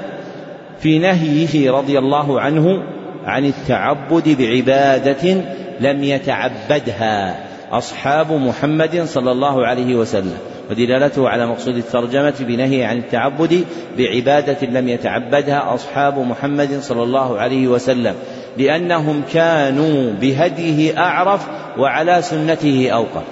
في 0.79 0.99
نهيه 0.99 1.71
رضي 1.71 1.99
الله 1.99 2.41
عنه 2.41 2.83
عن 3.25 3.45
التعبد 3.45 4.35
بعبادة 4.39 5.41
لم 5.79 6.03
يتعبدها 6.03 7.35
أصحاب 7.71 8.31
محمد 8.31 9.03
صلى 9.05 9.31
الله 9.31 9.65
عليه 9.65 9.95
وسلم. 9.95 10.37
ودلالته 10.71 11.29
على 11.29 11.47
مقصود 11.47 11.75
الترجمة 11.75 12.33
بنهي 12.39 12.83
عن 12.83 12.97
التعبد 12.97 13.65
بعبادة 13.97 14.67
لم 14.67 14.89
يتعبدها 14.89 15.73
أصحاب 15.73 16.19
محمد 16.19 16.79
صلى 16.81 17.03
الله 17.03 17.39
عليه 17.39 17.67
وسلم 17.67 18.15
لأنهم 18.57 19.23
كانوا 19.33 20.13
بهديه 20.21 20.99
أعرف 20.99 21.47
وعلى 21.77 22.21
سنته 22.21 22.89
أوقف 22.89 23.23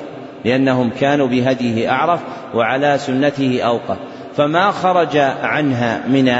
لأنهم 0.45 0.89
كانوا 0.99 1.27
بهديه 1.27 1.91
أعرف 1.91 2.19
وعلى 2.53 2.97
سنته 2.97 3.61
أوقف 3.61 3.97
فما 4.35 4.71
خرج 4.71 5.17
عنها 5.43 6.07
من 6.07 6.33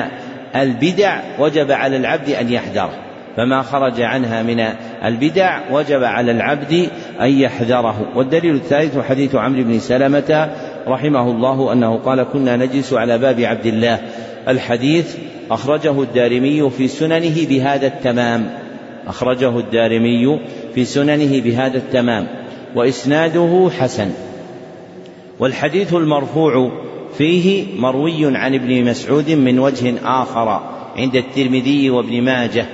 البدع 0.56 1.20
وجب 1.40 1.72
على 1.72 1.98
العبد 1.98 2.30
أن 2.30 2.50
يحذره 2.50 3.12
فما 3.38 3.62
خرج 3.62 4.02
عنها 4.02 4.44
من 4.44 4.66
البدع 5.06 5.60
وجب 5.72 6.04
على 6.04 6.32
العبد 6.32 6.90
أن 7.22 7.30
يحذره. 7.30 8.08
والدليل 8.16 8.56
الثالث 8.56 8.98
حديث 8.98 9.36
عمرو 9.36 9.64
بن 9.64 9.80
سلمة 9.80 10.50
رحمه 10.88 11.32
الله 11.32 11.74
أنه 11.74 11.98
قال 11.98 12.24
كنا 12.24 12.56
نجلس 12.58 12.94
على 12.94 13.18
باب 13.18 13.40
عبد 13.40 13.66
الله. 13.66 14.00
الحديث 14.48 15.16
أخرجه 15.52 16.02
الدارمي 16.02 16.70
في 16.70 16.88
سننه 16.88 17.48
بهذا 17.50 17.88
التمام. 17.88 18.50
أخرجه 19.08 19.60
الدارمي 19.60 20.40
في 20.76 20.86
سننه 20.86 21.42
بهذا 21.42 21.78
التمام. 21.78 22.28
وإسناده 22.76 23.70
حسن. 23.80 24.10
والحديث 25.40 25.94
المرفوع 25.94 26.72
فيه 27.18 27.66
مروي 27.80 28.38
عن 28.38 28.56
ابن 28.56 28.86
مسعود 28.86 29.32
من 29.32 29.60
وجه 29.60 29.94
آخر 30.04 30.62
عند 30.98 31.16
الترمذي 31.16 31.90
وابن 31.90 32.22
ماجه. 32.22 32.66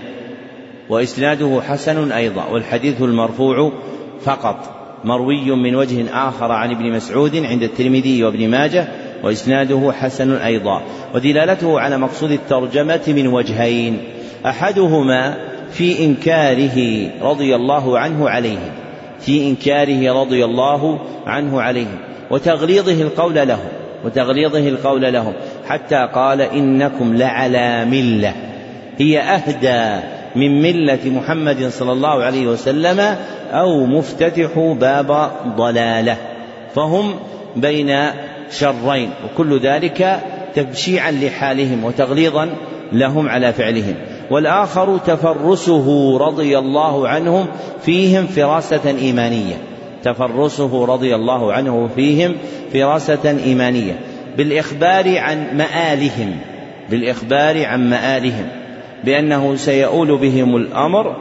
وإسناده 0.89 1.61
حسن 1.67 2.11
أيضا. 2.11 2.45
والحديث 2.51 3.01
المرفوع 3.01 3.71
فقط. 4.21 4.76
مروي 5.03 5.51
من 5.51 5.75
وجه 5.75 6.05
آخر 6.13 6.51
عن 6.51 6.71
ابن 6.71 6.91
مسعود 6.91 7.35
عند 7.35 7.63
الترمذي 7.63 8.23
وابن 8.23 8.49
ماجه 8.49 8.87
وإسناده 9.23 9.91
حسن 9.91 10.31
أيضا 10.31 10.81
ودلالته 11.15 11.79
على 11.79 11.97
مقصود 11.97 12.31
الترجمة 12.31 13.01
من 13.07 13.27
وجهين 13.27 13.97
أحدهما 14.45 15.37
في 15.71 16.05
إنكاره 16.05 17.09
رضي 17.21 17.55
الله 17.55 17.99
عنه 17.99 18.29
عليهم 18.29 18.71
في 19.19 19.49
إنكاره 19.49 20.21
رضي 20.21 20.45
الله 20.45 20.99
عنه 21.25 21.61
عليهم 21.61 21.97
وتغليظه 22.31 23.01
القول 23.01 23.35
لهم 23.35 23.67
وتغليظه 24.05 24.67
القول 24.67 25.13
لهم 25.13 25.33
حتى 25.67 26.09
قال 26.13 26.41
إنكم 26.41 27.17
لعلى 27.17 27.85
ملة 27.85 28.33
هي 28.97 29.19
أهدى 29.19 30.16
من 30.37 30.61
ملة 30.61 30.99
محمد 31.05 31.69
صلى 31.69 31.91
الله 31.91 32.23
عليه 32.23 32.47
وسلم 32.47 33.15
أو 33.51 33.85
مفتتح 33.85 34.59
باب 34.79 35.31
ضلالة 35.57 36.17
فهم 36.75 37.13
بين 37.55 38.09
شرين 38.51 39.09
وكل 39.25 39.59
ذلك 39.59 40.19
تبشيعا 40.55 41.11
لحالهم 41.11 41.83
وتغليظا 41.83 42.49
لهم 42.93 43.29
على 43.29 43.53
فعلهم. 43.53 43.95
والآخر 44.31 44.97
تفرسه 44.97 46.17
رضي 46.17 46.57
الله 46.57 47.07
عنهم 47.07 47.47
فيهم 47.81 48.27
فراسة 48.27 48.95
إيمانية. 49.01 49.55
تفرسه 50.03 50.85
رضي 50.85 51.15
الله 51.15 51.53
عنه 51.53 51.89
فيهم 51.95 52.35
فراسة 52.73 53.37
إيمانية. 53.45 53.99
بالإخبار 54.37 55.17
عن 55.17 55.57
مآلهم 55.57 56.37
بالإخبار 56.89 57.65
عن 57.65 57.89
مآلهم. 57.89 58.45
بأنه 59.03 59.55
سيؤول 59.55 60.17
بهم 60.17 60.55
الأمر 60.55 61.15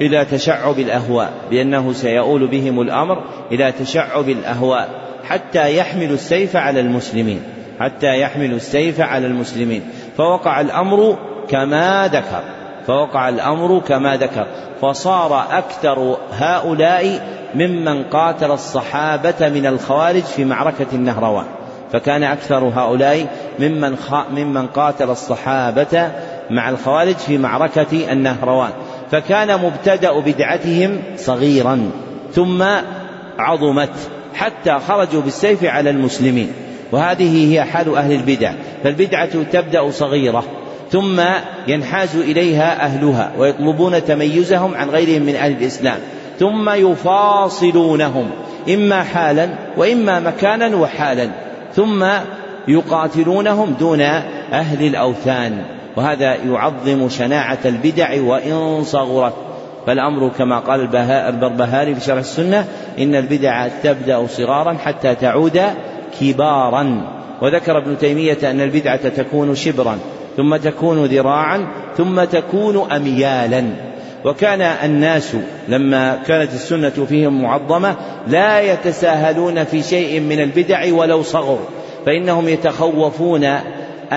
إلى 0.00 0.24
تشعب 0.24 0.78
الأهواء 0.78 1.32
بأنه 1.50 1.92
سيؤول 1.92 2.46
بهم 2.46 2.80
الأمر 2.80 3.24
إلى 3.52 3.72
تشعب 3.72 4.28
الأهواء 4.28 4.88
حتى 5.24 5.76
يحملوا 5.76 6.14
السيف 6.14 6.56
على 6.56 6.80
المسلمين 6.80 7.42
حتى 7.82 8.20
يحملوا 8.20 8.56
السيف 8.56 9.00
على 9.00 9.26
المسلمين. 9.26 9.82
فوقع 10.16 10.60
الأمر 10.60 11.18
كما 11.48 12.08
ذكر 12.12 12.42
فوقع 12.86 13.28
الأمر 13.28 13.80
كما 13.88 14.16
ذكر. 14.16 14.46
فصار 14.80 15.46
أكثر 15.50 16.16
هؤلاء 16.32 17.20
ممن 17.54 18.02
قاتل 18.04 18.50
الصحابة 18.50 19.48
من 19.48 19.66
الخوارج 19.66 20.22
في 20.22 20.44
معركة 20.44 20.86
النهروان. 20.92 21.44
فكان 21.92 22.22
أكثر 22.22 22.64
هؤلاء 22.64 23.26
ممن, 23.58 23.96
ممن 24.32 24.66
قاتل 24.66 25.10
الصحابة 25.10 26.10
مع 26.50 26.70
الخوارج 26.70 27.14
في 27.14 27.38
معركة 27.38 28.12
النهروان 28.12 28.70
فكان 29.10 29.60
مبتدأ 29.60 30.20
بدعتهم 30.20 30.98
صغيرا 31.16 31.90
ثم 32.32 32.64
عظمت 33.38 33.92
حتى 34.34 34.78
خرجوا 34.88 35.22
بالسيف 35.22 35.64
على 35.64 35.90
المسلمين 35.90 36.52
وهذه 36.92 37.52
هي 37.52 37.64
حال 37.64 37.96
أهل 37.96 38.12
البدع 38.12 38.52
فالبدعة 38.84 39.42
تبدأ 39.52 39.90
صغيرة 39.90 40.44
ثم 40.90 41.20
ينحاز 41.68 42.16
إليها 42.16 42.84
أهلها 42.84 43.32
ويطلبون 43.38 44.04
تميزهم 44.04 44.74
عن 44.74 44.90
غيرهم 44.90 45.22
من 45.22 45.36
أهل 45.36 45.52
الإسلام 45.52 45.98
ثم 46.38 46.70
يفاصلونهم 46.70 48.30
إما 48.68 49.02
حالا 49.02 49.48
وإما 49.76 50.20
مكانا 50.20 50.76
وحالا 50.76 51.30
ثم 51.74 52.06
يقاتلونهم 52.68 53.74
دون 53.80 54.00
أهل 54.00 54.86
الأوثان. 54.86 55.64
وهذا 55.96 56.34
يعظم 56.34 57.08
شناعة 57.08 57.58
البدع 57.64 58.22
وإن 58.22 58.84
صغرت. 58.84 59.34
فالأمر 59.86 60.28
كما 60.38 60.58
قال 60.58 60.96
البربهاري 61.10 61.94
في 61.94 62.00
شرح 62.00 62.18
السنة 62.18 62.64
إن 62.98 63.14
البدع 63.14 63.68
تبدأ 63.68 64.26
صغارا 64.26 64.74
حتى 64.84 65.14
تعود 65.14 65.60
كبارا. 66.20 67.12
وذكر 67.42 67.78
ابن 67.78 67.98
تيمية 67.98 68.50
أن 68.50 68.60
البدعة 68.60 69.08
تكون 69.08 69.54
شبرا 69.54 69.98
ثم 70.36 70.56
تكون 70.56 71.04
ذراعا 71.04 71.66
ثم 71.96 72.24
تكون 72.24 72.92
أميالا. 72.92 73.64
وكان 74.24 74.60
الناس 74.60 75.36
لما 75.68 76.18
كانت 76.26 76.54
السنة 76.54 77.06
فيهم 77.08 77.42
معظمة 77.42 77.96
لا 78.28 78.60
يتساهلون 78.60 79.64
في 79.64 79.82
شيء 79.82 80.20
من 80.20 80.40
البدع 80.40 80.94
ولو 80.94 81.22
صغر 81.22 81.58
فإنهم 82.06 82.48
يتخوفون 82.48 83.44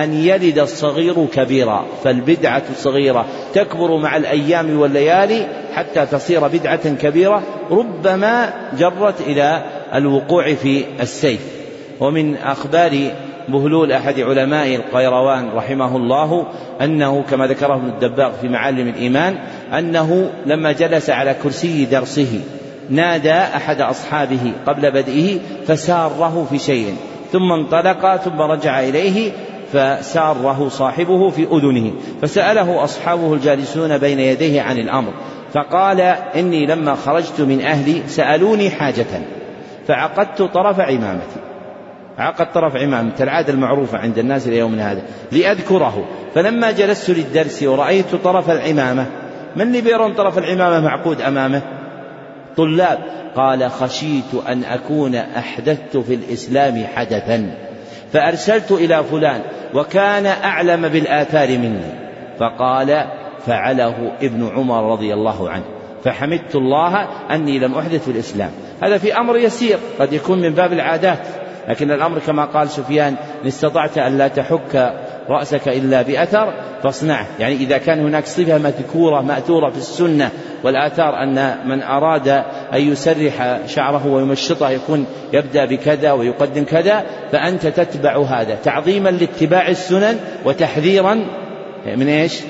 أن 0.02 0.14
يلد 0.14 0.58
الصغير 0.58 1.26
كبيرا 1.26 1.84
فالبدعة 2.04 2.62
الصغيرة 2.70 3.26
تكبر 3.54 3.96
مع 3.96 4.16
الأيام 4.16 4.80
والليالي 4.80 5.46
حتى 5.74 6.06
تصير 6.06 6.48
بدعة 6.48 6.94
كبيرة. 6.94 7.42
ربما 7.70 8.52
جرت 8.78 9.20
إلى 9.20 9.64
الوقوع 9.94 10.54
في 10.54 10.84
السيف. 11.00 11.40
ومن 12.00 12.36
أخبار 12.36 13.10
بهلول 13.48 13.92
أحد 13.92 14.20
علماء 14.20 14.74
القيروان 14.74 15.48
رحمه 15.48 15.96
الله 15.96 16.46
أنه 16.80 17.22
كما 17.22 17.46
ذكره 17.46 17.74
ابن 17.74 17.88
الدباغ 17.88 18.32
في 18.32 18.48
معالم 18.48 18.88
الإيمان 18.88 19.38
أنه 19.78 20.30
لما 20.46 20.72
جلس 20.72 21.10
على 21.10 21.34
كرسي 21.42 21.84
درسه 21.84 22.40
نادى 22.90 23.32
أحد 23.32 23.80
أصحابه 23.80 24.52
قبل 24.66 24.90
بدئه 24.90 25.38
فساره 25.66 26.46
في 26.50 26.58
شيء. 26.58 26.96
ثم 27.32 27.52
انطلق 27.52 28.16
ثم 28.16 28.40
رجع 28.40 28.80
إليه 28.80 29.32
فساره 29.72 30.68
صاحبه 30.68 31.30
في 31.30 31.42
أذنه 31.42 31.92
فسأله 32.22 32.84
أصحابه 32.84 33.34
الجالسون 33.34 33.98
بين 33.98 34.20
يديه 34.20 34.62
عن 34.62 34.78
الأمر 34.78 35.12
فقال 35.52 36.00
إني 36.36 36.66
لما 36.66 36.94
خرجت 36.94 37.40
من 37.40 37.60
أهلي 37.60 38.02
سألوني 38.06 38.70
حاجة 38.70 39.06
فعقدت 39.88 40.42
طرف 40.42 40.80
عمامتي. 40.80 41.40
عقد 42.18 42.52
طرف 42.52 42.76
عمامة 42.76 43.12
العادة 43.20 43.52
المعروفة 43.52 43.98
عند 43.98 44.18
الناس 44.18 44.48
إلى 44.48 44.58
يومنا 44.58 44.92
هذا 44.92 45.02
لأذكره. 45.32 46.04
فلما 46.34 46.70
جلست 46.70 47.10
للدرس 47.10 47.62
ورأيت 47.62 48.14
طرف 48.14 48.50
العمامة 48.50 49.06
من 49.56 49.62
اللي 49.62 49.80
بيرون 49.80 50.14
طرف 50.14 50.38
العمامة 50.38 50.80
معقود 50.80 51.20
أمامه؟ 51.20 51.62
طلاب. 52.56 52.98
قال 53.36 53.70
خشيت 53.70 54.34
أن 54.48 54.64
أكون 54.64 55.14
أحدثت 55.14 55.96
في 55.96 56.14
الإسلام 56.14 56.84
حدثا. 56.94 57.65
فأرسلت 58.12 58.72
إلى 58.72 59.04
فلان 59.04 59.40
وكان 59.74 60.26
أعلم 60.26 60.88
بالآثار 60.88 61.48
مني. 61.48 62.06
فقال 62.38 63.04
فعله 63.46 64.12
ابن 64.22 64.50
عمر 64.56 64.92
رضي 64.92 65.14
الله 65.14 65.50
عنه. 65.50 65.64
فحمدت 66.04 66.54
الله 66.54 67.08
أني 67.30 67.58
لم 67.58 67.74
أحدث 67.74 68.04
في 68.04 68.10
الإسلام. 68.10 68.50
هذا 68.82 68.98
في 68.98 69.16
أمر 69.18 69.36
يسير 69.36 69.78
قد 69.98 70.12
يكون 70.12 70.40
من 70.40 70.50
باب 70.50 70.72
العادات. 70.72 71.26
لكن 71.68 71.90
الأمر 71.90 72.18
كما 72.18 72.44
قال 72.44 72.68
سفيان 72.68 73.16
إن 73.42 73.46
استطعت 73.46 73.98
أن 73.98 74.18
لا 74.18 74.28
تحك 74.28 74.94
رأسك 75.28 75.68
إلا 75.68 76.02
بأثر 76.02 76.54
فاصنعه. 76.82 77.26
يعني 77.38 77.54
إذا 77.54 77.78
كان 77.78 78.00
هناك 78.00 78.26
صفة 78.26 78.58
مذكورة 78.58 79.20
مأثورة 79.20 79.70
في 79.70 79.78
السنة 79.78 80.30
والآثار 80.64 81.22
أن 81.22 81.56
من 81.68 81.82
أراد 81.82 82.28
أن 82.74 82.92
يسرح 82.92 83.60
شعره 83.66 84.06
ويمشطه 84.06 84.70
يكون 84.70 85.06
يبدأ 85.32 85.64
بكذا 85.64 86.12
ويقدم 86.12 86.64
كذا 86.64 87.06
فأنت 87.32 87.66
تتبع 87.66 88.22
هذا 88.22 88.54
تعظيما 88.64 89.08
لاتباع 89.08 89.68
السنن 89.68 90.16
وتحذيرا 90.44 91.14
من 91.96 92.08
إيش؟ 92.08 92.40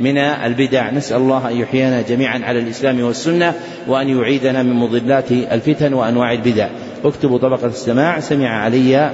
من 0.00 0.18
البدع. 0.18 0.90
نسأل 0.90 1.16
الله 1.16 1.50
أن 1.50 1.56
يحيينا 1.56 2.02
جميعا 2.02 2.40
على 2.44 2.58
الإسلام 2.58 3.00
والسنة 3.00 3.54
وأن 3.88 4.08
يعيدنا 4.18 4.62
من 4.62 4.72
مضلات 4.72 5.32
الفتن 5.32 5.94
وأنواع 5.94 6.32
البدع. 6.32 6.68
اكتبوا 7.04 7.38
طبقة 7.38 7.66
السماع. 7.66 8.20
سمع 8.20 8.48
علي 8.48 9.10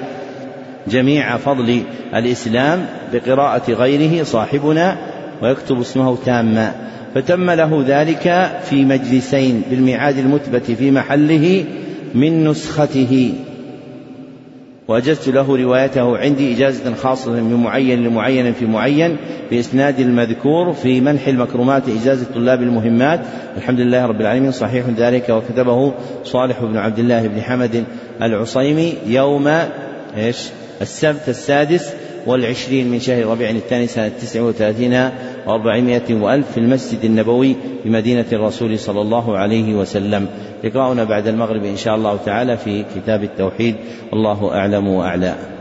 جميع 0.88 1.36
فضل 1.36 1.82
الإسلام 2.14 2.86
بقراءة 3.12 3.72
غيره 3.72 4.24
صاحبنا 4.24 4.96
ويكتب 5.42 5.80
اسمه 5.80 6.16
تاما. 6.24 6.74
فتم 7.14 7.50
له 7.50 7.84
ذلك 7.86 8.50
في 8.64 8.84
مجلسين 8.84 9.62
بالميعاد 9.70 10.18
المثبت 10.18 10.70
في 10.70 10.90
محله 10.90 11.64
من 12.14 12.48
نسخته. 12.48 13.32
وأجزت 14.88 15.28
له 15.28 15.56
روايته 15.56 16.18
عندي 16.18 16.54
إجازة 16.54 16.94
خاصة 16.94 17.32
من 17.32 17.54
معين 17.54 18.04
لمعين 18.04 18.52
في 18.52 18.66
معين 18.66 19.16
بإسناد 19.50 20.00
المذكور 20.00 20.72
في 20.72 21.00
منح 21.00 21.28
المكرمات 21.28 21.82
إجازة 21.88 22.26
طلاب 22.34 22.62
المهمات. 22.62 23.20
الحمد 23.56 23.80
لله 23.80 24.06
رب 24.06 24.20
العالمين. 24.20 24.52
صحيح 24.52 24.84
ذلك. 24.96 25.28
وكتبه 25.28 25.92
صالح 26.24 26.62
بن 26.62 26.76
عبد 26.76 26.98
الله 26.98 27.26
بن 27.26 27.40
حمد 27.40 27.84
العصيمي 28.22 28.94
يوم 29.06 29.50
إيش؟ 30.16 30.48
السبت 30.82 31.28
السادس 31.28 31.94
والعشرين 32.26 32.90
من 32.90 33.00
شهر 33.00 33.26
ربيع 33.26 33.50
الثاني 33.50 33.86
سنة 33.86 34.08
تسع 34.08 34.42
وثلاثين 34.42 35.10
وأربعمائة 35.46 36.14
وألف 36.14 36.52
في 36.52 36.60
المسجد 36.60 37.04
النبوي 37.04 37.56
بمدينة 37.84 38.24
الرسول 38.32 38.78
صلى 38.78 39.00
الله 39.00 39.38
عليه 39.38 39.74
وسلم. 39.74 40.26
لقاؤنا 40.64 41.04
بعد 41.04 41.26
المغرب 41.26 41.64
إن 41.64 41.76
شاء 41.76 41.94
الله 41.94 42.18
تعالى 42.26 42.56
في 42.56 42.84
كتاب 42.96 43.22
التوحيد. 43.22 43.74
والله 44.12 44.54
أعلم 44.54 44.88
وأعلى. 44.88 45.53